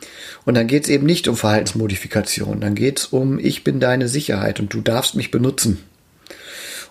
und 0.45 0.55
dann 0.55 0.67
geht 0.67 0.83
es 0.83 0.89
eben 0.89 1.05
nicht 1.05 1.27
um 1.27 1.35
Verhaltensmodifikation. 1.35 2.61
Dann 2.61 2.73
geht 2.73 2.99
es 2.99 3.05
um, 3.07 3.37
ich 3.37 3.63
bin 3.63 3.79
deine 3.79 4.07
Sicherheit 4.07 4.59
und 4.59 4.73
du 4.73 4.81
darfst 4.81 5.15
mich 5.15 5.31
benutzen. 5.31 5.83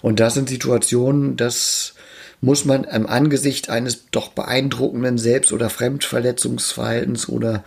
Und 0.03 0.21
das 0.21 0.35
sind 0.35 0.49
Situationen, 0.51 1.37
das 1.37 1.94
muss 2.41 2.65
man 2.65 2.85
im 2.85 3.07
Angesicht 3.07 3.71
eines 3.71 4.11
doch 4.11 4.29
beeindruckenden 4.29 5.19
Selbst- 5.19 5.53
oder 5.53 5.71
Fremdverletzungsverhaltens 5.71 7.29
oder 7.29 7.65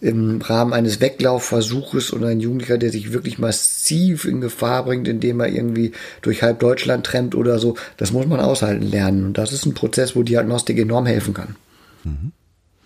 im 0.00 0.40
Rahmen 0.40 0.72
eines 0.72 1.00
Weglaufversuches 1.00 2.12
oder 2.12 2.28
ein 2.28 2.40
Jugendlicher, 2.40 2.78
der 2.78 2.90
sich 2.90 3.12
wirklich 3.12 3.38
massiv 3.38 4.24
in 4.24 4.40
Gefahr 4.40 4.84
bringt, 4.84 5.08
indem 5.08 5.40
er 5.40 5.48
irgendwie 5.48 5.92
durch 6.22 6.42
halb 6.42 6.60
Deutschland 6.60 7.04
trennt 7.04 7.34
oder 7.34 7.58
so, 7.58 7.76
das 7.96 8.12
muss 8.12 8.26
man 8.26 8.40
aushalten 8.40 8.86
lernen. 8.86 9.26
Und 9.26 9.38
das 9.38 9.52
ist 9.52 9.66
ein 9.66 9.74
Prozess, 9.74 10.16
wo 10.16 10.22
Diagnostik 10.22 10.78
enorm 10.78 11.06
helfen 11.06 11.34
kann. 11.34 11.56
Mhm. 12.04 12.32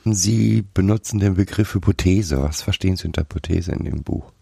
Sie 0.04 0.64
benutzen 0.72 1.18
den 1.18 1.34
Begriff 1.34 1.74
Hypothese. 1.74 2.42
Was 2.42 2.62
verstehen 2.62 2.96
Sie 2.96 3.06
unter 3.06 3.22
Hypothese 3.22 3.72
in 3.72 3.84
dem 3.84 4.02
Buch? 4.02 4.32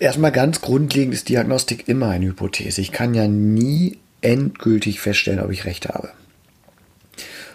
Erstmal 0.00 0.32
ganz 0.32 0.60
grundlegend 0.60 1.14
ist 1.14 1.28
Diagnostik 1.28 1.88
immer 1.88 2.08
eine 2.08 2.26
Hypothese. 2.26 2.80
Ich 2.80 2.92
kann 2.92 3.14
ja 3.14 3.28
nie 3.28 3.98
endgültig 4.20 5.00
feststellen, 5.00 5.40
ob 5.40 5.50
ich 5.50 5.64
recht 5.64 5.88
habe. 5.88 6.10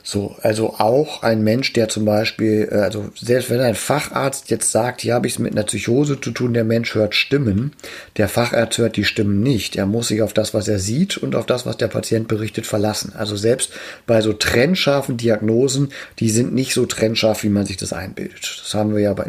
So, 0.04 0.36
also 0.42 0.76
auch 0.78 1.24
ein 1.24 1.44
Mensch, 1.44 1.74
der 1.74 1.90
zum 1.90 2.06
Beispiel, 2.06 2.70
äh, 2.72 2.76
also 2.76 3.10
selbst 3.20 3.50
wenn 3.50 3.60
ein 3.60 3.76
Facharzt 3.76 4.50
jetzt 4.50 4.72
sagt, 4.72 5.02
hier 5.02 5.14
habe 5.14 5.28
ich 5.28 5.34
es 5.34 5.40
mit 5.40 5.52
einer 5.52 5.64
Psychose 5.64 6.20
zu 6.20 6.32
tun, 6.32 6.54
der 6.54 6.64
Mensch 6.64 6.96
hört 6.96 7.16
Stimmen, 7.16 7.74
der 8.18 8.28
Facharzt 8.28 8.78
hört 8.78 8.98
die 8.98 9.04
Stimmen 9.04 9.42
nicht. 9.42 9.76
Er 9.76 9.86
muss 9.86 10.08
sich 10.08 10.22
auf 10.22 10.34
das, 10.34 10.54
was 10.54 10.68
er 10.68 10.80
sieht 10.80 11.18
und 11.18 11.36
auf 11.36 11.46
das, 11.46 11.66
was 11.66 11.78
der 11.78 11.88
Patient 11.88 12.28
berichtet, 12.28 12.66
verlassen. 12.66 13.14
Also 13.16 13.36
selbst 13.36 13.72
bei 14.08 14.22
so 14.22 14.34
trennscharfen 14.34 15.18
Diagnosen, 15.18 15.92
die 16.20 16.30
sind 16.30 16.54
nicht 16.54 16.74
so 16.74 16.86
trennscharf, 16.86 17.44
wie 17.44 17.50
man 17.50 17.66
sich 17.66 17.78
das 17.78 17.94
einbildet. 17.94 18.62
Das 18.64 18.74
haben 18.74 18.94
wir 18.94 19.02
ja 19.02 19.14
bei, 19.14 19.26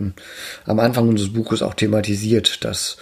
am 0.64 0.80
Anfang 0.80 1.08
unseres 1.08 1.32
Buches 1.32 1.62
auch 1.62 1.74
thematisiert, 1.74 2.64
dass 2.64 2.96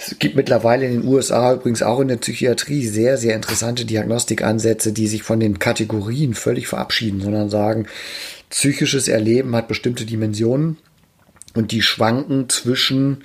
es 0.00 0.16
gibt 0.20 0.36
mittlerweile 0.36 0.86
in 0.86 1.00
den 1.00 1.08
USA 1.08 1.52
übrigens 1.52 1.82
auch 1.82 1.98
in 1.98 2.06
der 2.06 2.18
Psychiatrie 2.18 2.86
sehr, 2.86 3.18
sehr 3.18 3.34
interessante 3.34 3.84
Diagnostikansätze, 3.84 4.92
die 4.92 5.08
sich 5.08 5.24
von 5.24 5.40
den 5.40 5.58
Kategorien 5.58 6.34
völlig 6.34 6.68
verabschieden, 6.68 7.20
sondern 7.20 7.50
sagen, 7.50 7.86
psychisches 8.48 9.08
Erleben 9.08 9.56
hat 9.56 9.66
bestimmte 9.66 10.06
Dimensionen 10.06 10.76
und 11.54 11.72
die 11.72 11.82
schwanken 11.82 12.48
zwischen 12.48 13.24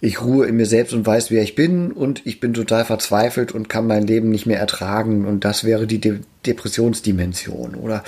ich 0.00 0.22
ruhe 0.22 0.46
in 0.46 0.56
mir 0.56 0.66
selbst 0.66 0.92
und 0.92 1.04
weiß, 1.04 1.32
wer 1.32 1.42
ich 1.42 1.56
bin 1.56 1.90
und 1.90 2.24
ich 2.24 2.38
bin 2.38 2.54
total 2.54 2.84
verzweifelt 2.84 3.50
und 3.50 3.68
kann 3.68 3.88
mein 3.88 4.06
Leben 4.06 4.30
nicht 4.30 4.46
mehr 4.46 4.60
ertragen. 4.60 5.26
Und 5.26 5.44
das 5.44 5.64
wäre 5.64 5.88
die 5.88 6.20
Depressionsdimension. 6.48 7.74
Oder 7.74 8.02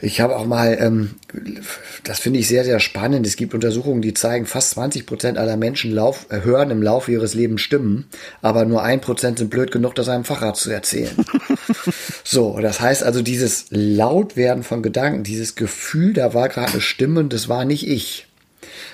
ich 0.00 0.20
habe 0.20 0.36
auch 0.36 0.46
mal, 0.46 0.76
ähm, 0.80 1.16
das 2.04 2.20
finde 2.20 2.38
ich 2.38 2.48
sehr, 2.48 2.64
sehr 2.64 2.80
spannend, 2.80 3.26
es 3.26 3.36
gibt 3.36 3.54
Untersuchungen, 3.54 4.02
die 4.02 4.14
zeigen, 4.14 4.46
fast 4.46 4.70
20 4.70 5.06
Prozent 5.06 5.38
aller 5.38 5.56
Menschen 5.56 5.92
lauf, 5.92 6.26
äh, 6.30 6.42
hören 6.42 6.70
im 6.70 6.82
Laufe 6.82 7.12
ihres 7.12 7.34
Lebens 7.34 7.60
Stimmen, 7.60 8.06
aber 8.42 8.64
nur 8.64 8.82
ein 8.82 9.00
Prozent 9.00 9.38
sind 9.38 9.50
blöd 9.50 9.70
genug, 9.70 9.94
das 9.94 10.08
einem 10.08 10.24
Facharzt 10.24 10.62
zu 10.62 10.70
erzählen. 10.70 11.16
so, 12.24 12.58
das 12.60 12.80
heißt 12.80 13.02
also 13.02 13.22
dieses 13.22 13.66
Lautwerden 13.70 14.62
von 14.62 14.82
Gedanken, 14.82 15.24
dieses 15.24 15.54
Gefühl, 15.54 16.12
da 16.12 16.34
war 16.34 16.48
gerade 16.48 16.72
eine 16.72 16.80
Stimme 16.80 17.24
das 17.24 17.48
war 17.48 17.64
nicht 17.64 17.88
ich. 17.88 18.26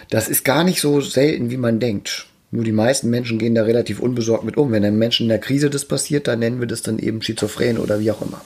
Das 0.08 0.28
ist 0.28 0.44
gar 0.44 0.64
nicht 0.64 0.80
so 0.80 1.00
selten, 1.00 1.50
wie 1.50 1.56
man 1.56 1.80
denkt. 1.80 2.26
Nur 2.50 2.64
die 2.64 2.72
meisten 2.72 3.10
Menschen 3.10 3.38
gehen 3.38 3.54
da 3.54 3.62
relativ 3.62 4.00
unbesorgt 4.00 4.44
mit 4.44 4.56
um. 4.56 4.72
Wenn 4.72 4.84
einem 4.84 4.98
Menschen 4.98 5.24
in 5.24 5.28
der 5.28 5.38
Krise 5.38 5.70
das 5.70 5.84
passiert, 5.84 6.26
dann 6.26 6.40
nennen 6.40 6.60
wir 6.60 6.66
das 6.66 6.82
dann 6.82 6.98
eben 6.98 7.22
Schizophren 7.22 7.78
oder 7.78 8.00
wie 8.00 8.10
auch 8.10 8.22
immer. 8.22 8.40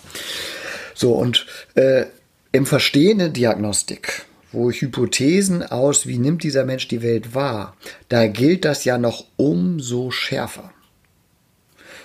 So, 0.95 1.13
und 1.15 1.47
äh, 1.75 2.05
im 2.53 2.67
Verstehen 2.67 3.19
der 3.19 3.31
Diagnostik, 3.31 4.27
wo 4.53 4.71
ich 4.71 4.83
Hypothesen 4.83 5.63
aus, 5.63 6.07
wie 6.07 6.19
nimmt 6.19 6.45
dieser 6.45 6.65
Mensch 6.65 6.87
die 6.87 7.03
Welt 7.03 7.35
wahr, 7.35 7.77
da 8.09 8.27
gilt 8.27 8.65
das 8.65 8.85
ja 8.85 8.99
noch 8.99 9.25
umso 9.37 10.11
schärfer. 10.11 10.71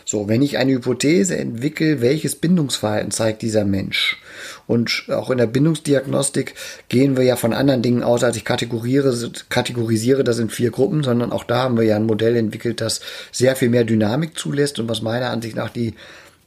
So, 0.05 0.27
wenn 0.27 0.41
ich 0.41 0.57
eine 0.57 0.71
Hypothese 0.71 1.37
entwickle, 1.37 2.01
welches 2.01 2.35
Bindungsverhalten 2.35 3.11
zeigt 3.11 3.43
dieser 3.43 3.65
Mensch? 3.65 4.17
Und 4.69 5.05
auch 5.09 5.31
in 5.31 5.39
der 5.39 5.47
Bindungsdiagnostik 5.47 6.53
gehen 6.89 7.17
wir 7.17 7.23
ja 7.23 7.35
von 7.37 7.53
anderen 7.53 7.81
Dingen 7.81 8.03
aus, 8.03 8.23
als 8.23 8.37
ich 8.37 8.45
kategorisiere 8.45 10.23
das 10.23 10.37
in 10.37 10.49
vier 10.51 10.69
Gruppen, 10.69 11.01
sondern 11.01 11.31
auch 11.31 11.43
da 11.43 11.63
haben 11.63 11.75
wir 11.75 11.85
ja 11.85 11.95
ein 11.95 12.05
Modell 12.05 12.35
entwickelt, 12.35 12.79
das 12.79 13.01
sehr 13.31 13.55
viel 13.55 13.69
mehr 13.69 13.83
Dynamik 13.83 14.37
zulässt 14.37 14.77
und 14.77 14.87
was 14.87 15.01
meiner 15.01 15.31
Ansicht 15.31 15.55
nach 15.55 15.71
die 15.71 15.95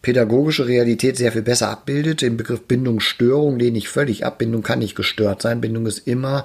pädagogische 0.02 0.68
Realität 0.68 1.16
sehr 1.16 1.32
viel 1.32 1.42
besser 1.42 1.68
abbildet. 1.68 2.22
Den 2.22 2.36
Begriff 2.36 2.60
Bindungsstörung 2.62 3.58
lehne 3.58 3.78
ich 3.78 3.88
völlig 3.88 4.24
ab. 4.24 4.38
Bindung 4.38 4.62
kann 4.62 4.78
nicht 4.78 4.94
gestört 4.94 5.42
sein. 5.42 5.60
Bindung 5.60 5.86
ist 5.86 6.06
immer 6.06 6.44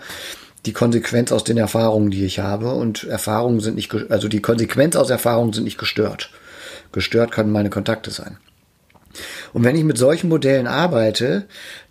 die 0.66 0.74
Konsequenz 0.74 1.32
aus 1.32 1.44
den 1.44 1.60
Erfahrungen, 1.60 2.10
die 2.10 2.26
ich 2.26 2.40
habe. 2.40 2.72
Und 2.72 3.04
Erfahrungen 3.04 3.60
sind 3.60 3.76
nicht, 3.76 3.94
also 4.10 4.28
die 4.28 4.42
Konsequenz 4.42 4.96
aus 4.96 5.12
Erfahrungen 5.12 5.54
sind 5.54 5.66
nicht 5.66 5.78
gestört. 5.78 6.32
Gestört 6.92 7.32
können 7.32 7.52
meine 7.52 7.70
Kontakte 7.70 8.10
sein. 8.10 8.38
Und 9.54 9.64
wenn 9.64 9.76
ich 9.76 9.84
mit 9.84 9.98
solchen 9.98 10.30
Modellen 10.30 10.68
arbeite, 10.68 11.46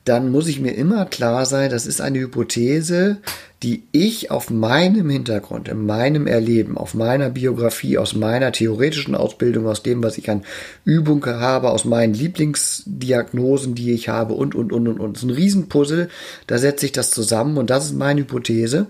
dann 0.05 0.31
muss 0.31 0.47
ich 0.47 0.61
mir 0.61 0.73
immer 0.73 1.05
klar 1.07 1.47
sein, 1.47 1.71
das 1.71 1.85
ist 1.85 2.01
eine 2.01 2.21
Hypothese, 2.21 3.19
die 3.63 3.85
ich 3.91 4.31
auf 4.31 4.51
meinem 4.51 5.11
Hintergrund, 5.11 5.69
in 5.69 5.85
meinem 5.85 6.27
Erleben, 6.27 6.77
auf 6.77 6.95
meiner 6.95 7.31
Biografie, 7.31 7.99
aus 7.99 8.15
meiner 8.15 8.53
theoretischen 8.53 9.15
Ausbildung, 9.15 9.67
aus 9.67 9.83
dem, 9.83 10.03
was 10.03 10.19
ich 10.19 10.31
an 10.31 10.45
Übung 10.85 11.25
habe, 11.27 11.71
aus 11.71 11.85
meinen 11.85 12.15
Lieblingsdiagnosen, 12.15 13.75
die 13.75 13.93
ich 13.93 14.09
habe 14.09 14.35
und, 14.35 14.55
und, 14.55 14.73
und, 14.73 14.87
und, 14.87 15.01
und. 15.01 15.17
Das 15.17 15.23
ist 15.23 15.29
ein 15.29 15.35
Riesenpuzzle, 15.35 16.09
da 16.47 16.59
setze 16.59 16.87
ich 16.87 16.93
das 16.93 17.11
zusammen 17.11 17.57
und 17.57 17.71
das 17.71 17.87
ist 17.87 17.95
meine 17.95 18.21
Hypothese. 18.21 18.87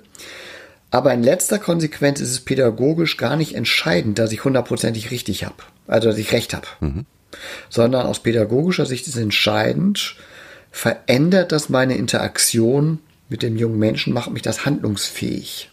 Aber 0.91 1.15
in 1.15 1.23
letzter 1.23 1.59
Konsequenz 1.59 2.21
ist 2.21 2.31
es 2.31 2.41
pädagogisch 2.41 3.17
gar 3.17 3.37
nicht 3.37 3.55
entscheidend, 3.55 4.19
dass 4.19 4.33
ich 4.33 4.45
hundertprozentig 4.45 5.11
richtig 5.11 5.45
habe, 5.45 5.57
also 5.87 6.09
dass 6.09 6.19
ich 6.19 6.33
recht 6.33 6.55
habe. 6.55 6.67
Mhm. 6.81 7.07
Sondern 7.69 8.07
aus 8.07 8.23
pädagogischer 8.23 8.87
Sicht 8.87 9.07
ist 9.07 9.17
entscheidend, 9.17 10.17
verändert 10.71 11.53
das 11.53 11.69
meine 11.69 11.97
Interaktion 11.97 13.01
mit 13.29 13.43
dem 13.43 13.57
jungen 13.57 13.79
Menschen, 13.79 14.13
macht 14.13 14.31
mich 14.31 14.43
das 14.43 14.65
handlungsfähig. 14.65 15.71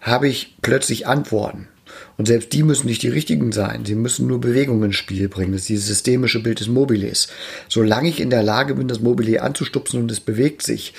Habe 0.00 0.28
ich 0.28 0.56
plötzlich 0.62 1.06
Antworten? 1.06 1.68
Und 2.16 2.26
selbst 2.26 2.52
die 2.52 2.62
müssen 2.62 2.86
nicht 2.86 3.02
die 3.02 3.08
richtigen 3.08 3.52
sein. 3.52 3.84
Sie 3.84 3.94
müssen 3.94 4.26
nur 4.26 4.40
Bewegungen 4.40 4.84
ins 4.84 4.96
Spiel 4.96 5.28
bringen. 5.28 5.52
Das 5.52 5.62
ist 5.62 5.68
dieses 5.68 5.86
systemische 5.86 6.42
Bild 6.42 6.60
des 6.60 6.68
Mobiles. 6.68 7.28
Solange 7.68 8.08
ich 8.08 8.20
in 8.20 8.30
der 8.30 8.42
Lage 8.42 8.74
bin, 8.74 8.88
das 8.88 9.00
Mobile 9.00 9.42
anzustupsen 9.42 10.00
und 10.00 10.10
es 10.10 10.20
bewegt 10.20 10.62
sich, 10.62 10.94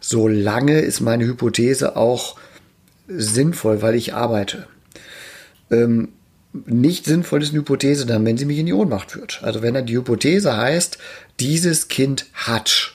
solange 0.00 0.80
ist 0.80 1.00
meine 1.00 1.26
Hypothese 1.26 1.96
auch 1.96 2.36
sinnvoll, 3.08 3.82
weil 3.82 3.94
ich 3.94 4.14
arbeite. 4.14 4.66
Ähm, 5.70 6.10
nicht 6.52 7.04
sinnvoll 7.04 7.42
ist 7.42 7.50
eine 7.50 7.60
Hypothese 7.60 8.06
dann, 8.06 8.24
wenn 8.24 8.36
sie 8.36 8.44
mich 8.44 8.58
in 8.58 8.66
die 8.66 8.72
Ohnmacht 8.72 9.12
führt. 9.12 9.40
Also 9.42 9.62
wenn 9.62 9.74
dann 9.74 9.86
die 9.86 9.96
Hypothese 9.96 10.56
heißt, 10.56 10.98
dieses 11.38 11.88
Kind 11.88 12.26
hat, 12.34 12.94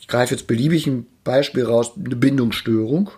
ich 0.00 0.06
greife 0.06 0.34
jetzt 0.34 0.46
beliebig 0.46 0.86
ein 0.86 1.06
Beispiel 1.24 1.64
raus, 1.64 1.92
eine 1.96 2.16
Bindungsstörung 2.16 3.10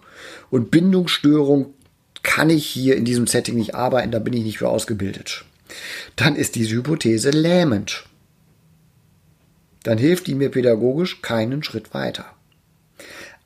und 0.51 0.71
Bindungsstörung 0.71 1.75
kann 2.23 2.51
ich 2.51 2.67
hier 2.67 2.97
in 2.97 3.05
diesem 3.05 3.27
Setting 3.27 3.57
nicht 3.57 3.75
arbeiten, 3.75 4.11
da 4.11 4.19
bin 4.19 4.33
ich 4.33 4.45
nicht 4.45 4.59
für 4.59 4.69
ausgebildet. 4.69 5.45
Dann 6.17 6.35
ist 6.35 6.55
diese 6.55 6.77
Hypothese 6.77 7.31
lähmend. 7.31 8.05
Dann 9.83 9.99
hilft 9.99 10.27
die 10.27 10.35
mir 10.35 10.51
pädagogisch 10.51 11.23
keinen 11.23 11.63
Schritt 11.63 11.93
weiter. 11.95 12.25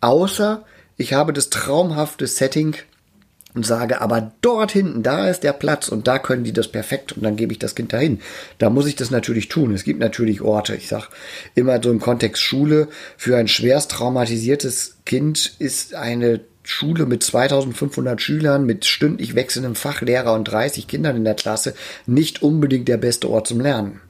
Außer 0.00 0.64
ich 0.96 1.12
habe 1.12 1.32
das 1.32 1.50
traumhafte 1.50 2.26
Setting 2.26 2.76
und 3.54 3.66
sage, 3.66 4.00
aber 4.00 4.32
dort 4.40 4.72
hinten, 4.72 5.02
da 5.02 5.28
ist 5.28 5.42
der 5.42 5.52
Platz 5.52 5.88
und 5.88 6.06
da 6.06 6.18
können 6.18 6.44
die 6.44 6.52
das 6.52 6.68
perfekt 6.68 7.12
und 7.12 7.22
dann 7.22 7.36
gebe 7.36 7.52
ich 7.52 7.58
das 7.58 7.74
Kind 7.74 7.92
dahin. 7.92 8.20
Da 8.58 8.70
muss 8.70 8.86
ich 8.86 8.96
das 8.96 9.10
natürlich 9.10 9.48
tun. 9.48 9.74
Es 9.74 9.84
gibt 9.84 10.00
natürlich 10.00 10.40
Orte. 10.40 10.76
Ich 10.76 10.88
sage 10.88 11.06
immer 11.54 11.82
so 11.82 11.90
im 11.90 12.00
Kontext 12.00 12.42
Schule, 12.42 12.88
für 13.16 13.36
ein 13.36 13.48
schwerst 13.48 13.90
traumatisiertes 13.90 14.98
Kind 15.04 15.54
ist 15.58 15.94
eine 15.94 16.40
Schule 16.62 17.06
mit 17.06 17.22
2500 17.22 18.20
Schülern, 18.20 18.64
mit 18.64 18.84
stündlich 18.84 19.34
wechselndem 19.34 19.74
Fachlehrer 19.74 20.34
und 20.34 20.44
30 20.44 20.86
Kindern 20.86 21.16
in 21.16 21.24
der 21.24 21.34
Klasse 21.34 21.74
nicht 22.06 22.42
unbedingt 22.42 22.88
der 22.88 22.98
beste 22.98 23.28
Ort 23.28 23.48
zum 23.48 23.60
Lernen. 23.60 24.00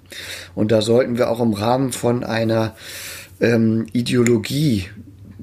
Und 0.55 0.73
da 0.73 0.83
sollten 0.83 1.17
wir 1.17 1.31
auch 1.31 1.41
im 1.41 1.55
Rahmen 1.55 1.93
von 1.93 2.25
einer 2.25 2.75
ähm, 3.41 3.87
Ideologie 3.93 4.87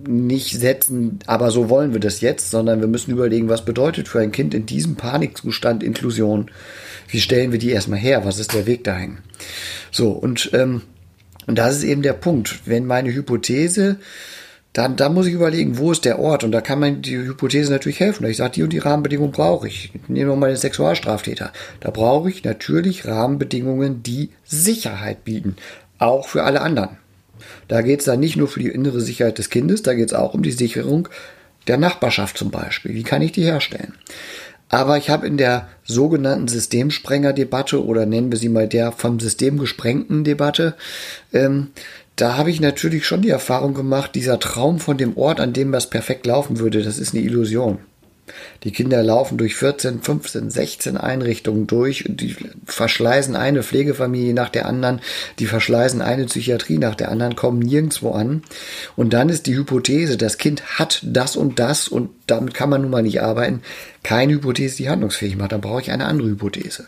nicht 0.08 0.60
setzen, 0.60 1.20
aber 1.26 1.51
so 1.51 1.70
wollen 1.70 1.93
wir 1.93 1.99
das 1.99 2.22
jetzt, 2.22 2.51
sondern 2.51 2.80
wir 2.80 2.88
müssen 2.88 3.12
überlegen, 3.12 3.49
was 3.49 3.66
bedeutet 3.66 4.08
für 4.08 4.20
ein 4.20 4.32
Kind 4.32 4.53
in 4.53 4.66
diesem 4.66 4.95
Panikzustand 4.95 5.84
Inklusion? 5.84 6.51
Wie 7.08 7.22
stellen 7.22 7.51
wir 7.51 7.60
die 7.60 7.72
erstmal 7.72 7.99
her? 7.99 8.26
Was 8.26 8.39
ist 8.39 8.53
der 8.53 8.66
Weg 8.66 8.84
dahin? 8.84 9.20
So, 9.91 10.12
und, 10.12 10.49
ähm, 10.53 10.82
und 11.45 11.58
das 11.58 11.78
ist 11.78 11.84
eben 11.84 12.01
der 12.01 12.14
Punkt. 12.14 12.60
Wenn 12.66 12.86
meine 12.86 13.14
Hypothese, 13.14 13.97
dann, 14.74 14.95
dann 14.95 15.14
muss 15.14 15.26
ich 15.26 15.34
überlegen, 15.34 15.80
wo 15.80 15.91
ist 15.91 16.05
der 16.05 16.20
Ort? 16.20 16.43
Und 16.43 16.51
da 16.51 16.62
kann 16.62 16.80
man 16.80 17.01
die 17.01 17.18
Hypothese 17.18 17.72
natürlich 17.72 17.99
helfen. 17.99 18.28
Ich 18.28 18.38
sage, 18.38 18.53
die 18.53 18.64
und 18.64 18.74
die 18.74 18.78
Rahmenbedingungen 18.78 19.32
brauche 19.32 19.68
ich. 19.68 19.91
Nehmen 20.08 20.30
wir 20.30 20.36
mal 20.36 20.49
den 20.49 20.58
Sexualstraftäter. 20.58 21.51
Da 21.80 21.89
brauche 21.89 22.30
ich 22.30 22.43
natürlich 22.43 23.05
Rahmenbedingungen, 23.08 24.03
die 24.03 24.30
Sicherheit 24.43 25.24
bieten. 25.24 25.55
Auch 25.97 26.28
für 26.28 26.43
alle 26.43 26.62
anderen. 26.62 26.97
Da 27.67 27.81
geht 27.81 27.99
es 27.99 28.05
dann 28.05 28.19
nicht 28.19 28.37
nur 28.37 28.47
für 28.47 28.59
die 28.59 28.69
innere 28.69 29.01
Sicherheit 29.01 29.37
des 29.37 29.49
Kindes, 29.49 29.81
da 29.81 29.93
geht 29.93 30.09
es 30.09 30.13
auch 30.13 30.33
um 30.33 30.43
die 30.43 30.51
Sicherung 30.51 31.09
der 31.67 31.77
Nachbarschaft 31.77 32.37
zum 32.37 32.51
Beispiel. 32.51 32.93
Wie 32.93 33.03
kann 33.03 33.21
ich 33.21 33.31
die 33.31 33.43
herstellen? 33.43 33.93
Aber 34.69 34.97
ich 34.97 35.09
habe 35.09 35.27
in 35.27 35.37
der 35.37 35.69
sogenannten 35.85 36.47
Systemsprenger-Debatte 36.47 37.83
oder 37.83 38.05
nennen 38.05 38.31
wir 38.31 38.37
sie 38.37 38.49
mal 38.49 38.67
der 38.67 38.91
vom 38.91 39.19
System 39.19 39.57
gesprengten 39.57 40.23
Debatte, 40.23 40.75
ähm, 41.31 41.69
da 42.17 42.35
habe 42.35 42.49
ich 42.49 42.59
natürlich 42.59 43.05
schon 43.05 43.21
die 43.21 43.29
Erfahrung 43.29 43.75
gemacht, 43.75 44.15
dieser 44.15 44.39
Traum 44.39 44.79
von 44.79 44.97
dem 44.97 45.15
Ort, 45.17 45.39
an 45.39 45.53
dem 45.53 45.71
was 45.71 45.89
perfekt 45.89 46.25
laufen 46.25 46.57
würde, 46.57 46.81
das 46.81 46.97
ist 46.97 47.13
eine 47.13 47.23
Illusion. 47.23 47.77
Die 48.63 48.71
Kinder 48.71 49.03
laufen 49.03 49.38
durch 49.38 49.55
14, 49.55 50.01
15, 50.01 50.49
16 50.49 50.97
Einrichtungen 50.97 51.67
durch 51.67 52.03
die 52.07 52.36
verschleißen 52.65 53.36
eine 53.36 53.63
Pflegefamilie 53.63 54.34
nach 54.34 54.49
der 54.49 54.65
anderen, 54.65 55.01
die 55.39 55.45
verschleißen 55.45 56.01
eine 56.01 56.25
Psychiatrie 56.25 56.78
nach 56.78 56.95
der 56.95 57.09
anderen, 57.09 57.36
kommen 57.36 57.59
nirgendwo 57.59 58.11
an. 58.11 58.43
Und 58.95 59.13
dann 59.13 59.30
ist 59.30 59.47
die 59.47 59.55
Hypothese, 59.55 60.17
das 60.17 60.38
Kind 60.38 60.80
hat 60.80 61.01
das 61.03 61.36
und 61.36 61.59
das 61.59 61.88
und 61.88 62.09
damit 62.28 62.53
kann 62.53 62.69
man 62.69 62.82
nun 62.82 62.91
mal 62.91 63.03
nicht 63.03 63.21
arbeiten, 63.21 63.61
keine 64.03 64.34
Hypothese, 64.34 64.78
die 64.78 64.89
handlungsfähig 64.89 65.38
macht. 65.38 65.51
Dann 65.51 65.61
brauche 65.61 65.82
ich 65.82 65.91
eine 65.91 66.05
andere 66.05 66.30
Hypothese. 66.30 66.88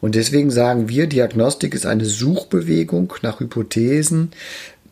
Und 0.00 0.14
deswegen 0.14 0.50
sagen 0.50 0.88
wir, 0.88 1.06
Diagnostik 1.06 1.74
ist 1.74 1.86
eine 1.86 2.04
Suchbewegung 2.04 3.14
nach 3.22 3.40
Hypothesen, 3.40 4.32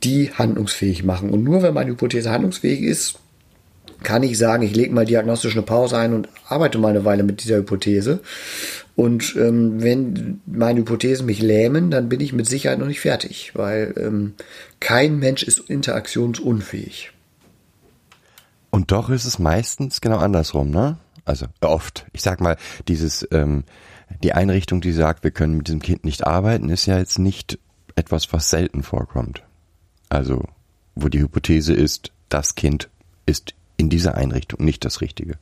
die 0.02 0.30
handlungsfähig 0.32 1.04
machen. 1.04 1.30
Und 1.30 1.44
nur 1.44 1.62
wenn 1.62 1.74
meine 1.74 1.90
Hypothese 1.90 2.30
handlungsfähig 2.30 2.82
ist, 2.82 3.16
kann 4.04 4.22
ich 4.22 4.38
sagen, 4.38 4.62
ich 4.62 4.76
lege 4.76 4.94
mal 4.94 5.04
diagnostisch 5.04 5.54
eine 5.54 5.62
Pause 5.62 5.98
ein 5.98 6.12
und 6.12 6.28
arbeite 6.48 6.78
mal 6.78 6.90
eine 6.90 7.04
Weile 7.04 7.24
mit 7.24 7.42
dieser 7.42 7.56
Hypothese. 7.56 8.20
Und 8.94 9.34
ähm, 9.36 9.82
wenn 9.82 10.40
meine 10.46 10.80
Hypothesen 10.80 11.26
mich 11.26 11.42
lähmen, 11.42 11.90
dann 11.90 12.08
bin 12.08 12.20
ich 12.20 12.32
mit 12.32 12.46
Sicherheit 12.46 12.78
noch 12.78 12.86
nicht 12.86 13.00
fertig, 13.00 13.52
weil 13.54 13.94
ähm, 13.96 14.34
kein 14.78 15.18
Mensch 15.18 15.42
ist 15.42 15.58
interaktionsunfähig. 15.58 17.10
Und 18.70 18.92
doch 18.92 19.10
ist 19.10 19.24
es 19.24 19.38
meistens 19.38 20.00
genau 20.00 20.18
andersrum, 20.18 20.70
ne? 20.70 20.98
Also 21.24 21.46
oft. 21.60 22.06
Ich 22.12 22.22
sag 22.22 22.40
mal, 22.40 22.56
dieses 22.86 23.26
ähm, 23.32 23.64
die 24.22 24.32
Einrichtung, 24.32 24.80
die 24.80 24.92
sagt, 24.92 25.24
wir 25.24 25.30
können 25.30 25.56
mit 25.56 25.68
diesem 25.68 25.80
Kind 25.80 26.04
nicht 26.04 26.26
arbeiten, 26.26 26.68
ist 26.68 26.86
ja 26.86 26.98
jetzt 26.98 27.18
nicht 27.18 27.58
etwas, 27.96 28.32
was 28.32 28.50
selten 28.50 28.82
vorkommt. 28.82 29.42
Also 30.08 30.44
wo 30.94 31.08
die 31.08 31.20
Hypothese 31.20 31.74
ist, 31.74 32.12
das 32.28 32.54
Kind 32.54 32.88
ist 33.26 33.54
in 33.76 33.88
dieser 33.88 34.14
Einrichtung 34.14 34.64
nicht 34.64 34.84
das 34.84 35.00
Richtige. 35.00 35.34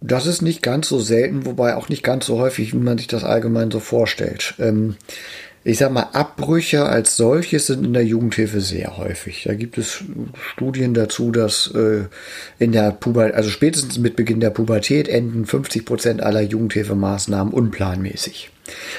Das 0.00 0.26
ist 0.26 0.40
nicht 0.40 0.62
ganz 0.62 0.88
so 0.88 0.98
selten, 0.98 1.44
wobei 1.44 1.76
auch 1.76 1.88
nicht 1.90 2.02
ganz 2.02 2.24
so 2.26 2.38
häufig, 2.38 2.72
wie 2.72 2.78
man 2.78 2.96
sich 2.96 3.06
das 3.06 3.22
allgemein 3.22 3.70
so 3.70 3.80
vorstellt. 3.80 4.54
Ähm, 4.58 4.96
ich 5.62 5.76
sag 5.76 5.92
mal, 5.92 6.08
Abbrüche 6.14 6.86
als 6.86 7.18
solches 7.18 7.66
sind 7.66 7.84
in 7.84 7.92
der 7.92 8.04
Jugendhilfe 8.04 8.62
sehr 8.62 8.96
häufig. 8.96 9.44
Da 9.44 9.52
gibt 9.52 9.76
es 9.76 10.02
Studien 10.52 10.94
dazu, 10.94 11.32
dass 11.32 11.70
äh, 11.74 12.04
in 12.58 12.72
der 12.72 12.92
Pubertät, 12.92 13.34
also 13.34 13.50
spätestens 13.50 13.98
mit 13.98 14.16
Beginn 14.16 14.40
der 14.40 14.48
Pubertät 14.48 15.06
enden 15.06 15.44
50 15.44 15.84
Prozent 15.84 16.22
aller 16.22 16.40
Jugendhilfemaßnahmen 16.40 17.52
unplanmäßig. 17.52 18.50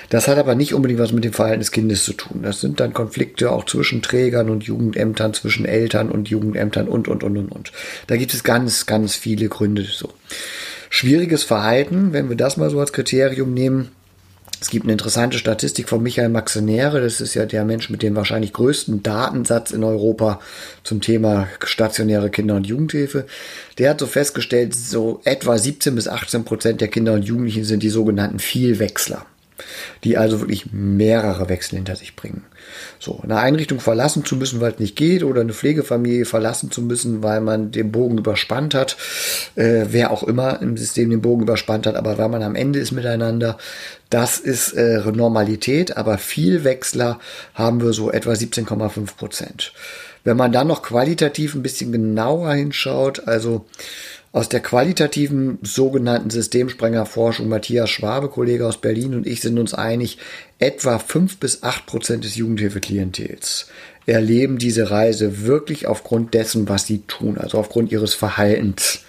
Das 0.09 0.27
hat 0.27 0.37
aber 0.37 0.55
nicht 0.55 0.73
unbedingt 0.73 0.99
was 0.99 1.11
mit 1.11 1.23
dem 1.23 1.33
Verhalten 1.33 1.59
des 1.59 1.71
Kindes 1.71 2.05
zu 2.05 2.13
tun. 2.13 2.41
Das 2.43 2.61
sind 2.61 2.79
dann 2.79 2.93
Konflikte 2.93 3.51
auch 3.51 3.65
zwischen 3.65 4.01
Trägern 4.01 4.49
und 4.49 4.63
Jugendämtern, 4.63 5.33
zwischen 5.33 5.65
Eltern 5.65 6.09
und 6.09 6.29
Jugendämtern 6.29 6.87
und, 6.87 7.07
und, 7.07 7.23
und, 7.23 7.37
und, 7.37 7.51
und. 7.51 7.71
Da 8.07 8.17
gibt 8.17 8.33
es 8.33 8.43
ganz, 8.43 8.85
ganz 8.85 9.15
viele 9.15 9.47
Gründe 9.49 9.83
so. 9.83 10.09
Schwieriges 10.89 11.43
Verhalten, 11.43 12.11
wenn 12.11 12.29
wir 12.29 12.35
das 12.35 12.57
mal 12.57 12.69
so 12.69 12.79
als 12.79 12.91
Kriterium 12.91 13.53
nehmen, 13.53 13.91
es 14.61 14.69
gibt 14.69 14.85
eine 14.85 14.91
interessante 14.91 15.39
Statistik 15.39 15.89
von 15.89 16.03
Michael 16.03 16.29
Maxenere, 16.29 17.01
das 17.01 17.19
ist 17.19 17.33
ja 17.33 17.47
der 17.47 17.65
Mensch 17.65 17.89
mit 17.89 18.03
dem 18.03 18.15
wahrscheinlich 18.15 18.53
größten 18.53 19.01
Datensatz 19.01 19.71
in 19.71 19.83
Europa 19.83 20.39
zum 20.83 21.01
Thema 21.01 21.47
stationäre 21.63 22.29
Kinder- 22.29 22.57
und 22.57 22.67
Jugendhilfe. 22.67 23.25
Der 23.79 23.89
hat 23.89 23.99
so 23.99 24.05
festgestellt, 24.05 24.75
so 24.75 25.19
etwa 25.23 25.57
17 25.57 25.95
bis 25.95 26.07
18 26.07 26.43
Prozent 26.43 26.79
der 26.79 26.89
Kinder 26.89 27.13
und 27.13 27.23
Jugendlichen 27.23 27.63
sind 27.63 27.81
die 27.81 27.89
sogenannten 27.89 28.37
Vielwechsler 28.37 29.25
die 30.03 30.17
also 30.17 30.39
wirklich 30.39 30.71
mehrere 30.71 31.49
Wechsel 31.49 31.75
hinter 31.75 31.95
sich 31.95 32.15
bringen. 32.15 32.43
So, 32.99 33.19
eine 33.23 33.37
Einrichtung 33.37 33.79
verlassen 33.79 34.25
zu 34.25 34.35
müssen, 34.35 34.61
weil 34.61 34.73
es 34.73 34.79
nicht 34.79 34.95
geht, 34.95 35.23
oder 35.23 35.41
eine 35.41 35.53
Pflegefamilie 35.53 36.25
verlassen 36.25 36.71
zu 36.71 36.81
müssen, 36.81 37.23
weil 37.23 37.41
man 37.41 37.71
den 37.71 37.91
Bogen 37.91 38.17
überspannt 38.17 38.73
hat, 38.73 38.97
äh, 39.55 39.85
wer 39.89 40.11
auch 40.11 40.23
immer 40.23 40.61
im 40.61 40.77
System 40.77 41.09
den 41.09 41.21
Bogen 41.21 41.43
überspannt 41.43 41.87
hat, 41.87 41.95
aber 41.95 42.17
weil 42.17 42.29
man 42.29 42.43
am 42.43 42.55
Ende 42.55 42.79
ist 42.79 42.91
miteinander, 42.91 43.57
das 44.09 44.39
ist 44.39 44.73
äh, 44.73 45.01
Normalität, 45.11 45.97
aber 45.97 46.17
viel 46.17 46.63
Wechsler 46.63 47.19
haben 47.53 47.81
wir 47.81 47.93
so 47.93 48.11
etwa 48.11 48.31
17,5 48.31 49.15
Prozent. 49.15 49.73
Wenn 50.23 50.37
man 50.37 50.51
dann 50.51 50.67
noch 50.67 50.83
qualitativ 50.83 51.55
ein 51.55 51.63
bisschen 51.63 51.91
genauer 51.91 52.53
hinschaut, 52.53 53.27
also 53.27 53.65
aus 54.31 54.47
der 54.47 54.61
qualitativen 54.61 55.59
sogenannten 55.61 56.29
Systemsprengerforschung 56.29 57.49
Matthias 57.49 57.89
Schwabe, 57.89 58.29
Kollege 58.29 58.65
aus 58.65 58.79
Berlin 58.79 59.13
und 59.13 59.27
ich 59.27 59.41
sind 59.41 59.59
uns 59.59 59.73
einig, 59.73 60.17
etwa 60.57 60.99
fünf 60.99 61.37
bis 61.37 61.63
acht 61.63 61.85
Prozent 61.85 62.23
des 62.23 62.35
Jugendhilfeklientels 62.35 63.67
erleben 64.05 64.57
diese 64.57 64.89
Reise 64.89 65.45
wirklich 65.45 65.87
aufgrund 65.87 66.33
dessen, 66.33 66.67
was 66.67 66.85
sie 66.87 66.99
tun, 66.99 67.37
also 67.37 67.57
aufgrund 67.57 67.91
ihres 67.91 68.13
Verhaltens, 68.13 69.01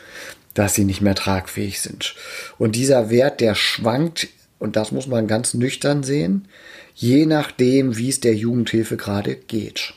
dass 0.54 0.74
sie 0.74 0.84
nicht 0.84 1.00
mehr 1.00 1.14
tragfähig 1.14 1.80
sind. 1.80 2.14
Und 2.58 2.76
dieser 2.76 3.10
Wert, 3.10 3.40
der 3.40 3.54
schwankt, 3.54 4.28
und 4.58 4.76
das 4.76 4.92
muss 4.92 5.06
man 5.06 5.26
ganz 5.26 5.54
nüchtern 5.54 6.02
sehen, 6.02 6.46
je 6.94 7.26
nachdem, 7.26 7.96
wie 7.96 8.10
es 8.10 8.20
der 8.20 8.34
Jugendhilfe 8.34 8.96
gerade 8.96 9.34
geht. 9.34 9.94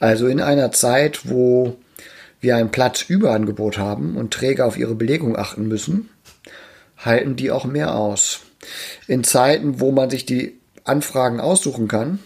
Also 0.00 0.26
in 0.26 0.40
einer 0.40 0.72
Zeit, 0.72 1.28
wo 1.28 1.76
wir 2.46 2.56
ein 2.56 2.70
Platzüberangebot 2.70 3.76
haben 3.76 4.16
und 4.16 4.32
Träger 4.32 4.66
auf 4.66 4.78
ihre 4.78 4.94
Belegung 4.94 5.36
achten 5.36 5.66
müssen, 5.66 6.08
halten 6.96 7.34
die 7.34 7.50
auch 7.50 7.64
mehr 7.64 7.96
aus. 7.96 8.42
In 9.08 9.24
Zeiten, 9.24 9.80
wo 9.80 9.90
man 9.90 10.10
sich 10.10 10.26
die 10.26 10.56
Anfragen 10.84 11.40
aussuchen 11.40 11.88
kann, 11.88 12.20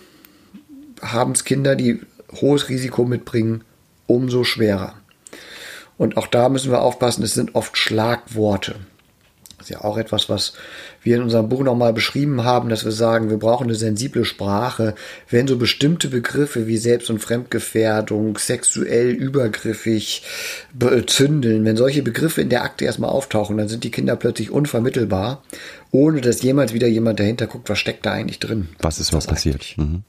haben 1.01 1.33
es 1.33 1.45
Kinder, 1.45 1.75
die 1.75 2.01
hohes 2.33 2.69
Risiko 2.69 3.05
mitbringen, 3.05 3.65
umso 4.07 4.45
schwerer. 4.45 4.95
Und 5.97 6.19
auch 6.19 6.27
da 6.27 6.51
müssen 6.51 6.71
wir 6.71 6.83
aufpassen, 6.83 7.23
es 7.23 7.33
sind 7.33 7.55
oft 7.55 7.79
Schlagworte. 7.79 8.77
Das 9.61 9.69
ist 9.69 9.75
ja 9.75 9.85
auch 9.85 9.99
etwas, 9.99 10.31
was 10.31 10.55
wir 11.03 11.17
in 11.17 11.23
unserem 11.23 11.51
Buch 11.51 11.63
nochmal 11.63 11.93
beschrieben 11.93 12.45
haben, 12.45 12.71
dass 12.71 12.87
wir 12.87 12.93
sagen, 12.93 13.29
wir 13.29 13.37
brauchen 13.37 13.65
eine 13.65 13.75
sensible 13.75 14.25
Sprache. 14.25 14.95
Wenn 15.29 15.47
so 15.47 15.59
bestimmte 15.59 16.09
Begriffe 16.09 16.67
wie 16.67 16.79
Selbst- 16.79 17.11
und 17.11 17.19
Fremdgefährdung, 17.19 18.39
sexuell 18.39 19.11
übergriffig, 19.11 20.23
zündeln, 21.07 21.67
wenn 21.67 21.77
solche 21.77 22.03
Begriffe 22.03 22.41
in 22.41 22.49
der 22.49 22.65
Akte 22.65 22.87
erstmal 22.87 23.11
auftauchen, 23.11 23.59
dann 23.59 23.69
sind 23.69 23.85
die 23.85 23.91
Kinder 23.91 24.17
plötzlich 24.17 24.51
unvermittelbar, 24.51 25.43
ohne 25.91 26.23
dass 26.23 26.41
jemals 26.41 26.73
wieder 26.73 26.89
jemand 26.89 27.21
dahinter 27.21 27.47
guckt, 27.47 27.69
was 27.69 27.79
steckt 27.79 28.07
da 28.07 28.13
eigentlich 28.13 28.39
drin. 28.39 28.71
Was 28.79 28.99
ist 28.99 29.13
was 29.13 29.27
passiert? 29.27 29.75
Mhm. 29.77 30.05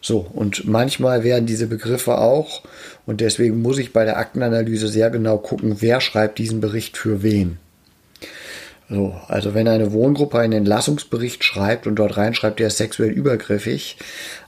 So, 0.00 0.20
und 0.20 0.66
manchmal 0.66 1.22
werden 1.22 1.44
diese 1.44 1.66
Begriffe 1.66 2.16
auch, 2.16 2.62
und 3.04 3.20
deswegen 3.20 3.60
muss 3.60 3.76
ich 3.76 3.92
bei 3.92 4.06
der 4.06 4.16
Aktenanalyse 4.16 4.88
sehr 4.88 5.10
genau 5.10 5.36
gucken, 5.36 5.76
wer 5.80 6.00
schreibt 6.00 6.38
diesen 6.38 6.62
Bericht 6.62 6.96
für 6.96 7.22
wen. 7.22 7.58
So, 8.88 9.16
also 9.26 9.52
wenn 9.54 9.66
eine 9.66 9.92
Wohngruppe 9.92 10.38
einen 10.38 10.52
Entlassungsbericht 10.52 11.42
schreibt 11.42 11.86
und 11.86 11.96
dort 11.96 12.16
reinschreibt, 12.16 12.60
der 12.60 12.68
ist 12.68 12.76
sexuell 12.76 13.10
übergriffig, 13.10 13.96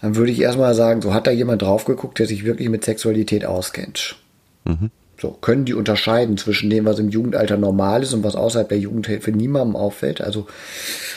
dann 0.01 0.15
würde 0.15 0.31
ich 0.31 0.41
erstmal 0.41 0.75
sagen, 0.75 1.03
so 1.03 1.13
hat 1.13 1.27
da 1.27 1.33
jemand 1.33 1.63
drauf 1.63 1.85
geguckt, 1.85 2.21
der 2.21 2.27
sich 2.27 2.45
wirklich 2.45 2.69
mit 2.69 2.85
Sexualität 2.85 3.45
auskennt. 3.45 4.17
Mhm. 4.65 4.91
So, 5.21 5.31
können 5.31 5.65
die 5.65 5.75
unterscheiden 5.75 6.37
zwischen 6.39 6.71
dem, 6.71 6.85
was 6.85 7.01
im 7.01 7.09
Jugendalter 7.09 7.57
normal 7.57 8.05
ist 8.05 8.13
und 8.13 8.23
was 8.23 8.37
außerhalb 8.37 8.69
der 8.69 8.79
Jugendhilfe 8.79 9.33
niemandem 9.33 9.75
auffällt. 9.75 10.21
Also 10.21 10.47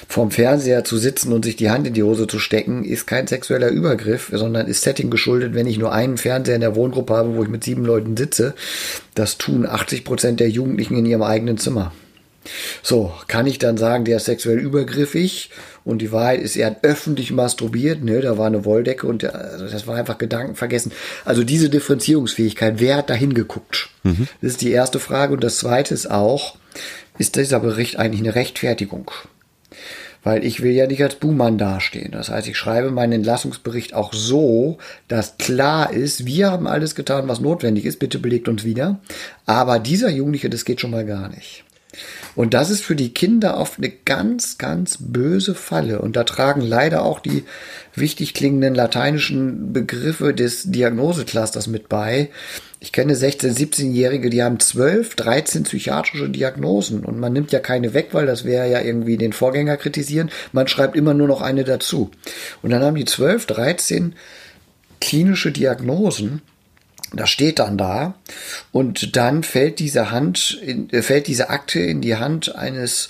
vorm 0.07 0.31
Fernseher 0.31 0.83
zu 0.83 0.97
sitzen 0.97 1.31
und 1.31 1.45
sich 1.45 1.55
die 1.55 1.69
Hand 1.69 1.85
in 1.85 1.93
die 1.93 2.01
Hose 2.01 2.25
zu 2.25 2.39
stecken, 2.39 2.83
ist 2.83 3.05
kein 3.05 3.27
sexueller 3.27 3.69
Übergriff, 3.69 4.31
sondern 4.33 4.65
ist 4.65 4.81
Setting 4.81 5.11
geschuldet, 5.11 5.53
wenn 5.53 5.67
ich 5.67 5.77
nur 5.77 5.91
einen 5.91 6.17
Fernseher 6.17 6.55
in 6.55 6.61
der 6.61 6.75
Wohngruppe 6.75 7.13
habe, 7.13 7.35
wo 7.35 7.43
ich 7.43 7.49
mit 7.49 7.63
sieben 7.63 7.85
Leuten 7.85 8.17
sitze. 8.17 8.55
Das 9.13 9.37
tun 9.37 9.67
80 9.67 10.03
Prozent 10.03 10.39
der 10.39 10.49
Jugendlichen 10.49 10.97
in 10.97 11.05
ihrem 11.05 11.21
eigenen 11.21 11.59
Zimmer. 11.59 11.91
So, 12.81 13.13
kann 13.27 13.45
ich 13.45 13.59
dann 13.59 13.77
sagen, 13.77 14.05
der 14.05 14.17
ist 14.17 14.25
sexuell 14.25 14.59
übergriffig 14.59 15.51
und 15.83 15.99
die 15.99 16.11
Wahrheit 16.11 16.41
ist, 16.41 16.55
er 16.55 16.67
hat 16.67 16.83
öffentlich 16.83 17.31
masturbiert, 17.31 18.03
ne, 18.03 18.21
da 18.21 18.37
war 18.37 18.47
eine 18.47 18.65
Wolldecke 18.65 19.07
und 19.07 19.21
der, 19.21 19.35
also 19.35 19.67
das 19.67 19.87
war 19.87 19.95
einfach 19.95 20.17
Gedanken 20.17 20.55
vergessen. 20.55 20.91
Also 21.25 21.43
diese 21.43 21.69
Differenzierungsfähigkeit, 21.69 22.75
wer 22.79 22.97
hat 22.97 23.09
da 23.09 23.13
hingeguckt? 23.13 23.89
Mhm. 24.03 24.27
Das 24.41 24.51
ist 24.51 24.61
die 24.61 24.71
erste 24.71 24.99
Frage 24.99 25.33
und 25.33 25.43
das 25.43 25.57
zweite 25.57 25.93
ist 25.93 26.09
auch, 26.09 26.57
ist 27.17 27.35
dieser 27.35 27.59
Bericht 27.59 27.97
eigentlich 27.97 28.21
eine 28.21 28.35
Rechtfertigung? 28.35 29.11
Weil 30.23 30.45
ich 30.45 30.61
will 30.61 30.71
ja 30.71 30.85
nicht 30.85 31.01
als 31.03 31.15
Buhmann 31.15 31.57
dastehen. 31.57 32.11
Das 32.11 32.29
heißt, 32.29 32.47
ich 32.47 32.55
schreibe 32.55 32.91
meinen 32.91 33.13
Entlassungsbericht 33.13 33.95
auch 33.95 34.13
so, 34.13 34.77
dass 35.07 35.37
klar 35.37 35.91
ist, 35.91 36.27
wir 36.27 36.51
haben 36.51 36.67
alles 36.67 36.93
getan, 36.93 37.27
was 37.27 37.39
notwendig 37.39 37.85
ist. 37.85 37.97
Bitte 37.97 38.19
belegt 38.19 38.47
uns 38.47 38.63
wieder. 38.63 38.99
Aber 39.47 39.79
dieser 39.79 40.09
Jugendliche, 40.09 40.51
das 40.51 40.63
geht 40.63 40.79
schon 40.79 40.91
mal 40.91 41.07
gar 41.07 41.29
nicht. 41.29 41.63
Und 42.35 42.53
das 42.53 42.69
ist 42.69 42.81
für 42.81 42.95
die 42.95 43.13
Kinder 43.13 43.57
oft 43.57 43.77
eine 43.77 43.89
ganz, 43.89 44.57
ganz 44.57 44.97
böse 44.99 45.55
Falle. 45.55 46.01
Und 46.01 46.15
da 46.15 46.23
tragen 46.23 46.61
leider 46.61 47.03
auch 47.03 47.19
die 47.19 47.43
wichtig 47.95 48.33
klingenden 48.33 48.75
lateinischen 48.75 49.73
Begriffe 49.73 50.33
des 50.33 50.71
Diagnoseclusters 50.71 51.67
mit 51.67 51.89
bei. 51.89 52.29
Ich 52.79 52.91
kenne 52.91 53.13
16-, 53.13 53.55
17-Jährige, 53.55 54.29
die 54.29 54.41
haben 54.41 54.59
12, 54.59 55.15
13 55.15 55.63
psychiatrische 55.63 56.29
Diagnosen. 56.29 57.03
Und 57.03 57.19
man 57.19 57.33
nimmt 57.33 57.51
ja 57.51 57.59
keine 57.59 57.93
weg, 57.93 58.09
weil 58.13 58.25
das 58.25 58.45
wäre 58.45 58.69
ja 58.69 58.81
irgendwie 58.81 59.17
den 59.17 59.33
Vorgänger 59.33 59.77
kritisieren. 59.77 60.31
Man 60.51 60.67
schreibt 60.67 60.95
immer 60.95 61.13
nur 61.13 61.27
noch 61.27 61.41
eine 61.41 61.63
dazu. 61.63 62.11
Und 62.61 62.71
dann 62.71 62.81
haben 62.81 62.95
die 62.95 63.05
12, 63.05 63.45
13 63.45 64.15
klinische 64.99 65.51
Diagnosen 65.51 66.41
das 67.13 67.29
steht 67.29 67.59
dann 67.59 67.77
da 67.77 68.15
und 68.71 69.15
dann 69.15 69.43
fällt 69.43 69.79
diese 69.79 70.11
Hand, 70.11 70.59
in, 70.63 70.89
äh, 70.91 71.01
fällt 71.01 71.27
diese 71.27 71.49
Akte 71.49 71.79
in 71.79 72.01
die 72.01 72.15
Hand 72.15 72.55
eines 72.55 73.09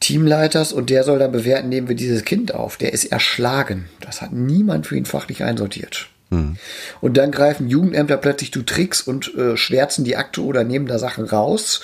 Teamleiters 0.00 0.72
und 0.72 0.90
der 0.90 1.04
soll 1.04 1.18
dann 1.18 1.32
bewerten, 1.32 1.68
nehmen 1.68 1.88
wir 1.88 1.96
dieses 1.96 2.24
Kind 2.24 2.54
auf. 2.54 2.76
Der 2.76 2.92
ist 2.92 3.06
erschlagen. 3.06 3.88
Das 4.00 4.20
hat 4.20 4.32
niemand 4.32 4.86
für 4.86 4.96
ihn 4.96 5.06
fachlich 5.06 5.42
einsortiert. 5.42 6.08
Mhm. 6.30 6.56
Und 7.00 7.16
dann 7.16 7.30
greifen 7.30 7.68
Jugendämter 7.68 8.16
plötzlich 8.16 8.52
zu 8.52 8.62
Tricks 8.62 9.00
und 9.02 9.34
äh, 9.34 9.56
schwärzen 9.56 10.04
die 10.04 10.16
Akte 10.16 10.42
oder 10.42 10.64
nehmen 10.64 10.86
da 10.86 10.98
Sachen 10.98 11.24
raus 11.24 11.82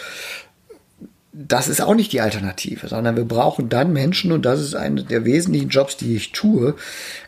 das 1.35 1.69
ist 1.69 1.81
auch 1.81 1.95
nicht 1.95 2.13
die 2.13 2.21
Alternative, 2.21 2.89
sondern 2.89 3.17
wir 3.17 3.25
brauchen 3.25 3.71
dann 3.71 3.95
Menschen, 3.95 4.33
und 4.33 4.45
das 4.45 4.61
ist 4.61 4.75
einer 4.75 5.03
der 5.03 5.25
wesentlichen 5.25 5.71
Jobs, 5.71 5.97
die 5.97 6.15
ich 6.15 6.33
tue, 6.33 6.75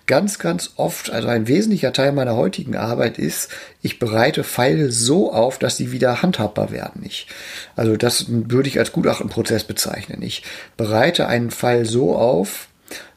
ganz, 0.07 0.39
ganz 0.39 0.73
oft, 0.77 1.11
also 1.11 1.29
ein 1.29 1.49
wesentlicher 1.49 1.93
Teil 1.95 2.13
meiner 2.13 2.37
heutigen 2.37 2.77
Arbeit 2.77 3.19
ist, 3.19 3.49
ich 3.81 3.99
bereite 3.99 4.45
Pfeile 4.45 4.93
so 4.93 5.33
auf, 5.33 5.59
dass 5.59 5.79
sie 5.79 5.91
wieder 5.91 6.21
handhabbar 6.21 6.71
werden. 6.71 7.03
Ich, 7.07 7.29
also 7.77 7.97
das 7.97 8.27
würde 8.29 8.69
ich 8.69 8.79
als 8.79 8.93
Gutachtenprozess 8.93 9.65
bezeichnen. 9.65 10.21
Ich 10.21 10.43
bereite 10.77 11.27
einen 11.27 11.51
Pfeil 11.51 11.87
so 11.87 12.15
auf, 12.15 12.69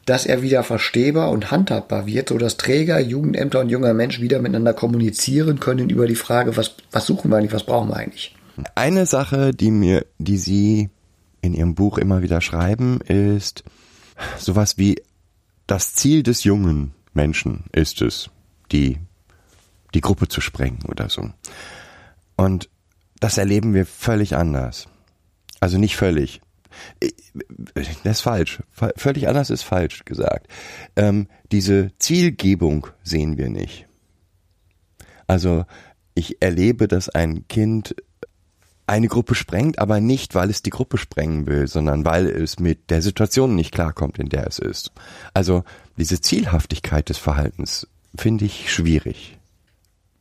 dass 0.06 0.24
er 0.24 0.40
wieder 0.40 0.62
verstehbar 0.62 1.30
und 1.30 1.50
handhabbar 1.50 2.06
wird, 2.06 2.30
so 2.30 2.38
dass 2.38 2.56
Träger, 2.56 2.98
Jugendämter 2.98 3.60
und 3.60 3.68
junger 3.68 3.92
Mensch 3.92 4.22
wieder 4.22 4.38
miteinander 4.38 4.72
kommunizieren 4.72 5.60
können 5.60 5.90
über 5.90 6.06
die 6.06 6.14
Frage, 6.14 6.56
was, 6.56 6.76
was 6.92 7.04
suchen 7.04 7.30
wir 7.30 7.36
eigentlich, 7.36 7.52
was 7.52 7.64
brauchen 7.64 7.90
wir 7.90 7.96
eigentlich. 7.96 8.34
Eine 8.74 9.06
Sache, 9.06 9.52
die 9.52 9.70
mir, 9.70 10.06
die 10.18 10.38
Sie 10.38 10.90
in 11.40 11.54
Ihrem 11.54 11.74
Buch 11.74 11.98
immer 11.98 12.22
wieder 12.22 12.40
schreiben, 12.40 13.00
ist 13.00 13.64
sowas 14.38 14.78
wie 14.78 15.00
das 15.66 15.94
Ziel 15.94 16.22
des 16.22 16.44
jungen 16.44 16.94
Menschen 17.12 17.64
ist 17.72 18.02
es, 18.02 18.30
die, 18.72 18.98
die 19.94 20.00
Gruppe 20.00 20.28
zu 20.28 20.40
sprengen 20.40 20.82
oder 20.88 21.08
so. 21.08 21.30
Und 22.36 22.68
das 23.20 23.38
erleben 23.38 23.74
wir 23.74 23.86
völlig 23.86 24.36
anders. 24.36 24.88
Also 25.60 25.78
nicht 25.78 25.96
völlig. 25.96 26.40
Das 27.74 28.18
ist 28.18 28.20
falsch. 28.20 28.62
Völlig 28.96 29.28
anders 29.28 29.50
ist 29.50 29.62
falsch 29.62 30.04
gesagt. 30.04 30.48
Ähm, 30.96 31.28
diese 31.50 31.90
Zielgebung 31.98 32.86
sehen 33.02 33.36
wir 33.36 33.48
nicht. 33.48 33.86
Also 35.26 35.64
ich 36.14 36.40
erlebe, 36.40 36.88
dass 36.88 37.08
ein 37.08 37.46
Kind 37.48 37.94
eine 38.88 39.08
Gruppe 39.08 39.34
sprengt, 39.34 39.78
aber 39.78 40.00
nicht, 40.00 40.34
weil 40.34 40.50
es 40.50 40.62
die 40.62 40.70
Gruppe 40.70 40.98
sprengen 40.98 41.46
will, 41.46 41.68
sondern 41.68 42.04
weil 42.04 42.26
es 42.26 42.58
mit 42.58 42.90
der 42.90 43.02
Situation 43.02 43.54
nicht 43.54 43.72
klarkommt, 43.72 44.18
in 44.18 44.28
der 44.28 44.46
es 44.46 44.58
ist. 44.58 44.92
Also 45.34 45.64
diese 45.96 46.20
Zielhaftigkeit 46.20 47.08
des 47.08 47.18
Verhaltens 47.18 47.86
finde 48.16 48.46
ich 48.46 48.72
schwierig. 48.72 49.38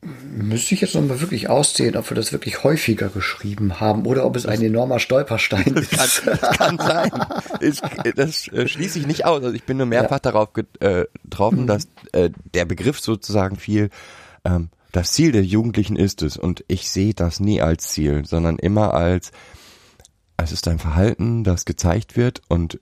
Müsste 0.01 0.75
ich 0.75 0.81
jetzt 0.81 0.93
nochmal 0.93 1.21
wirklich 1.21 1.49
auszählen, 1.49 1.97
ob 1.97 2.09
wir 2.11 2.15
das 2.15 2.31
wirklich 2.31 2.63
häufiger 2.63 3.09
geschrieben 3.09 3.79
haben 3.79 4.05
oder 4.05 4.25
ob 4.25 4.35
es 4.35 4.45
ein 4.45 4.61
enormer 4.61 4.99
Stolperstein 4.99 5.65
ist. 5.75 5.91
Kann, 5.91 6.37
das 6.39 6.57
kann 6.57 6.77
sein. 6.77 7.11
Ich, 7.61 7.81
das 8.15 8.47
äh, 8.49 8.67
schließe 8.67 8.99
ich 8.99 9.07
nicht 9.07 9.25
aus. 9.25 9.43
Also 9.43 9.55
ich 9.55 9.63
bin 9.63 9.77
nur 9.77 9.87
mehrfach 9.87 10.17
ja. 10.23 10.31
darauf 10.31 10.53
getroffen, 10.53 11.61
mhm. 11.61 11.67
dass 11.67 11.87
äh, 12.11 12.29
der 12.53 12.65
Begriff 12.65 12.99
sozusagen 12.99 13.55
viel 13.55 13.89
ähm, 14.45 14.69
das 14.97 15.13
Ziel 15.13 15.31
der 15.31 15.43
Jugendlichen 15.43 15.95
ist 15.95 16.23
es 16.23 16.37
und 16.37 16.65
ich 16.67 16.89
sehe 16.89 17.13
das 17.13 17.39
nie 17.39 17.61
als 17.61 17.89
Ziel, 17.89 18.25
sondern 18.25 18.57
immer 18.57 18.95
als 18.95 19.31
es 20.37 20.51
ist 20.51 20.67
ein 20.67 20.79
Verhalten, 20.79 21.43
das 21.43 21.65
gezeigt 21.65 22.17
wird 22.17 22.41
und 22.47 22.79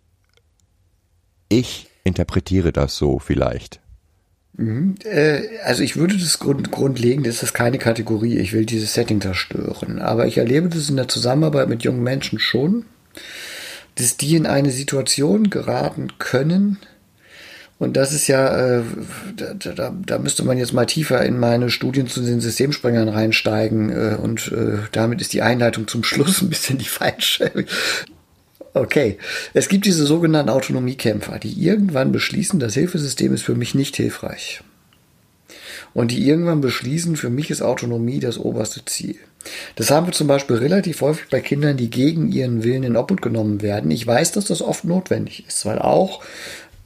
ich 1.49 1.87
interpretiere 2.05 2.71
das 2.71 2.95
so 2.95 3.19
vielleicht. 3.19 3.81
Mhm. 4.53 4.95
Äh, 5.03 5.41
also 5.65 5.83
ich 5.83 5.97
würde 5.97 6.17
das 6.17 6.39
Grund, 6.39 6.71
grundlegend 6.71 7.27
ist 7.27 7.43
das 7.43 7.53
keine 7.53 7.79
Kategorie, 7.79 8.37
ich 8.37 8.53
will 8.53 8.65
dieses 8.65 8.93
Setting 8.93 9.19
zerstören. 9.19 9.99
Aber 9.99 10.25
ich 10.25 10.37
erlebe 10.37 10.69
das 10.69 10.89
in 10.89 10.95
der 10.95 11.09
Zusammenarbeit 11.09 11.67
mit 11.67 11.83
jungen 11.83 12.03
Menschen 12.03 12.39
schon, 12.39 12.85
dass 13.95 14.15
die 14.15 14.37
in 14.37 14.45
eine 14.45 14.71
Situation 14.71 15.49
geraten 15.49 16.13
können, 16.17 16.77
und 17.77 17.97
das 17.97 18.13
ist 18.13 18.27
ja, 18.27 18.77
äh, 18.77 18.83
da, 19.35 19.53
da, 19.53 19.93
da 20.05 20.17
müsste 20.17 20.43
man 20.43 20.57
jetzt 20.57 20.71
mal 20.71 20.85
tiefer 20.85 21.23
in 21.23 21.37
meine 21.37 21.69
Studien 21.69 22.07
zu 22.07 22.21
den 22.21 22.39
Systemsprengern 22.39 23.09
reinsteigen. 23.09 23.89
Äh, 23.89 24.15
und 24.15 24.51
äh, 24.51 24.77
damit 24.93 25.19
ist 25.19 25.33
die 25.33 25.41
Einleitung 25.41 25.87
zum 25.87 26.03
Schluss 26.03 26.41
ein 26.41 26.49
bisschen 26.49 26.77
die 26.77 26.85
falsche. 26.85 27.51
Okay, 28.73 29.17
es 29.53 29.69
gibt 29.69 29.85
diese 29.85 30.05
sogenannten 30.05 30.49
Autonomiekämpfer, 30.49 31.39
die 31.39 31.53
irgendwann 31.63 32.11
beschließen, 32.11 32.59
das 32.59 32.73
Hilfesystem 32.73 33.33
ist 33.33 33.43
für 33.43 33.55
mich 33.55 33.73
nicht 33.73 33.95
hilfreich. 33.95 34.61
Und 35.93 36.11
die 36.11 36.27
irgendwann 36.27 36.59
beschließen, 36.59 37.15
für 37.15 37.29
mich 37.29 37.49
ist 37.49 37.61
Autonomie 37.61 38.19
das 38.19 38.37
oberste 38.37 38.83
Ziel. 38.83 39.15
Das 39.75 39.91
haben 39.91 40.07
wir 40.07 40.13
zum 40.13 40.27
Beispiel 40.27 40.57
relativ 40.57 41.01
häufig 41.01 41.29
bei 41.29 41.39
Kindern, 41.39 41.77
die 41.77 41.89
gegen 41.89 42.31
ihren 42.31 42.63
Willen 42.63 42.83
in 42.83 42.97
Obhut 42.97 43.21
genommen 43.21 43.61
werden. 43.61 43.91
Ich 43.91 44.05
weiß, 44.05 44.33
dass 44.33 44.45
das 44.45 44.61
oft 44.61 44.83
notwendig 44.83 45.45
ist, 45.47 45.65
weil 45.65 45.79
auch, 45.79 46.21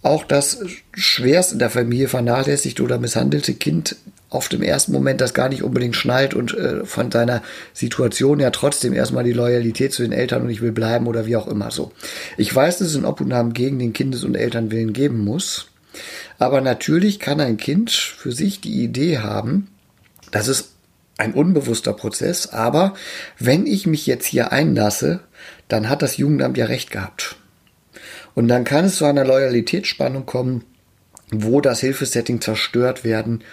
auch 0.02 0.24
das 0.24 0.60
schwerst 0.94 1.52
in 1.52 1.60
der 1.60 1.70
Familie 1.70 2.08
vernachlässigt 2.08 2.80
oder 2.80 3.00
misshandelte 3.00 3.54
Kind 3.54 3.98
auf 4.30 4.48
dem 4.48 4.62
ersten 4.62 4.92
Moment 4.92 5.22
das 5.22 5.34
gar 5.34 5.50
nicht 5.50 5.64
unbedingt 5.64 5.96
schnallt 5.96 6.34
und 6.34 6.56
äh, 6.56 6.86
von 6.86 7.12
seiner 7.12 7.42
Situation 7.74 8.40
ja 8.40 8.52
trotzdem 8.52 8.94
erstmal 8.94 9.24
die 9.24 9.34
Loyalität 9.34 9.92
zu 9.92 10.04
den 10.04 10.12
Eltern 10.12 10.44
und 10.44 10.50
ich 10.50 10.62
will 10.62 10.72
bleiben 10.72 11.08
oder 11.08 11.26
wie 11.26 11.36
auch 11.36 11.48
immer 11.48 11.72
so. 11.72 11.92
Ich 12.38 12.54
weiß, 12.54 12.78
dass 12.78 12.90
es 12.90 12.96
in 12.96 13.06
Obhutnahmen 13.06 13.54
gegen 13.54 13.80
den 13.80 13.94
Kindes- 13.94 14.24
und 14.24 14.36
Elternwillen 14.36 14.94
geben 14.94 15.24
muss, 15.24 15.68
aber 16.38 16.62
natürlich 16.62 17.20
kann 17.20 17.42
ein 17.42 17.58
Kind 17.58 17.92
für 17.92 18.32
sich 18.32 18.62
die 18.62 18.84
Idee 18.84 19.20
haben, 19.20 19.68
das 20.32 20.48
ist 20.48 20.74
ein 21.18 21.34
unbewusster 21.34 21.94
Prozess, 21.94 22.48
aber 22.48 22.94
wenn 23.40 23.66
ich 23.66 23.88
mich 23.88 24.06
jetzt 24.06 24.26
hier 24.26 24.52
einlasse, 24.52 25.22
dann 25.68 25.90
hat 25.90 26.02
das 26.02 26.18
Jugendamt 26.18 26.58
ja 26.58 26.66
recht 26.66 26.92
gehabt. 26.92 27.39
Und 28.40 28.48
dann 28.48 28.64
kann 28.64 28.86
es 28.86 28.96
zu 28.96 29.04
einer 29.04 29.26
Loyalitätsspannung 29.26 30.26
kommen, 30.26 30.64
wo 31.30 31.60
das 31.60 31.82
Hilfesetting 31.82 32.40
zerstört 32.40 33.04
werden 33.04 33.44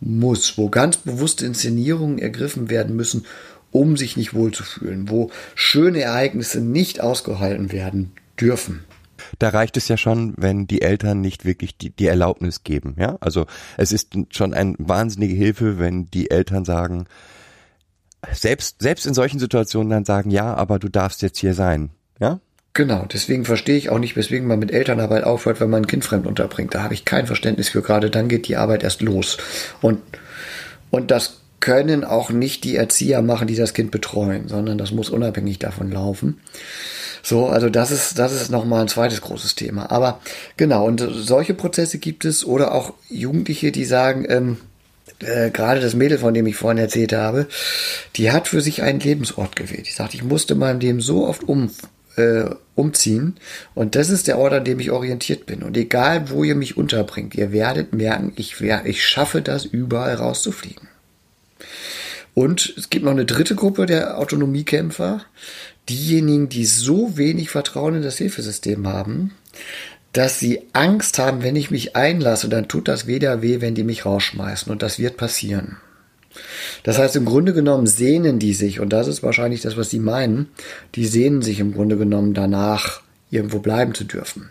muss, 0.00 0.56
wo 0.56 0.70
ganz 0.70 0.96
bewusste 0.96 1.44
Inszenierungen 1.44 2.18
ergriffen 2.18 2.70
werden 2.70 2.96
müssen, 2.96 3.26
um 3.70 3.98
sich 3.98 4.16
nicht 4.16 4.32
wohlzufühlen, 4.32 5.10
wo 5.10 5.30
schöne 5.54 6.00
Ereignisse 6.00 6.62
nicht 6.62 7.02
ausgehalten 7.02 7.70
werden 7.70 8.12
dürfen. 8.40 8.82
Da 9.38 9.50
reicht 9.50 9.76
es 9.76 9.88
ja 9.88 9.98
schon, 9.98 10.32
wenn 10.38 10.66
die 10.66 10.80
Eltern 10.80 11.20
nicht 11.20 11.44
wirklich 11.44 11.76
die, 11.76 11.90
die 11.90 12.06
Erlaubnis 12.06 12.64
geben, 12.64 12.96
ja? 12.98 13.18
Also 13.20 13.44
es 13.76 13.92
ist 13.92 14.14
schon 14.30 14.54
eine 14.54 14.74
wahnsinnige 14.78 15.34
Hilfe, 15.34 15.78
wenn 15.78 16.06
die 16.06 16.30
Eltern 16.30 16.64
sagen, 16.64 17.04
selbst, 18.32 18.80
selbst 18.80 19.04
in 19.04 19.12
solchen 19.12 19.38
Situationen 19.38 19.90
dann 19.90 20.06
sagen, 20.06 20.30
ja, 20.30 20.54
aber 20.54 20.78
du 20.78 20.88
darfst 20.88 21.20
jetzt 21.20 21.36
hier 21.36 21.52
sein, 21.52 21.90
ja? 22.18 22.40
Genau, 22.80 23.04
deswegen 23.12 23.44
verstehe 23.44 23.76
ich 23.76 23.90
auch 23.90 23.98
nicht, 23.98 24.16
weswegen 24.16 24.48
man 24.48 24.58
mit 24.58 24.72
Elternarbeit 24.72 25.24
aufhört, 25.24 25.60
wenn 25.60 25.68
man 25.68 25.82
ein 25.82 25.86
Kind 25.86 26.02
fremd 26.02 26.26
unterbringt. 26.26 26.74
Da 26.74 26.82
habe 26.82 26.94
ich 26.94 27.04
kein 27.04 27.26
Verständnis 27.26 27.68
für. 27.68 27.82
Gerade 27.82 28.08
dann 28.08 28.26
geht 28.26 28.48
die 28.48 28.56
Arbeit 28.56 28.82
erst 28.82 29.02
los. 29.02 29.36
Und, 29.82 30.00
und 30.88 31.10
das 31.10 31.40
können 31.60 32.04
auch 32.04 32.30
nicht 32.30 32.64
die 32.64 32.76
Erzieher 32.76 33.20
machen, 33.20 33.48
die 33.48 33.54
das 33.54 33.74
Kind 33.74 33.90
betreuen, 33.90 34.48
sondern 34.48 34.78
das 34.78 34.92
muss 34.92 35.10
unabhängig 35.10 35.58
davon 35.58 35.92
laufen. 35.92 36.40
So, 37.22 37.48
also 37.48 37.68
das 37.68 37.90
ist, 37.90 38.18
das 38.18 38.32
ist 38.32 38.50
nochmal 38.50 38.80
ein 38.80 38.88
zweites 38.88 39.20
großes 39.20 39.56
Thema. 39.56 39.90
Aber 39.90 40.18
genau, 40.56 40.86
und 40.86 41.06
solche 41.06 41.52
Prozesse 41.52 41.98
gibt 41.98 42.24
es 42.24 42.46
oder 42.46 42.72
auch 42.72 42.94
Jugendliche, 43.10 43.72
die 43.72 43.84
sagen, 43.84 44.24
ähm, 44.26 44.56
äh, 45.18 45.50
gerade 45.50 45.82
das 45.82 45.92
Mädel, 45.92 46.16
von 46.16 46.32
dem 46.32 46.46
ich 46.46 46.56
vorhin 46.56 46.78
erzählt 46.78 47.12
habe, 47.12 47.46
die 48.16 48.32
hat 48.32 48.48
für 48.48 48.62
sich 48.62 48.80
einen 48.80 49.00
Lebensort 49.00 49.54
gewählt. 49.54 49.86
Die 49.86 49.92
sagt, 49.92 50.14
ich 50.14 50.24
musste 50.24 50.54
meinem 50.54 50.80
Leben 50.80 51.02
so 51.02 51.26
oft 51.26 51.46
um, 51.46 51.70
äh, 52.20 52.54
umziehen. 52.74 53.36
Und 53.74 53.94
das 53.94 54.10
ist 54.10 54.26
der 54.26 54.38
Ort, 54.38 54.52
an 54.52 54.64
dem 54.64 54.80
ich 54.80 54.90
orientiert 54.90 55.46
bin. 55.46 55.62
Und 55.62 55.76
egal, 55.76 56.30
wo 56.30 56.44
ihr 56.44 56.54
mich 56.54 56.76
unterbringt, 56.76 57.34
ihr 57.34 57.52
werdet 57.52 57.92
merken, 57.92 58.32
ich, 58.36 58.60
wär, 58.60 58.86
ich 58.86 59.04
schaffe 59.04 59.42
das, 59.42 59.64
überall 59.64 60.14
rauszufliegen. 60.14 60.88
Und 62.34 62.74
es 62.76 62.90
gibt 62.90 63.04
noch 63.04 63.12
eine 63.12 63.26
dritte 63.26 63.54
Gruppe 63.54 63.86
der 63.86 64.18
Autonomiekämpfer, 64.18 65.22
diejenigen, 65.88 66.48
die 66.48 66.64
so 66.64 67.16
wenig 67.16 67.50
Vertrauen 67.50 67.96
in 67.96 68.02
das 68.02 68.18
Hilfesystem 68.18 68.86
haben, 68.86 69.32
dass 70.12 70.38
sie 70.38 70.62
Angst 70.72 71.18
haben, 71.18 71.42
wenn 71.42 71.56
ich 71.56 71.70
mich 71.70 71.96
einlasse, 71.96 72.48
dann 72.48 72.68
tut 72.68 72.88
das 72.88 73.06
weder 73.06 73.42
weh, 73.42 73.60
wenn 73.60 73.74
die 73.74 73.84
mich 73.84 74.06
rausschmeißen. 74.06 74.70
Und 74.70 74.82
das 74.82 74.98
wird 74.98 75.16
passieren. 75.16 75.76
Das 76.82 76.98
heißt, 76.98 77.16
im 77.16 77.24
Grunde 77.24 77.52
genommen 77.52 77.86
sehnen 77.86 78.38
die 78.38 78.54
sich, 78.54 78.80
und 78.80 78.92
das 78.92 79.08
ist 79.08 79.22
wahrscheinlich 79.22 79.62
das, 79.62 79.76
was 79.76 79.90
sie 79.90 79.98
meinen, 79.98 80.48
die 80.94 81.06
sehnen 81.06 81.42
sich 81.42 81.60
im 81.60 81.74
Grunde 81.74 81.96
genommen 81.96 82.34
danach, 82.34 83.02
irgendwo 83.30 83.60
bleiben 83.60 83.94
zu 83.94 84.04
dürfen. 84.04 84.50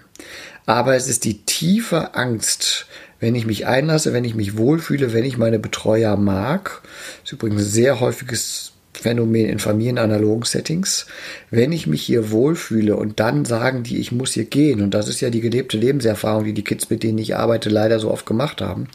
Aber 0.66 0.96
es 0.96 1.08
ist 1.08 1.26
die 1.26 1.44
tiefe 1.46 2.16
Angst, 2.16 2.86
wenn 3.20 3.36
ich 3.36 3.46
mich 3.46 3.68
einlasse, 3.68 4.14
wenn 4.14 4.24
ich 4.24 4.36
mich 4.36 4.58
wohlfühle, 4.58 5.14
wenn 5.14 5.26
ich 5.26 5.38
meine 5.38 5.60
Betreuer 5.60 6.16
mag. 6.16 6.82
Ist 7.24 7.34
übrigens 7.34 7.62
ein 7.62 7.68
sehr 7.68 8.00
häufiges 8.00 8.74
Phänomen 9.00 9.48
in 9.48 9.60
familienanalogen 9.60 10.44
Settings. 10.44 11.06
Wenn 11.50 11.72
ich 11.72 11.88
mich 11.88 12.02
hier 12.02 12.32
wohlfühle 12.32 12.96
und 12.96 13.20
dann 13.20 13.46
sagen 13.46 13.84
die, 13.84 13.98
ich 13.98 14.12
muss 14.12 14.34
hier 14.34 14.46
gehen, 14.46 14.82
und 14.82 14.94
das 14.94 15.08
ist 15.08 15.22
ja 15.22 15.30
die 15.30 15.42
gelebte 15.42 15.78
Lebenserfahrung, 15.78 16.44
die 16.44 16.54
die 16.54 16.64
Kids, 16.64 16.90
mit 16.90 17.04
denen 17.04 17.18
ich 17.18 17.36
arbeite, 17.36 17.70
leider 17.70 18.00
so 18.00 18.12
oft 18.12 18.26
gemacht 18.26 18.62
haben, 18.62 18.88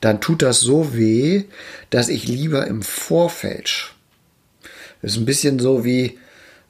dann 0.00 0.20
tut 0.20 0.42
das 0.42 0.60
so 0.60 0.94
weh, 0.94 1.44
dass 1.90 2.08
ich 2.08 2.26
lieber 2.26 2.66
im 2.66 2.82
Vorfeld, 2.82 3.92
das 5.02 5.12
ist 5.12 5.18
ein 5.18 5.26
bisschen 5.26 5.58
so 5.58 5.84
wie, 5.84 6.18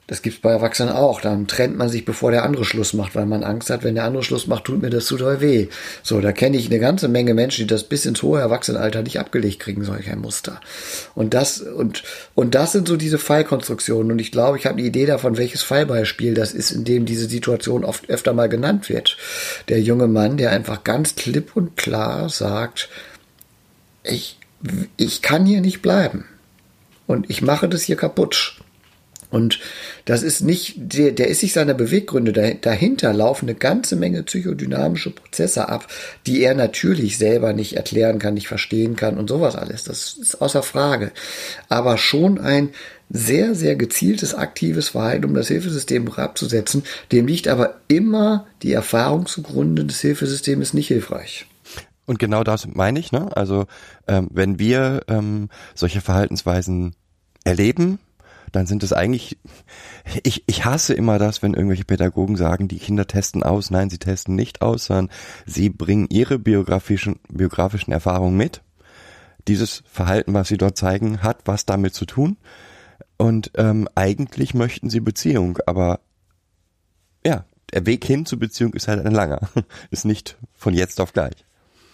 das 0.09 0.23
gibt's 0.23 0.39
bei 0.39 0.49
Erwachsenen 0.49 0.91
auch. 0.91 1.21
Dann 1.21 1.45
trennt 1.45 1.77
man 1.77 1.87
sich, 1.87 2.03
bevor 2.03 2.31
der 2.31 2.43
andere 2.43 2.65
Schluss 2.65 2.93
macht, 2.93 3.13
weil 3.13 3.27
man 3.27 3.43
Angst 3.43 3.69
hat, 3.69 3.83
wenn 3.83 3.93
der 3.93 4.05
andere 4.05 4.23
Schluss 4.23 4.47
macht, 4.47 4.63
tut 4.63 4.81
mir 4.81 4.89
das 4.89 5.05
zu 5.05 5.17
doll 5.17 5.39
weh. 5.39 5.67
So, 6.01 6.19
da 6.19 6.31
kenne 6.31 6.57
ich 6.57 6.65
eine 6.65 6.79
ganze 6.79 7.07
Menge 7.07 7.35
Menschen, 7.35 7.67
die 7.67 7.67
das 7.67 7.83
bis 7.83 8.07
ins 8.07 8.23
hohe 8.23 8.39
Erwachsenenalter 8.39 9.03
nicht 9.03 9.19
abgelegt 9.19 9.59
kriegen, 9.59 9.83
solch 9.83 10.09
ein 10.09 10.19
Muster. 10.19 10.61
Und 11.13 11.35
das, 11.35 11.61
und, 11.61 12.01
und 12.33 12.55
das 12.55 12.71
sind 12.71 12.87
so 12.87 12.97
diese 12.97 13.19
Fallkonstruktionen. 13.19 14.11
Und 14.11 14.19
ich 14.19 14.31
glaube, 14.31 14.57
ich 14.57 14.65
habe 14.65 14.79
eine 14.79 14.87
Idee 14.87 15.05
davon, 15.05 15.37
welches 15.37 15.61
Fallbeispiel 15.61 16.33
das 16.33 16.53
ist, 16.53 16.71
in 16.71 16.85
dem 16.85 17.05
diese 17.05 17.29
Situation 17.29 17.85
oft 17.85 18.09
öfter 18.09 18.33
mal 18.33 18.49
genannt 18.49 18.89
wird. 18.89 19.15
Der 19.67 19.79
junge 19.79 20.07
Mann, 20.07 20.37
der 20.37 20.49
einfach 20.49 20.83
ganz 20.83 21.13
klipp 21.13 21.55
und 21.55 21.77
klar 21.77 22.29
sagt, 22.29 22.89
ich, 24.03 24.39
ich 24.97 25.21
kann 25.21 25.45
hier 25.45 25.61
nicht 25.61 25.83
bleiben. 25.83 26.25
Und 27.05 27.29
ich 27.29 27.43
mache 27.43 27.69
das 27.69 27.83
hier 27.83 27.95
kaputt. 27.95 28.55
Und 29.31 29.59
das 30.05 30.23
ist 30.23 30.41
nicht, 30.41 30.73
der, 30.77 31.11
der 31.11 31.27
ist 31.27 31.41
sich 31.41 31.53
seiner 31.53 31.75
Beweggründe, 31.75 32.57
dahinter 32.61 33.13
laufen 33.13 33.47
eine 33.47 33.57
ganze 33.57 33.95
Menge 33.95 34.23
psychodynamische 34.23 35.11
Prozesse 35.11 35.69
ab, 35.69 35.87
die 36.25 36.41
er 36.41 36.55
natürlich 36.55 37.17
selber 37.17 37.53
nicht 37.53 37.75
erklären 37.75 38.17
kann, 38.17 38.33
nicht 38.33 38.47
verstehen 38.47 38.95
kann 38.95 39.17
und 39.17 39.29
sowas 39.29 39.55
alles. 39.55 39.83
Das 39.83 40.17
ist 40.19 40.41
außer 40.41 40.63
Frage. 40.63 41.11
Aber 41.67 41.97
schon 41.97 42.39
ein 42.39 42.69
sehr, 43.09 43.55
sehr 43.55 43.75
gezieltes, 43.75 44.35
aktives 44.35 44.89
Verhalten, 44.89 45.25
um 45.25 45.33
das 45.33 45.47
Hilfesystem 45.47 46.11
abzusetzen, 46.11 46.83
dem 47.11 47.27
liegt 47.27 47.47
aber 47.47 47.75
immer 47.87 48.47
die 48.61 48.73
Erfahrung 48.73 49.25
zugrunde, 49.25 49.85
das 49.85 49.99
Hilfesystem 50.01 50.61
ist 50.61 50.73
nicht 50.73 50.87
hilfreich. 50.87 51.45
Und 52.05 52.17
genau 52.17 52.43
das 52.43 52.67
meine 52.67 52.99
ich, 52.99 53.11
ne? 53.11 53.35
Also 53.35 53.65
ähm, 54.07 54.29
wenn 54.31 54.57
wir 54.57 55.01
ähm, 55.07 55.49
solche 55.75 56.01
Verhaltensweisen 56.01 56.95
erleben, 57.43 57.99
dann 58.51 58.67
sind 58.67 58.83
es 58.83 58.93
eigentlich, 58.93 59.37
ich, 60.23 60.43
ich 60.47 60.65
hasse 60.65 60.93
immer 60.93 61.19
das, 61.19 61.41
wenn 61.41 61.53
irgendwelche 61.53 61.85
Pädagogen 61.85 62.35
sagen, 62.35 62.67
die 62.67 62.79
Kinder 62.79 63.07
testen 63.07 63.43
aus. 63.43 63.71
Nein, 63.71 63.89
sie 63.89 63.97
testen 63.97 64.35
nicht 64.35 64.61
aus, 64.61 64.85
sondern 64.85 65.09
sie 65.45 65.69
bringen 65.69 66.07
ihre 66.09 66.39
biografischen, 66.39 67.19
biografischen 67.29 67.91
Erfahrungen 67.91 68.37
mit. 68.37 68.61
Dieses 69.47 69.83
Verhalten, 69.89 70.33
was 70.33 70.47
sie 70.47 70.57
dort 70.57 70.77
zeigen, 70.77 71.23
hat 71.23 71.41
was 71.45 71.65
damit 71.65 71.93
zu 71.93 72.05
tun. 72.05 72.37
Und 73.17 73.51
ähm, 73.55 73.87
eigentlich 73.95 74.53
möchten 74.53 74.89
sie 74.89 74.99
Beziehung, 74.99 75.59
aber 75.65 75.99
ja, 77.25 77.45
der 77.73 77.85
Weg 77.85 78.05
hin 78.05 78.25
zur 78.25 78.39
Beziehung 78.39 78.73
ist 78.73 78.87
halt 78.87 79.05
ein 79.05 79.13
langer. 79.13 79.41
ist 79.91 80.05
nicht 80.05 80.37
von 80.53 80.73
jetzt 80.73 81.01
auf 81.01 81.13
gleich. 81.13 81.45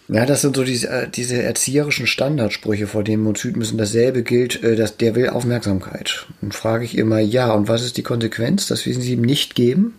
Ja, 0.08 0.24
das 0.24 0.40
sind 0.40 0.54
so 0.54 0.62
diese, 0.62 0.88
äh, 0.88 1.08
diese 1.08 1.42
erzieherischen 1.42 2.06
Standardsprüche, 2.06 2.86
vor 2.86 3.02
denen 3.02 3.24
wir 3.24 3.30
uns 3.30 3.42
hüten 3.42 3.58
müssen. 3.58 3.78
Dasselbe 3.78 4.22
gilt, 4.22 4.62
äh, 4.62 4.76
dass 4.76 4.96
der 4.96 5.16
will 5.16 5.28
Aufmerksamkeit. 5.28 6.26
Und 6.42 6.54
frage 6.54 6.84
ich 6.84 6.96
immer, 6.96 7.18
ja, 7.18 7.52
und 7.52 7.68
was 7.68 7.82
ist 7.82 7.96
die 7.96 8.04
Konsequenz, 8.04 8.68
dass 8.68 8.86
wir 8.86 8.94
sie 8.94 9.14
ihm 9.14 9.22
nicht 9.22 9.56
geben? 9.56 9.94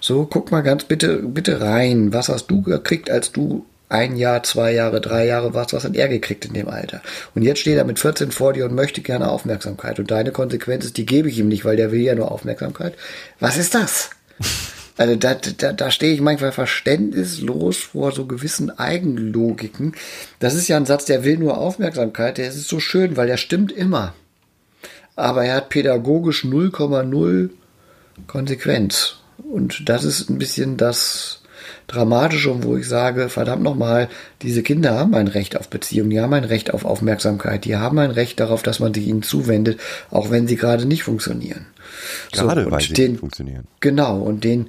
So, 0.00 0.26
guck 0.26 0.50
mal 0.50 0.60
ganz 0.60 0.84
bitte, 0.84 1.22
bitte 1.22 1.60
rein. 1.60 2.12
Was 2.12 2.28
hast 2.28 2.48
du 2.48 2.62
gekriegt, 2.62 3.10
als 3.10 3.32
du 3.32 3.64
ein 3.88 4.16
Jahr, 4.16 4.42
zwei 4.42 4.72
Jahre, 4.72 5.00
drei 5.00 5.26
Jahre 5.26 5.54
warst? 5.54 5.72
Was 5.72 5.84
hat 5.84 5.96
er 5.96 6.08
gekriegt 6.08 6.44
in 6.44 6.52
dem 6.52 6.68
Alter? 6.68 7.00
Und 7.34 7.42
jetzt 7.42 7.60
steht 7.60 7.78
er 7.78 7.84
mit 7.84 7.98
14 7.98 8.30
vor 8.30 8.52
dir 8.52 8.66
und 8.66 8.74
möchte 8.74 9.00
gerne 9.00 9.30
Aufmerksamkeit. 9.30 9.98
Und 9.98 10.10
deine 10.10 10.32
Konsequenz 10.32 10.84
ist, 10.84 10.98
die 10.98 11.06
gebe 11.06 11.28
ich 11.30 11.38
ihm 11.38 11.48
nicht, 11.48 11.64
weil 11.64 11.76
der 11.76 11.92
will 11.92 12.00
ja 12.00 12.14
nur 12.14 12.30
Aufmerksamkeit. 12.30 12.94
Was 13.40 13.56
ist 13.56 13.74
das? 13.74 14.10
Also 14.96 15.16
da, 15.16 15.34
da, 15.34 15.72
da 15.72 15.90
stehe 15.90 16.14
ich 16.14 16.20
manchmal 16.20 16.52
verständnislos 16.52 17.78
vor 17.78 18.12
so 18.12 18.26
gewissen 18.26 18.70
Eigenlogiken. 18.70 19.94
Das 20.38 20.54
ist 20.54 20.68
ja 20.68 20.76
ein 20.76 20.86
Satz, 20.86 21.04
der 21.04 21.24
will 21.24 21.36
nur 21.36 21.58
Aufmerksamkeit. 21.58 22.38
Der 22.38 22.48
ist 22.48 22.68
so 22.68 22.78
schön, 22.78 23.16
weil 23.16 23.26
der 23.26 23.36
stimmt 23.36 23.72
immer. 23.72 24.14
Aber 25.16 25.44
er 25.44 25.56
hat 25.56 25.68
pädagogisch 25.68 26.44
0,0 26.44 27.50
Konsequenz. 28.26 29.16
Und 29.50 29.88
das 29.88 30.04
ist 30.04 30.30
ein 30.30 30.38
bisschen 30.38 30.76
das 30.76 31.42
Dramatische, 31.86 32.62
wo 32.62 32.76
ich 32.76 32.88
sage, 32.88 33.28
verdammt 33.28 33.62
nochmal, 33.62 34.08
diese 34.42 34.62
Kinder 34.62 34.94
haben 34.98 35.14
ein 35.14 35.28
Recht 35.28 35.56
auf 35.56 35.68
Beziehung, 35.68 36.10
die 36.10 36.20
haben 36.20 36.32
ein 36.32 36.44
Recht 36.44 36.72
auf 36.72 36.84
Aufmerksamkeit, 36.84 37.64
die 37.64 37.76
haben 37.76 37.98
ein 37.98 38.10
Recht 38.10 38.40
darauf, 38.40 38.62
dass 38.62 38.80
man 38.80 38.94
sich 38.94 39.06
ihnen 39.06 39.22
zuwendet, 39.22 39.80
auch 40.10 40.30
wenn 40.30 40.46
sie 40.46 40.56
gerade 40.56 40.86
nicht 40.86 41.02
funktionieren. 41.02 41.66
Gerade 42.32 42.64
so, 42.64 42.70
weil 42.70 42.80
sie 42.80 42.94
den, 42.94 43.18
funktionieren. 43.18 43.66
Genau, 43.80 44.18
und 44.18 44.44
den, 44.44 44.68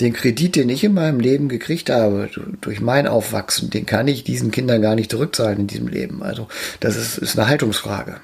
den 0.00 0.12
Kredit, 0.12 0.56
den 0.56 0.68
ich 0.68 0.84
in 0.84 0.94
meinem 0.94 1.20
Leben 1.20 1.48
gekriegt 1.48 1.90
habe, 1.90 2.28
durch 2.60 2.80
mein 2.80 3.06
Aufwachsen, 3.06 3.70
den 3.70 3.86
kann 3.86 4.08
ich 4.08 4.24
diesen 4.24 4.50
Kindern 4.50 4.82
gar 4.82 4.94
nicht 4.94 5.10
zurückzahlen 5.10 5.60
in 5.60 5.66
diesem 5.66 5.88
Leben. 5.88 6.22
Also 6.22 6.48
das 6.80 6.96
ist, 6.96 7.18
ist 7.18 7.38
eine 7.38 7.48
Haltungsfrage. 7.48 8.16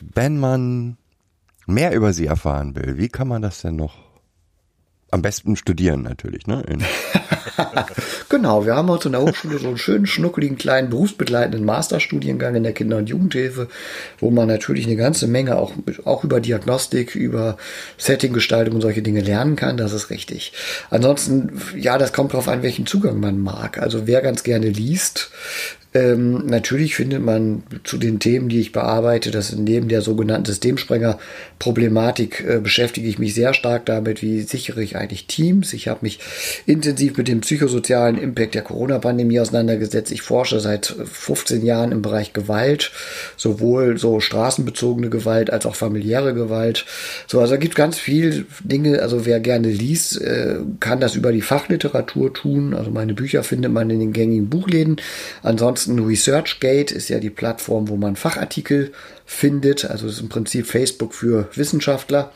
Wenn 0.00 0.38
man 0.38 0.96
mehr 1.66 1.92
über 1.94 2.12
sie 2.12 2.26
erfahren 2.26 2.74
will, 2.74 2.98
wie 2.98 3.08
kann 3.08 3.28
man 3.28 3.42
das 3.42 3.60
denn 3.62 3.76
noch 3.76 3.98
am 5.10 5.22
besten 5.22 5.56
studieren 5.56 6.02
natürlich, 6.02 6.46
ne? 6.46 6.62
genau, 8.28 8.66
wir 8.66 8.74
haben 8.74 8.88
uns 8.88 9.04
in 9.04 9.12
der 9.12 9.22
Hochschule 9.22 9.58
so 9.58 9.68
einen 9.68 9.78
schönen, 9.78 10.06
schnuckeligen, 10.06 10.58
kleinen 10.58 10.90
berufsbegleitenden 10.90 11.64
Masterstudiengang 11.64 12.54
in 12.54 12.62
der 12.62 12.72
Kinder- 12.72 12.98
und 12.98 13.08
Jugendhilfe, 13.08 13.68
wo 14.18 14.30
man 14.30 14.48
natürlich 14.48 14.86
eine 14.86 14.96
ganze 14.96 15.26
Menge 15.26 15.56
auch, 15.56 15.72
auch 16.04 16.24
über 16.24 16.40
Diagnostik, 16.40 17.14
über 17.14 17.56
Settinggestaltung 17.98 18.76
und 18.76 18.80
solche 18.80 19.02
Dinge 19.02 19.20
lernen 19.20 19.56
kann. 19.56 19.76
Das 19.76 19.92
ist 19.92 20.10
richtig. 20.10 20.52
Ansonsten, 20.90 21.60
ja, 21.76 21.98
das 21.98 22.12
kommt 22.12 22.32
darauf 22.32 22.48
an, 22.48 22.62
welchen 22.62 22.86
Zugang 22.86 23.20
man 23.20 23.38
mag. 23.38 23.78
Also 23.78 24.06
wer 24.06 24.20
ganz 24.20 24.42
gerne 24.42 24.68
liest, 24.68 25.30
ähm, 25.92 26.46
natürlich 26.46 26.94
findet 26.94 27.20
man 27.20 27.64
zu 27.82 27.98
den 27.98 28.20
Themen, 28.20 28.48
die 28.48 28.60
ich 28.60 28.70
bearbeite, 28.70 29.32
dass 29.32 29.52
neben 29.56 29.88
der 29.88 30.02
sogenannten 30.02 30.46
Systemsprenger-Problematik 30.46 32.44
äh, 32.46 32.60
beschäftige 32.60 33.08
ich 33.08 33.18
mich 33.18 33.34
sehr 33.34 33.54
stark 33.54 33.86
damit, 33.86 34.22
wie 34.22 34.42
sichere 34.42 34.84
ich 34.84 34.96
eigentlich 34.96 35.26
Teams. 35.26 35.72
Ich 35.72 35.88
habe 35.88 36.00
mich 36.02 36.20
intensiv 36.64 37.16
mit 37.16 37.26
dem 37.26 37.40
psychosozialen 37.40 38.18
Impact 38.18 38.54
der 38.54 38.62
Corona-Pandemie 38.62 39.40
auseinandergesetzt. 39.40 40.12
Ich 40.12 40.22
forsche 40.22 40.60
seit 40.60 40.86
15 40.86 41.66
Jahren 41.66 41.90
im 41.90 42.02
Bereich 42.02 42.32
Gewalt, 42.32 42.92
sowohl 43.36 43.98
so 43.98 44.20
straßenbezogene 44.20 45.10
Gewalt 45.10 45.52
als 45.52 45.66
auch 45.66 45.74
familiäre 45.74 46.34
Gewalt. 46.34 46.86
So, 47.26 47.40
also 47.40 47.54
da 47.54 47.56
gibt 47.56 47.74
ganz 47.74 47.98
viel 47.98 48.46
Dinge. 48.62 49.02
Also 49.02 49.26
wer 49.26 49.40
gerne 49.40 49.68
liest, 49.68 50.20
äh, 50.20 50.58
kann 50.78 51.00
das 51.00 51.16
über 51.16 51.32
die 51.32 51.42
Fachliteratur 51.42 52.32
tun. 52.32 52.74
Also 52.74 52.92
meine 52.92 53.14
Bücher 53.14 53.42
findet 53.42 53.72
man 53.72 53.90
in 53.90 53.98
den 53.98 54.12
gängigen 54.12 54.48
Buchläden. 54.48 55.00
Ansonsten 55.42 55.79
Ansonsten 55.80 56.06
ResearchGate 56.06 56.94
ist 56.94 57.08
ja 57.08 57.20
die 57.20 57.30
Plattform, 57.30 57.88
wo 57.88 57.96
man 57.96 58.14
Fachartikel 58.14 58.92
findet. 59.30 59.84
Also 59.84 60.06
das 60.06 60.16
ist 60.16 60.22
im 60.22 60.28
Prinzip 60.28 60.66
Facebook 60.66 61.14
für 61.14 61.48
Wissenschaftler. 61.54 62.32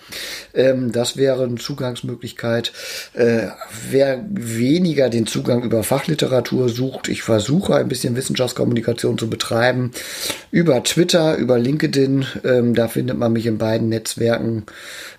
Ähm, 0.55 0.93
das 0.93 1.17
wäre 1.17 1.43
eine 1.43 1.57
Zugangsmöglichkeit. 1.57 2.73
Äh, 3.15 3.49
wer 3.91 4.25
weniger 4.31 5.11
den 5.11 5.27
Zugang 5.27 5.65
über 5.65 5.83
Fachliteratur 5.83 6.69
sucht, 6.69 7.09
ich 7.09 7.23
versuche 7.23 7.75
ein 7.75 7.89
bisschen 7.89 8.15
Wissenschaftskommunikation 8.15 9.19
zu 9.19 9.29
betreiben. 9.29 9.91
Über 10.53 10.85
Twitter, 10.85 11.37
über 11.37 11.59
LinkedIn, 11.59 12.27
ähm, 12.45 12.75
da 12.77 12.87
findet 12.87 13.19
man 13.19 13.33
mich 13.33 13.47
in 13.47 13.59
beiden 13.59 13.89
Netzwerken 13.89 14.65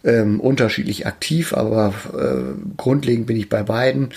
ähm, 0.06 0.40
unterschiedlich 0.40 1.06
aktiv, 1.06 1.54
aber 1.54 1.94
äh, 2.18 2.74
grundlegend 2.78 3.28
bin 3.28 3.36
ich 3.36 3.50
bei 3.50 3.64
beiden. 3.64 4.10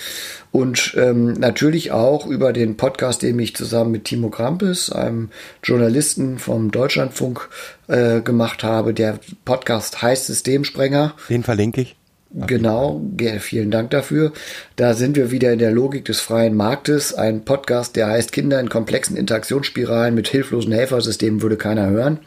Und 0.51 0.95
ähm, 0.97 1.33
natürlich 1.33 1.91
auch 1.91 2.25
über 2.25 2.53
den 2.53 2.77
Podcast, 2.77 3.21
den 3.21 3.37
ich 3.37 3.55
zusammen 3.55 3.91
mit 3.91 4.05
Timo 4.05 4.29
Krampes, 4.29 4.91
einem 4.91 5.29
Journalisten 5.61 6.39
vom 6.39 6.71
Deutschlandfunk, 6.71 7.48
äh, 7.87 8.21
gemacht 8.21 8.63
habe. 8.63 8.93
Der 8.93 9.19
Podcast 9.45 10.01
heißt 10.01 10.27
Systemsprenger. 10.27 11.13
Den 11.29 11.43
verlinke 11.43 11.81
ich. 11.81 11.95
Genau, 12.31 13.01
vielen 13.39 13.71
Dank 13.71 13.89
dafür. 13.89 14.33
Da 14.75 14.93
sind 14.93 15.15
wir 15.15 15.31
wieder 15.31 15.51
in 15.51 15.57
der 15.57 15.71
Logik 15.71 16.05
des 16.05 16.19
freien 16.19 16.55
Marktes. 16.55 17.11
Ein 17.15 17.43
Podcast, 17.43 17.95
der 17.95 18.05
heißt 18.05 18.31
Kinder 18.31 18.59
in 18.59 18.69
komplexen 18.69 19.17
Interaktionsspiralen 19.17 20.13
mit 20.13 20.27
hilflosen 20.27 20.71
Helfersystemen 20.71 21.41
würde 21.41 21.57
keiner 21.57 21.89
hören. 21.89 22.19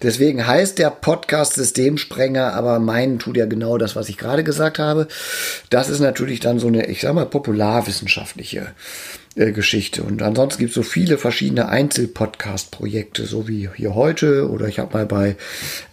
Deswegen 0.00 0.46
heißt 0.46 0.78
der 0.78 0.88
Podcast 0.88 1.52
Systemsprenger, 1.54 2.54
aber 2.54 2.78
meinen 2.78 3.18
tut 3.18 3.36
ja 3.36 3.44
genau 3.44 3.76
das, 3.76 3.94
was 3.94 4.08
ich 4.08 4.16
gerade 4.16 4.42
gesagt 4.42 4.78
habe. 4.78 5.06
Das 5.68 5.90
ist 5.90 6.00
natürlich 6.00 6.40
dann 6.40 6.58
so 6.58 6.68
eine, 6.68 6.86
ich 6.86 7.02
sag 7.02 7.12
mal, 7.12 7.26
popularwissenschaftliche 7.26 8.68
äh, 9.34 9.52
Geschichte. 9.52 10.02
Und 10.02 10.22
ansonsten 10.22 10.58
gibt 10.60 10.70
es 10.70 10.74
so 10.74 10.82
viele 10.82 11.16
verschiedene 11.16 11.68
Einzelpodcast-Projekte, 11.68 13.24
so 13.24 13.48
wie 13.48 13.68
hier 13.74 13.94
heute. 13.94 14.50
Oder 14.50 14.68
ich 14.68 14.78
habe 14.78 14.92
mal 14.92 15.06
bei, 15.06 15.36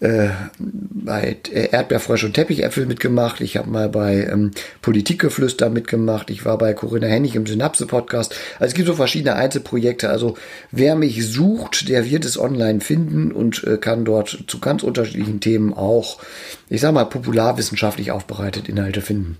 äh, 0.01 0.29
bei 0.57 1.37
Erdbeerfrösch 1.51 2.25
und 2.25 2.33
Teppichäpfel 2.33 2.85
mitgemacht. 2.85 3.39
Ich 3.39 3.55
habe 3.55 3.69
mal 3.69 3.87
bei 3.87 4.25
ähm, 4.25 4.51
Politikgeflüster 4.81 5.69
mitgemacht. 5.69 6.29
Ich 6.29 6.43
war 6.43 6.57
bei 6.57 6.73
Corinna 6.73 7.07
Hennig 7.07 7.35
im 7.35 7.45
Synapse-Podcast. 7.45 8.35
Also 8.59 8.71
es 8.71 8.73
gibt 8.73 8.87
so 8.87 8.95
verschiedene 8.95 9.35
Einzelprojekte. 9.35 10.09
Also 10.09 10.35
wer 10.71 10.95
mich 10.95 11.25
sucht, 11.25 11.87
der 11.87 12.09
wird 12.09 12.25
es 12.25 12.37
online 12.37 12.81
finden 12.81 13.31
und 13.31 13.63
äh, 13.63 13.77
kann 13.77 14.03
dort 14.03 14.45
zu 14.47 14.59
ganz 14.59 14.83
unterschiedlichen 14.83 15.39
Themen 15.39 15.73
auch, 15.73 16.19
ich 16.67 16.81
sag 16.81 16.93
mal, 16.93 17.05
popularwissenschaftlich 17.05 18.11
aufbereitet 18.11 18.67
Inhalte 18.67 19.01
finden. 19.01 19.37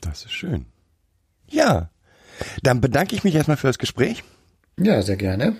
Das 0.00 0.24
ist 0.24 0.32
schön. 0.32 0.66
Ja, 1.48 1.90
dann 2.62 2.80
bedanke 2.80 3.14
ich 3.14 3.24
mich 3.24 3.34
erstmal 3.34 3.56
für 3.56 3.66
das 3.66 3.78
Gespräch. 3.78 4.24
Ja, 4.78 5.02
sehr 5.02 5.16
gerne. 5.16 5.56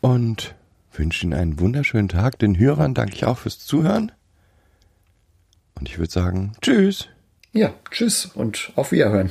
Und 0.00 0.54
wünsche 0.92 1.24
Ihnen 1.24 1.34
einen 1.34 1.60
wunderschönen 1.60 2.08
Tag. 2.08 2.38
Den 2.38 2.58
Hörern 2.58 2.94
danke 2.94 3.14
ich 3.14 3.24
auch 3.24 3.38
fürs 3.38 3.58
Zuhören. 3.58 4.12
Und 5.78 5.88
ich 5.88 5.98
würde 5.98 6.12
sagen, 6.12 6.52
tschüss. 6.60 7.08
Ja, 7.52 7.72
tschüss 7.90 8.26
und 8.26 8.72
auf 8.76 8.92
Wiederhören. 8.92 9.30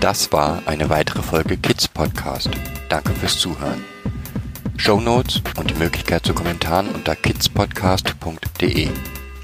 Das 0.00 0.30
war 0.30 0.62
eine 0.66 0.88
weitere 0.88 1.22
Folge 1.22 1.56
Kids 1.56 1.88
Podcast. 1.88 2.50
Danke 2.88 3.12
fürs 3.12 3.38
Zuhören. 3.38 3.82
Show 4.76 5.00
Notes 5.00 5.42
und 5.58 5.70
die 5.70 5.74
Möglichkeit 5.74 6.24
zu 6.24 6.34
Kommentaren 6.34 6.88
unter 6.88 7.16
kidspodcast.de. 7.16 8.88